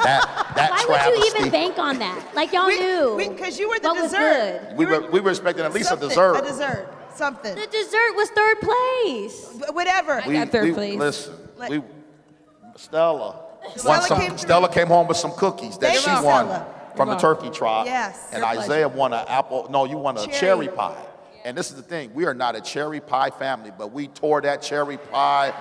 That, 0.03 0.53
that 0.55 0.69
Why 0.71 0.83
travesty. 0.85 1.11
would 1.11 1.25
you 1.25 1.35
even 1.39 1.51
bank 1.51 1.79
on 1.79 1.97
that? 1.99 2.35
Like 2.35 2.53
y'all 2.53 2.67
knew. 2.67 3.17
Because 3.17 3.57
you 3.57 3.67
were 3.67 3.79
the 3.79 3.87
what 3.89 4.01
was 4.01 4.11
dessert. 4.11 4.67
good. 4.69 4.77
we, 4.77 4.85
were, 4.85 5.09
we 5.09 5.19
were 5.21 5.31
expecting 5.31 5.65
at 5.65 5.73
least 5.73 5.91
a 5.91 5.95
dessert. 5.95 6.35
A 6.35 6.41
dessert. 6.43 6.87
Something. 7.15 7.55
The 7.55 7.65
dessert 7.67 8.15
was 8.15 8.29
third 8.29 8.57
place. 8.61 9.71
Whatever. 9.73 10.21
We- 10.27 10.33
got 10.33 10.49
third 10.49 10.65
we, 10.65 10.73
place. 10.73 10.99
Listen, 10.99 11.35
Like- 11.57 11.69
we, 11.71 11.81
Stella, 12.77 13.43
Stella 13.75 14.01
some, 14.03 14.19
came 14.19 14.29
through. 14.29 14.37
Stella 14.37 14.71
came 14.71 14.87
home 14.87 15.07
with 15.07 15.17
some 15.17 15.31
cookies 15.33 15.77
that 15.79 15.93
Thank 15.93 15.99
she 15.99 16.09
you, 16.09 16.23
won 16.23 16.45
Stella. 16.45 16.73
from 16.95 17.09
the 17.09 17.13
You're 17.15 17.21
turkey 17.21 17.49
trot. 17.49 17.85
Yes. 17.87 18.29
And 18.31 18.39
Your 18.41 18.47
Isaiah 18.47 18.87
won 18.87 19.13
an 19.13 19.25
apple. 19.27 19.67
No, 19.69 19.85
you 19.85 19.97
won 19.97 20.15
a 20.17 20.25
Cherry. 20.25 20.37
cherry, 20.39 20.67
pie. 20.69 20.95
And 21.43 21.57
this 21.57 21.69
is 21.69 21.75
the 21.75 21.81
thing: 21.83 22.13
we 22.13 22.25
are 22.25 22.33
not 22.33 22.55
a 22.55 22.61
cherry 22.61 22.99
pie 22.99 23.29
family, 23.31 23.71
but 23.77 23.91
we 23.91 24.07
tore 24.07 24.41
that 24.41 24.61
cherry 24.61 24.97
pie. 24.97 25.53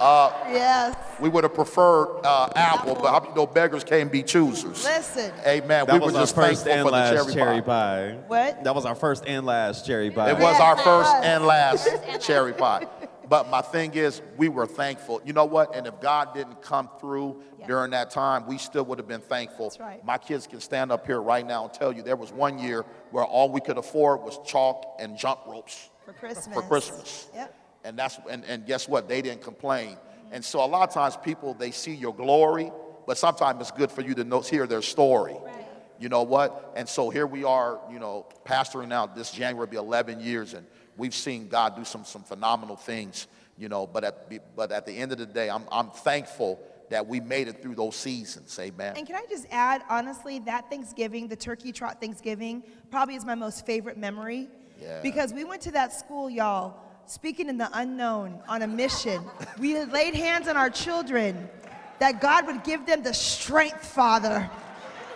Yes. 0.00 0.96
We 1.20 1.28
would 1.28 1.42
have 1.44 1.54
preferred 1.54 2.20
uh, 2.24 2.50
apple, 2.54 2.94
but 2.94 3.10
how 3.10 3.28
you 3.28 3.34
know 3.34 3.46
beggars 3.46 3.82
can't 3.82 4.12
be 4.12 4.22
choosers. 4.22 4.84
Listen. 4.84 5.32
Amen. 5.46 5.86
That 5.86 5.92
we 5.94 5.98
was 5.98 6.12
were 6.12 6.18
our 6.18 6.22
just 6.22 6.34
first 6.36 6.64
thankful 6.64 6.94
and 6.94 7.12
for 7.14 7.14
the 7.14 7.16
last 7.16 7.34
cherry, 7.34 7.34
cherry 7.34 7.62
pie. 7.62 8.12
pie. 8.12 8.18
What? 8.28 8.64
That 8.64 8.74
was 8.76 8.84
our 8.86 8.94
first 8.94 9.24
and 9.26 9.44
last 9.44 9.84
cherry 9.86 10.10
pie. 10.10 10.30
It 10.30 10.38
was 10.38 10.60
our 10.60 10.76
Yes, 10.76 10.80
it 10.80 10.84
first 10.84 11.12
was. 11.14 11.24
and 11.24 11.44
last 11.46 11.88
cherry 12.20 12.52
pie. 12.52 12.86
But 13.28 13.50
my 13.50 13.60
thing 13.60 13.94
is, 13.94 14.22
we 14.36 14.48
were 14.48 14.66
thankful. 14.66 15.20
You 15.24 15.32
know 15.34 15.44
what? 15.44 15.76
And 15.76 15.86
if 15.86 16.00
God 16.00 16.34
didn't 16.34 16.62
come 16.62 16.88
through 16.98 17.42
Yeah. 17.58 17.66
during 17.66 17.90
that 17.90 18.10
time, 18.10 18.46
we 18.46 18.56
still 18.58 18.84
would 18.86 18.98
have 18.98 19.08
been 19.08 19.20
thankful. 19.20 19.66
That's 19.68 19.80
right. 19.80 20.04
My 20.04 20.16
kids 20.18 20.46
can 20.46 20.60
stand 20.60 20.90
up 20.90 21.06
here 21.06 21.20
right 21.20 21.46
now 21.46 21.64
and 21.64 21.72
tell 21.74 21.92
you 21.92 22.02
there 22.02 22.16
was 22.16 22.32
one 22.32 22.58
year 22.58 22.84
where 23.10 23.24
all 23.24 23.50
we 23.50 23.60
could 23.60 23.76
afford 23.76 24.22
was 24.22 24.38
chalk 24.46 24.96
and 24.98 25.16
jump 25.18 25.40
ropes 25.46 25.90
For 26.06 26.12
Christmas. 26.14 26.54
for 26.54 26.62
Christmas. 26.62 27.28
Yep. 27.34 27.54
And 27.84 27.98
that's 27.98 28.18
and, 28.30 28.44
and 28.44 28.64
guess 28.66 28.88
what? 28.88 29.08
They 29.08 29.20
didn't 29.22 29.42
complain. 29.42 29.96
And 30.32 30.44
so 30.44 30.64
a 30.64 30.66
lot 30.66 30.88
of 30.88 30.94
times 30.94 31.16
people 31.16 31.54
they 31.54 31.70
see 31.70 31.94
your 31.94 32.14
glory, 32.14 32.70
but 33.06 33.18
sometimes 33.18 33.60
it's 33.60 33.70
good 33.70 33.90
for 33.90 34.02
you 34.02 34.14
to 34.14 34.24
know, 34.24 34.40
hear 34.40 34.66
their 34.66 34.82
story. 34.82 35.36
You 36.00 36.08
know 36.08 36.22
what? 36.22 36.72
And 36.76 36.88
so 36.88 37.10
here 37.10 37.26
we 37.26 37.42
are, 37.44 37.80
you 37.90 37.98
know, 37.98 38.26
pastoring 38.46 38.88
now 38.88 39.06
this 39.06 39.32
January 39.32 39.66
will 39.66 39.70
be 39.70 39.76
11 39.78 40.20
years, 40.20 40.54
and 40.54 40.64
we've 40.98 41.14
seen 41.14 41.48
God 41.48 41.76
do 41.76 41.84
some 41.84 42.04
some 42.04 42.22
phenomenal 42.22 42.76
things. 42.76 43.26
You 43.56 43.68
know, 43.68 43.86
but 43.86 44.04
at 44.04 44.30
but 44.54 44.70
at 44.70 44.84
the 44.84 44.92
end 44.92 45.12
of 45.12 45.18
the 45.18 45.26
day, 45.26 45.48
I'm 45.48 45.64
I'm 45.72 45.90
thankful 45.90 46.60
that 46.90 47.06
we 47.06 47.20
made 47.20 47.48
it 47.48 47.62
through 47.62 47.74
those 47.74 47.96
seasons. 47.96 48.58
Amen. 48.58 48.94
And 48.96 49.06
can 49.06 49.16
I 49.16 49.24
just 49.28 49.46
add, 49.50 49.82
honestly, 49.88 50.38
that 50.40 50.70
Thanksgiving, 50.70 51.28
the 51.28 51.36
turkey 51.36 51.72
trot 51.72 52.00
Thanksgiving, 52.00 52.62
probably 52.90 53.14
is 53.14 53.24
my 53.24 53.34
most 53.34 53.66
favorite 53.66 53.98
memory. 53.98 54.48
Yeah. 54.80 55.00
Because 55.02 55.32
we 55.34 55.44
went 55.44 55.62
to 55.62 55.72
that 55.72 55.92
school, 55.92 56.30
y'all, 56.30 56.76
speaking 57.06 57.48
in 57.48 57.58
the 57.58 57.68
unknown 57.74 58.40
on 58.48 58.62
a 58.62 58.66
mission. 58.66 59.22
we 59.58 59.72
had 59.72 59.92
laid 59.92 60.14
hands 60.14 60.48
on 60.48 60.56
our 60.56 60.70
children 60.70 61.48
that 61.98 62.20
God 62.20 62.46
would 62.46 62.62
give 62.64 62.86
them 62.86 63.02
the 63.02 63.14
strength, 63.14 63.84
Father, 63.84 64.48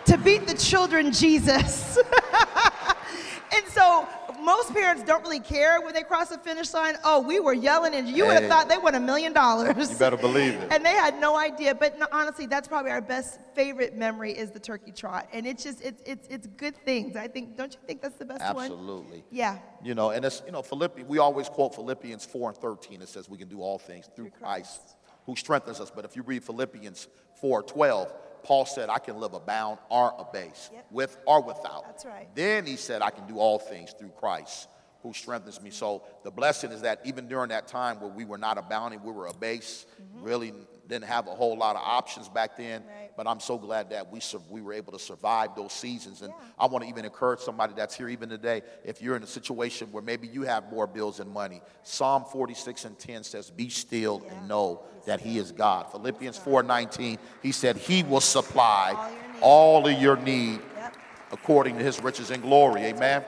to 0.05 0.17
beat 0.17 0.45
the 0.47 0.55
children 0.55 1.11
Jesus. 1.11 1.97
and 3.55 3.65
so 3.69 4.07
most 4.43 4.73
parents 4.73 5.03
don't 5.03 5.23
really 5.23 5.39
care 5.39 5.81
when 5.81 5.93
they 5.93 6.03
cross 6.03 6.29
the 6.29 6.37
finish 6.37 6.73
line. 6.73 6.95
Oh, 7.03 7.21
we 7.21 7.39
were 7.39 7.53
yelling, 7.53 7.95
and 7.95 8.07
you 8.07 8.25
would 8.25 8.35
have 8.35 8.49
thought 8.49 8.69
they 8.69 8.77
won 8.77 8.95
a 8.95 8.99
million 8.99 9.33
dollars. 9.33 9.91
You 9.91 9.97
better 9.97 10.17
believe 10.17 10.53
it. 10.53 10.67
And 10.73 10.85
they 10.85 10.91
had 10.91 11.19
no 11.19 11.37
idea. 11.37 11.75
But 11.75 11.99
no, 11.99 12.07
honestly, 12.11 12.45
that's 12.45 12.67
probably 12.67 12.91
our 12.91 13.01
best 13.01 13.39
favorite 13.53 13.95
memory 13.95 14.31
is 14.31 14.51
the 14.51 14.59
turkey 14.59 14.91
trot. 14.91 15.27
And 15.31 15.45
it's 15.45 15.63
just 15.63 15.81
it's 15.81 16.01
it's 16.05 16.27
it's 16.29 16.47
good 16.47 16.75
things. 16.83 17.15
I 17.15 17.27
think. 17.27 17.57
Don't 17.57 17.73
you 17.73 17.79
think 17.85 18.01
that's 18.01 18.17
the 18.17 18.25
best 18.25 18.53
one? 18.55 18.65
Absolutely. 18.65 19.23
Yeah. 19.31 19.59
You 19.83 19.95
know, 19.95 20.09
and 20.11 20.25
it's, 20.25 20.41
you 20.45 20.51
know, 20.51 20.61
Philippi, 20.61 21.03
we 21.03 21.19
always 21.19 21.49
quote 21.49 21.75
Philippians 21.75 22.25
4 22.25 22.49
and 22.49 22.57
13. 22.57 23.01
It 23.01 23.09
says 23.09 23.29
we 23.29 23.37
can 23.37 23.47
do 23.47 23.61
all 23.61 23.77
things 23.77 24.09
through 24.15 24.31
Christ 24.31 24.81
who 25.25 25.35
strengthens 25.35 25.79
us. 25.79 25.91
But 25.93 26.05
if 26.05 26.15
you 26.15 26.23
read 26.23 26.43
Philippians 26.43 27.07
4 27.39 27.63
12, 27.63 28.13
Paul 28.43 28.65
said, 28.65 28.89
I 28.89 28.99
can 28.99 29.17
live 29.17 29.33
abound 29.33 29.79
or 29.89 30.13
abase, 30.19 30.69
Yep. 30.73 30.85
with 30.91 31.17
or 31.25 31.41
without. 31.41 31.85
That's 31.85 32.05
right. 32.05 32.27
Then 32.35 32.65
he 32.65 32.75
said, 32.75 33.01
I 33.01 33.09
can 33.09 33.25
do 33.27 33.39
all 33.39 33.59
things 33.59 33.93
through 33.97 34.11
Christ 34.19 34.67
who 35.01 35.13
strengthens 35.13 35.61
me. 35.61 35.69
So 35.69 36.03
the 36.23 36.31
blessing 36.31 36.71
is 36.71 36.81
that 36.81 37.01
even 37.05 37.27
during 37.27 37.49
that 37.49 37.67
time 37.67 37.99
where 37.99 38.09
we 38.09 38.25
were 38.25 38.37
not 38.37 38.57
abounding, 38.57 39.03
we 39.03 39.11
were 39.11 39.27
a 39.27 39.33
base, 39.33 39.85
mm-hmm. 40.01 40.23
really 40.23 40.53
didn't 40.87 41.05
have 41.05 41.27
a 41.27 41.31
whole 41.31 41.57
lot 41.57 41.75
of 41.75 41.81
options 41.83 42.27
back 42.29 42.57
then. 42.57 42.83
Right. 42.83 43.09
But 43.15 43.27
I'm 43.27 43.39
so 43.39 43.57
glad 43.57 43.91
that 43.91 44.11
we 44.11 44.19
sur- 44.19 44.41
we 44.49 44.61
were 44.61 44.73
able 44.73 44.91
to 44.93 44.99
survive 44.99 45.55
those 45.55 45.71
seasons. 45.71 46.21
And 46.21 46.33
I 46.59 46.65
want 46.65 46.83
to 46.83 46.89
even 46.89 47.05
encourage 47.05 47.39
somebody 47.39 47.73
that's 47.73 47.95
here 47.95 48.09
even 48.09 48.27
today. 48.29 48.63
If 48.83 49.01
you're 49.01 49.15
in 49.15 49.23
a 49.23 49.27
situation 49.27 49.91
where 49.91 50.03
maybe 50.03 50.27
you 50.27 50.41
have 50.43 50.69
more 50.71 50.87
bills 50.87 51.17
than 51.17 51.29
money, 51.29 51.61
Psalm 51.83 52.25
46 52.25 52.85
and 52.85 52.97
10 52.99 53.23
says, 53.23 53.49
"Be 53.49 53.69
still 53.69 54.23
and 54.29 54.47
know 54.47 54.81
that 55.05 55.21
He 55.21 55.37
is 55.37 55.51
God." 55.51 55.91
Philippians 55.91 56.37
4:19, 56.37 57.17
He 57.41 57.51
said, 57.51 57.77
"He 57.77 58.03
will 58.03 58.21
supply 58.21 58.95
all 59.41 59.87
of 59.87 60.01
your 60.01 60.17
need 60.17 60.59
Yep. 60.75 60.97
according 61.31 61.77
to 61.77 61.83
His 61.83 62.01
riches 62.01 62.31
and 62.31 62.41
glory." 62.41 62.81
Amen. 62.85 63.23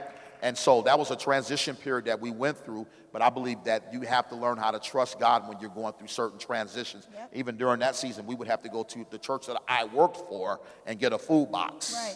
And 0.46 0.56
so 0.56 0.84
that 0.84 1.00
was 1.00 1.10
a 1.10 1.16
transition 1.16 1.76
period 1.76 2.06
that 2.06 2.22
we 2.22 2.30
went 2.30 2.64
through, 2.64 2.86
but 3.12 3.24
I 3.24 3.32
believe 3.32 3.64
that 3.64 3.92
you 3.92 4.02
have 4.02 4.30
to 4.30 4.36
learn 4.36 4.60
how 4.60 4.70
to 4.70 4.80
trust 4.80 5.20
God 5.20 5.50
when 5.50 5.60
you're 5.60 5.72
going 5.72 5.94
through 5.94 6.10
certain 6.10 6.38
transitions. 6.38 7.08
Yep. 7.12 7.30
Even 7.34 7.58
during 7.58 7.80
that 7.80 7.96
season, 7.96 8.28
we 8.28 8.36
would 8.36 8.48
have 8.48 8.62
to 8.62 8.70
go 8.70 8.84
to 8.84 9.08
the 9.10 9.18
church 9.18 9.48
that 9.48 9.60
I 9.68 9.86
worked 9.86 10.18
for 10.18 10.62
and 10.86 11.00
get 11.00 11.14
a 11.14 11.18
food 11.18 11.52
box. 11.52 11.96
Right. 11.96 12.14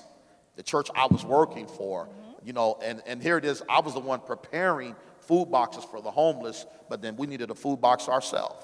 The 0.57 0.61
church 0.61 0.89
I 0.93 1.07
was 1.07 1.25
working 1.25 1.65
for, 1.65 2.05
mm-hmm. 2.05 2.45
you 2.45 2.53
know, 2.53 2.77
and, 2.83 3.01
and 3.07 3.19
here 3.19 3.35
it 3.35 3.45
is, 3.45 3.63
I 3.67 3.79
was 3.79 3.95
the 3.95 3.99
one 3.99 4.19
preparing 4.19 4.95
food 5.21 5.49
boxes 5.49 5.83
for 5.85 5.99
the 5.99 6.11
homeless, 6.11 6.67
but 6.87 7.01
then 7.01 7.15
we 7.15 7.25
needed 7.25 7.49
a 7.49 7.55
food 7.55 7.81
box 7.81 8.07
ourselves. 8.07 8.63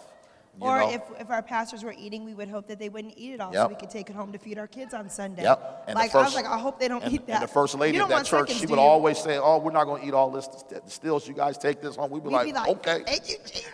You 0.60 0.66
Or 0.68 0.80
know? 0.80 0.89
if, 0.91 1.01
if 1.20 1.30
our 1.30 1.41
pastors 1.41 1.84
were 1.84 1.93
eating, 1.97 2.24
we 2.24 2.34
would 2.34 2.47
hope 2.49 2.68
that 2.68 2.80
they 2.80 2.89
wouldn't 2.89 3.14
eat 3.18 3.34
it 3.34 3.41
all 3.41 3.51
so 3.51 3.68
we 3.68 3.76
could 3.76 3.89
take 3.89 4.10
it 4.10 4.16
home 4.16 4.32
to 4.32 4.38
feed 4.38 4.58
our 4.58 4.68
kids 4.68 4.93
on 4.93 5.10
Sunday. 5.10 5.43
Yep. 5.43 5.84
And 5.88 5.95
the 5.95 5.99
like, 5.99 6.16
I 6.16 6.18
was 6.20 6.26
first- 6.34 6.36
like, 6.36 6.45
I 6.45 6.58
hope 6.58 6.80
they 6.80 6.88
don't 6.88 7.03
and, 7.03 7.14
eat 7.14 7.28
that. 7.28 7.41
And 7.41 7.43
the 7.43 7.47
first 7.53 7.76
lady 7.76 7.97
You 7.97 8.03
of 8.03 8.10
that 8.10 8.26
church, 8.26 8.47
seconds, 8.49 8.60
she 8.60 8.66
would 8.68 8.80
always 8.80 9.18
say, 9.18 9.38
"Oh, 9.38 9.58
we're 9.60 9.72
not 9.72 9.84
going 9.86 10.01
to 10.01 10.08
eat 10.08 10.14
all 10.14 10.32
this 10.32 10.47
the 10.47 10.82
stills. 10.88 11.28
You 11.28 11.34
guys 11.34 11.58
take 11.58 11.82
this 11.82 11.95
home." 11.95 12.10
We'd 12.12 12.24
be, 12.24 12.30
We'd 12.30 12.34
like, 12.36 12.45
be 12.45 12.53
like, 12.53 12.70
"Okay, 12.70 13.03
Thank 13.06 13.30
you, 13.30 13.36
Jesus. 13.45 13.66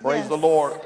praise 0.00 0.20
Yes. 0.20 0.28
the 0.28 0.36
Lord." 0.38 0.80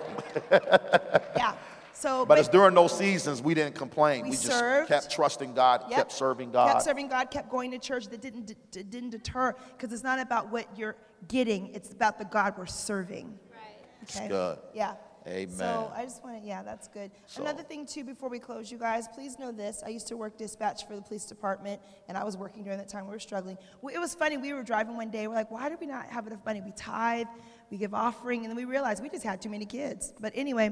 Yeah. 1.36 1.54
So, 1.94 2.24
But 2.24 2.38
it's 2.38 2.48
during 2.48 2.74
those 2.76 2.96
seasons 2.96 3.42
we 3.42 3.54
didn't 3.54 3.74
complain. 3.74 4.22
We 4.22 4.30
We, 4.30 4.36
just 4.36 4.46
served. 4.46 4.88
kept 4.88 5.10
trusting 5.10 5.54
God, 5.54 5.82
Yep. 5.88 5.96
kept 5.98 6.12
serving 6.12 6.52
God. 6.52 6.68
Kept 6.70 6.82
serving 6.82 7.08
God, 7.08 7.28
kept 7.30 7.48
going 7.50 7.72
to 7.72 7.78
church 7.78 8.06
that 8.08 8.20
didn't, 8.20 8.54
d- 8.70 8.82
didn't 8.84 9.10
deter, 9.10 9.52
because 9.76 9.92
it's 9.92 10.04
not 10.04 10.20
about 10.20 10.48
what 10.52 10.66
you're 10.78 10.94
getting, 11.26 11.74
it's 11.74 11.90
about 11.92 12.16
the 12.18 12.24
God 12.24 12.54
we're 12.56 12.66
serving. 12.66 13.36
Right. 13.52 14.14
Okay? 14.16 14.28
good. 14.28 14.58
Yeah. 14.74 14.94
Amen. 15.28 15.50
So 15.56 15.92
I 15.94 16.04
just 16.04 16.24
want 16.24 16.40
to, 16.40 16.46
yeah, 16.46 16.62
that's 16.62 16.88
good. 16.88 17.10
So- 17.26 17.42
Another 17.42 17.62
thing, 17.62 17.84
too, 17.84 18.02
before 18.02 18.30
we 18.30 18.38
close, 18.38 18.72
you 18.72 18.78
guys, 18.78 19.06
please 19.08 19.38
know 19.38 19.52
this. 19.52 19.82
I 19.84 19.90
used 19.90 20.06
to 20.08 20.16
work 20.16 20.38
dispatch 20.38 20.86
for 20.86 20.96
the 20.96 21.02
police 21.02 21.26
department, 21.26 21.80
and 22.08 22.16
I 22.16 22.24
was 22.24 22.36
working 22.36 22.62
during 22.62 22.78
that 22.78 22.88
time 22.88 23.06
we 23.06 23.12
were 23.12 23.18
struggling. 23.18 23.58
Well, 23.82 23.94
it 23.94 23.98
was 23.98 24.14
funny. 24.14 24.38
We 24.38 24.54
were 24.54 24.62
driving 24.62 24.96
one 24.96 25.10
day. 25.10 25.26
We're 25.28 25.34
like, 25.34 25.50
why 25.50 25.68
do 25.68 25.76
we 25.78 25.86
not 25.86 26.06
have 26.06 26.26
enough 26.26 26.44
money? 26.46 26.62
We 26.62 26.72
tithe, 26.72 27.26
we 27.70 27.76
give 27.76 27.92
offering, 27.92 28.40
and 28.40 28.48
then 28.50 28.56
we 28.56 28.64
realized 28.64 29.02
we 29.02 29.10
just 29.10 29.24
had 29.24 29.42
too 29.42 29.50
many 29.50 29.66
kids. 29.66 30.14
But 30.18 30.32
anyway, 30.34 30.70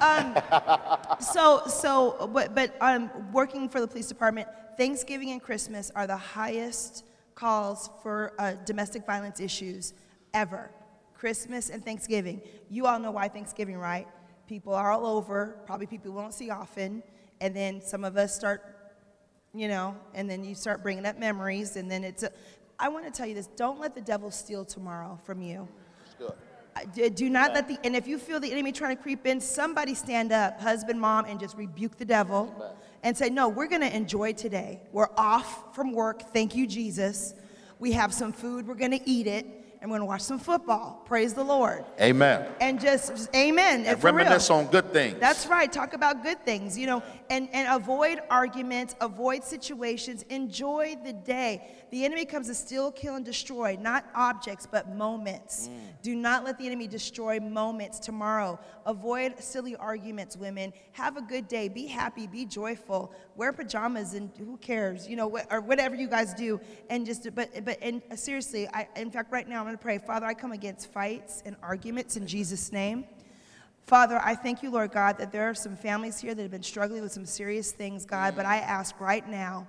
um, 0.00 0.36
so 1.20 1.62
so 1.66 2.30
but 2.32 2.54
but 2.54 2.76
um, 2.80 3.10
working 3.32 3.68
for 3.68 3.80
the 3.80 3.88
police 3.88 4.06
department, 4.06 4.46
Thanksgiving 4.76 5.32
and 5.32 5.42
Christmas 5.42 5.90
are 5.96 6.06
the 6.06 6.16
highest 6.16 7.04
calls 7.34 7.90
for 8.02 8.32
uh, 8.38 8.52
domestic 8.64 9.04
violence 9.06 9.40
issues 9.40 9.94
ever. 10.34 10.70
Christmas 11.18 11.68
and 11.68 11.84
Thanksgiving. 11.84 12.40
You 12.70 12.86
all 12.86 12.98
know 12.98 13.10
why 13.10 13.28
Thanksgiving, 13.28 13.76
right? 13.76 14.06
People 14.46 14.72
are 14.72 14.92
all 14.92 15.06
over, 15.06 15.56
probably 15.66 15.86
people 15.86 16.12
we 16.12 16.20
don't 16.20 16.32
see 16.32 16.50
often, 16.50 17.02
and 17.40 17.54
then 17.54 17.82
some 17.82 18.04
of 18.04 18.16
us 18.16 18.34
start, 18.34 18.62
you 19.52 19.68
know, 19.68 19.96
and 20.14 20.30
then 20.30 20.44
you 20.44 20.54
start 20.54 20.82
bringing 20.82 21.04
up 21.04 21.18
memories, 21.18 21.76
and 21.76 21.90
then 21.90 22.04
it's. 22.04 22.22
A, 22.22 22.30
I 22.78 22.88
want 22.88 23.04
to 23.04 23.10
tell 23.10 23.26
you 23.26 23.34
this: 23.34 23.48
don't 23.48 23.80
let 23.80 23.94
the 23.94 24.00
devil 24.00 24.30
steal 24.30 24.64
tomorrow 24.64 25.18
from 25.24 25.42
you. 25.42 25.68
Uh, 26.76 27.08
Do 27.14 27.28
not 27.28 27.52
let 27.54 27.66
the, 27.68 27.78
and 27.82 27.96
if 27.96 28.06
you 28.06 28.18
feel 28.18 28.38
the 28.38 28.50
enemy 28.52 28.72
trying 28.72 28.96
to 28.96 29.02
creep 29.02 29.26
in, 29.26 29.40
somebody 29.40 29.94
stand 29.94 30.32
up, 30.32 30.60
husband, 30.60 31.00
mom, 31.00 31.24
and 31.24 31.40
just 31.40 31.56
rebuke 31.56 31.96
the 31.96 32.04
devil 32.04 32.54
and 33.02 33.16
say, 33.16 33.28
No, 33.28 33.48
we're 33.48 33.66
going 33.68 33.80
to 33.80 33.94
enjoy 33.94 34.32
today. 34.32 34.80
We're 34.92 35.10
off 35.16 35.74
from 35.74 35.92
work. 35.92 36.32
Thank 36.32 36.54
you, 36.54 36.66
Jesus. 36.66 37.34
We 37.78 37.92
have 37.92 38.12
some 38.12 38.32
food. 38.32 38.66
We're 38.66 38.74
going 38.74 38.92
to 38.92 39.08
eat 39.08 39.26
it, 39.26 39.57
and 39.80 39.90
we're 39.90 39.98
going 39.98 40.06
to 40.06 40.10
watch 40.10 40.22
some 40.22 40.38
football. 40.38 41.02
Praise 41.04 41.34
the 41.34 41.44
Lord. 41.44 41.84
Amen. 42.00 42.46
And 42.60 42.80
just, 42.80 43.10
just 43.10 43.34
amen. 43.34 43.84
And 43.86 44.00
for 44.00 44.08
real. 44.08 44.16
reminisce 44.16 44.50
on 44.50 44.66
good 44.66 44.92
things. 44.92 45.18
That's 45.20 45.46
right. 45.46 45.72
Talk 45.72 45.92
about 45.92 46.22
good 46.22 46.44
things, 46.44 46.76
you 46.76 46.86
know, 46.86 47.02
and, 47.30 47.48
and 47.52 47.68
avoid 47.72 48.20
arguments, 48.28 48.96
avoid 49.00 49.44
situations, 49.44 50.24
enjoy 50.30 50.96
the 51.04 51.12
day. 51.12 51.62
The 51.90 52.04
enemy 52.04 52.24
comes 52.24 52.48
to 52.48 52.54
steal, 52.54 52.90
kill, 52.90 53.14
and 53.14 53.24
destroy, 53.24 53.78
not 53.80 54.04
objects, 54.14 54.66
but 54.70 54.94
moments. 54.94 55.68
Mm. 55.68 56.02
Do 56.02 56.14
not 56.14 56.44
let 56.44 56.58
the 56.58 56.66
enemy 56.66 56.86
destroy 56.86 57.40
moments 57.40 57.98
tomorrow. 57.98 58.58
Avoid 58.84 59.38
silly 59.38 59.76
arguments, 59.76 60.36
women. 60.36 60.72
Have 60.92 61.16
a 61.16 61.22
good 61.22 61.48
day. 61.48 61.68
Be 61.68 61.86
happy. 61.86 62.26
Be 62.26 62.44
joyful. 62.44 63.12
Wear 63.36 63.52
pajamas 63.52 64.14
and 64.14 64.30
who 64.38 64.56
cares, 64.58 65.08
you 65.08 65.16
know, 65.16 65.38
or 65.50 65.60
whatever 65.60 65.94
you 65.94 66.08
guys 66.08 66.34
do. 66.34 66.60
And 66.90 67.06
just, 67.06 67.32
but, 67.34 67.64
but, 67.64 67.78
and 67.80 68.02
seriously, 68.16 68.68
I, 68.68 68.88
in 68.96 69.10
fact, 69.10 69.32
right 69.32 69.48
now 69.48 69.67
going 69.68 69.76
to 69.76 69.82
pray. 69.82 69.98
Father, 69.98 70.24
I 70.24 70.32
come 70.32 70.52
against 70.52 70.90
fights 70.90 71.42
and 71.44 71.54
arguments 71.62 72.16
in 72.16 72.26
Jesus' 72.26 72.72
name. 72.72 73.04
Father, 73.86 74.18
I 74.24 74.34
thank 74.34 74.62
you, 74.62 74.70
Lord 74.70 74.92
God, 74.92 75.18
that 75.18 75.30
there 75.30 75.46
are 75.50 75.54
some 75.54 75.76
families 75.76 76.18
here 76.18 76.34
that 76.34 76.40
have 76.40 76.50
been 76.50 76.62
struggling 76.62 77.02
with 77.02 77.12
some 77.12 77.26
serious 77.26 77.70
things, 77.70 78.06
God, 78.06 78.34
but 78.34 78.46
I 78.46 78.60
ask 78.60 78.98
right 78.98 79.28
now, 79.28 79.66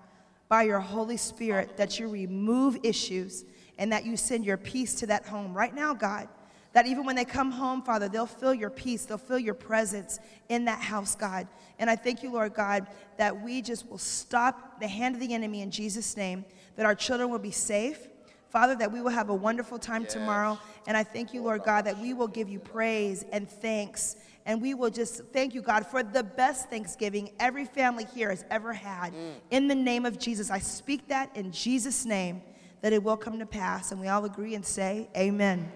by 0.47 0.63
your 0.63 0.79
Holy 0.79 1.17
Spirit, 1.17 1.75
that 1.75 1.99
you 1.99 2.07
remove 2.07 2.77
issues 2.81 3.43
and 3.77 3.91
that 3.91 4.05
you 4.05 4.15
send 4.15 4.45
your 4.45 4.55
peace 4.55 4.95
to 4.95 5.07
that 5.07 5.25
home 5.25 5.53
right 5.53 5.75
now, 5.75 5.93
God. 5.93 6.29
That 6.71 6.87
even 6.87 7.03
when 7.03 7.17
they 7.17 7.25
come 7.25 7.51
home, 7.51 7.81
Father, 7.81 8.07
they'll 8.07 8.25
feel 8.25 8.53
your 8.53 8.69
peace, 8.69 9.03
they'll 9.03 9.17
feel 9.17 9.37
your 9.37 9.53
presence 9.53 10.19
in 10.47 10.63
that 10.65 10.79
house, 10.79 11.13
God. 11.13 11.45
And 11.77 11.89
I 11.89 11.97
thank 11.97 12.23
you, 12.23 12.31
Lord 12.31 12.53
God, 12.53 12.87
that 13.17 13.41
we 13.41 13.61
just 13.61 13.89
will 13.89 13.97
stop 13.97 14.79
the 14.79 14.87
hand 14.87 15.15
of 15.15 15.19
the 15.19 15.33
enemy 15.33 15.61
in 15.61 15.71
Jesus' 15.71 16.15
name, 16.15 16.45
that 16.77 16.85
our 16.85 16.95
children 16.95 17.29
will 17.29 17.37
be 17.37 17.51
safe, 17.51 18.07
Father, 18.49 18.75
that 18.75 18.91
we 18.91 19.01
will 19.01 19.11
have 19.11 19.29
a 19.29 19.35
wonderful 19.35 19.77
time 19.77 20.05
tomorrow. 20.05 20.57
And 20.87 20.97
I 20.97 21.03
thank 21.03 21.33
you, 21.33 21.43
Lord 21.43 21.63
God, 21.63 21.85
that 21.85 21.99
we 21.99 22.13
will 22.13 22.27
give 22.27 22.49
you 22.49 22.59
praise 22.59 23.23
and 23.31 23.47
thanks. 23.47 24.15
And 24.45 24.59
we 24.59 24.73
will 24.73 24.89
just 24.89 25.21
thank 25.31 25.53
you, 25.53 25.61
God, 25.61 25.85
for 25.85 26.01
the 26.01 26.23
best 26.23 26.69
Thanksgiving 26.69 27.31
every 27.39 27.65
family 27.65 28.05
here 28.15 28.31
has 28.31 28.43
ever 28.49 28.73
had. 28.73 29.13
Mm. 29.13 29.33
In 29.51 29.67
the 29.67 29.75
name 29.75 30.05
of 30.05 30.17
Jesus, 30.17 30.49
I 30.49 30.57
speak 30.57 31.07
that 31.09 31.35
in 31.35 31.51
Jesus' 31.51 32.05
name, 32.05 32.41
that 32.81 32.91
it 32.91 33.03
will 33.03 33.17
come 33.17 33.37
to 33.37 33.45
pass. 33.45 33.91
And 33.91 34.01
we 34.01 34.07
all 34.07 34.25
agree 34.25 34.55
and 34.55 34.65
say, 34.65 35.07
Amen. 35.15 35.71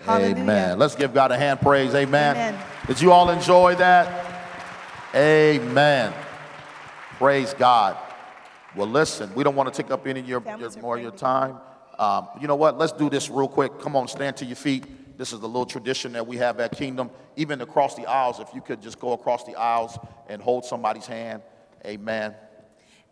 Hallelujah. 0.00 0.36
Amen. 0.36 0.78
Let's 0.78 0.96
give 0.96 1.14
God 1.14 1.30
a 1.30 1.38
hand 1.38 1.60
praise. 1.60 1.94
Amen. 1.94 2.36
Amen. 2.36 2.58
Did 2.88 3.00
you 3.00 3.12
all 3.12 3.30
enjoy 3.30 3.76
that? 3.76 4.44
Amen. 5.14 6.12
Praise 7.18 7.54
God. 7.54 7.96
Well, 8.74 8.88
listen, 8.88 9.32
we 9.34 9.44
don't 9.44 9.54
want 9.54 9.72
to 9.72 9.82
take 9.82 9.90
up 9.90 10.06
any 10.06 10.20
of 10.20 10.28
your, 10.28 10.42
your 10.58 10.70
more 10.82 10.96
of 10.96 11.02
your 11.02 11.12
time. 11.12 11.56
Um, 11.98 12.28
you 12.40 12.46
know 12.46 12.56
what? 12.56 12.78
Let's 12.78 12.92
do 12.92 13.08
this 13.08 13.30
real 13.30 13.48
quick. 13.48 13.78
Come 13.80 13.96
on, 13.96 14.08
stand 14.08 14.36
to 14.38 14.44
your 14.44 14.56
feet. 14.56 14.84
This 15.18 15.32
is 15.32 15.40
the 15.40 15.46
little 15.46 15.66
tradition 15.66 16.12
that 16.12 16.26
we 16.26 16.36
have 16.36 16.60
at 16.60 16.72
Kingdom. 16.72 17.10
Even 17.36 17.60
across 17.62 17.94
the 17.94 18.06
aisles, 18.06 18.38
if 18.38 18.48
you 18.54 18.60
could 18.60 18.82
just 18.82 18.98
go 18.98 19.12
across 19.12 19.44
the 19.44 19.54
aisles 19.54 19.98
and 20.28 20.42
hold 20.42 20.64
somebody's 20.64 21.06
hand. 21.06 21.42
Amen. 21.84 22.34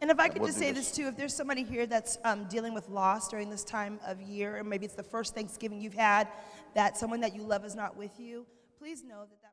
And 0.01 0.11
if 0.11 0.19
I 0.19 0.29
could 0.29 0.43
we'll 0.43 0.49
just 0.49 0.59
say 0.59 0.73
this. 0.73 0.89
this 0.89 0.97
too, 0.97 1.09
if 1.09 1.17
there's 1.17 1.35
somebody 1.35 1.63
here 1.63 1.87
that's 1.87 2.19
um, 2.25 2.45
dealing 2.45 2.75
with 2.75 2.89
loss 2.91 3.29
during 3.29 3.49
this 3.49 3.65
time 3.65 3.99
of 4.07 4.21
year, 4.21 4.59
or 4.59 4.65
maybe 4.65 4.85
it's 4.85 4.95
the 4.95 5.03
first 5.03 5.35
Thanksgiving 5.35 5.81
you've 5.81 5.95
had, 5.95 6.29
that 6.75 6.99
someone 6.99 7.21
that 7.21 7.35
you 7.35 7.43
love 7.43 7.65
is 7.65 7.75
not 7.75 7.97
with 7.97 8.19
you, 8.19 8.45
please 8.79 9.03
know 9.03 9.21
that 9.21 9.41
that. 9.41 9.44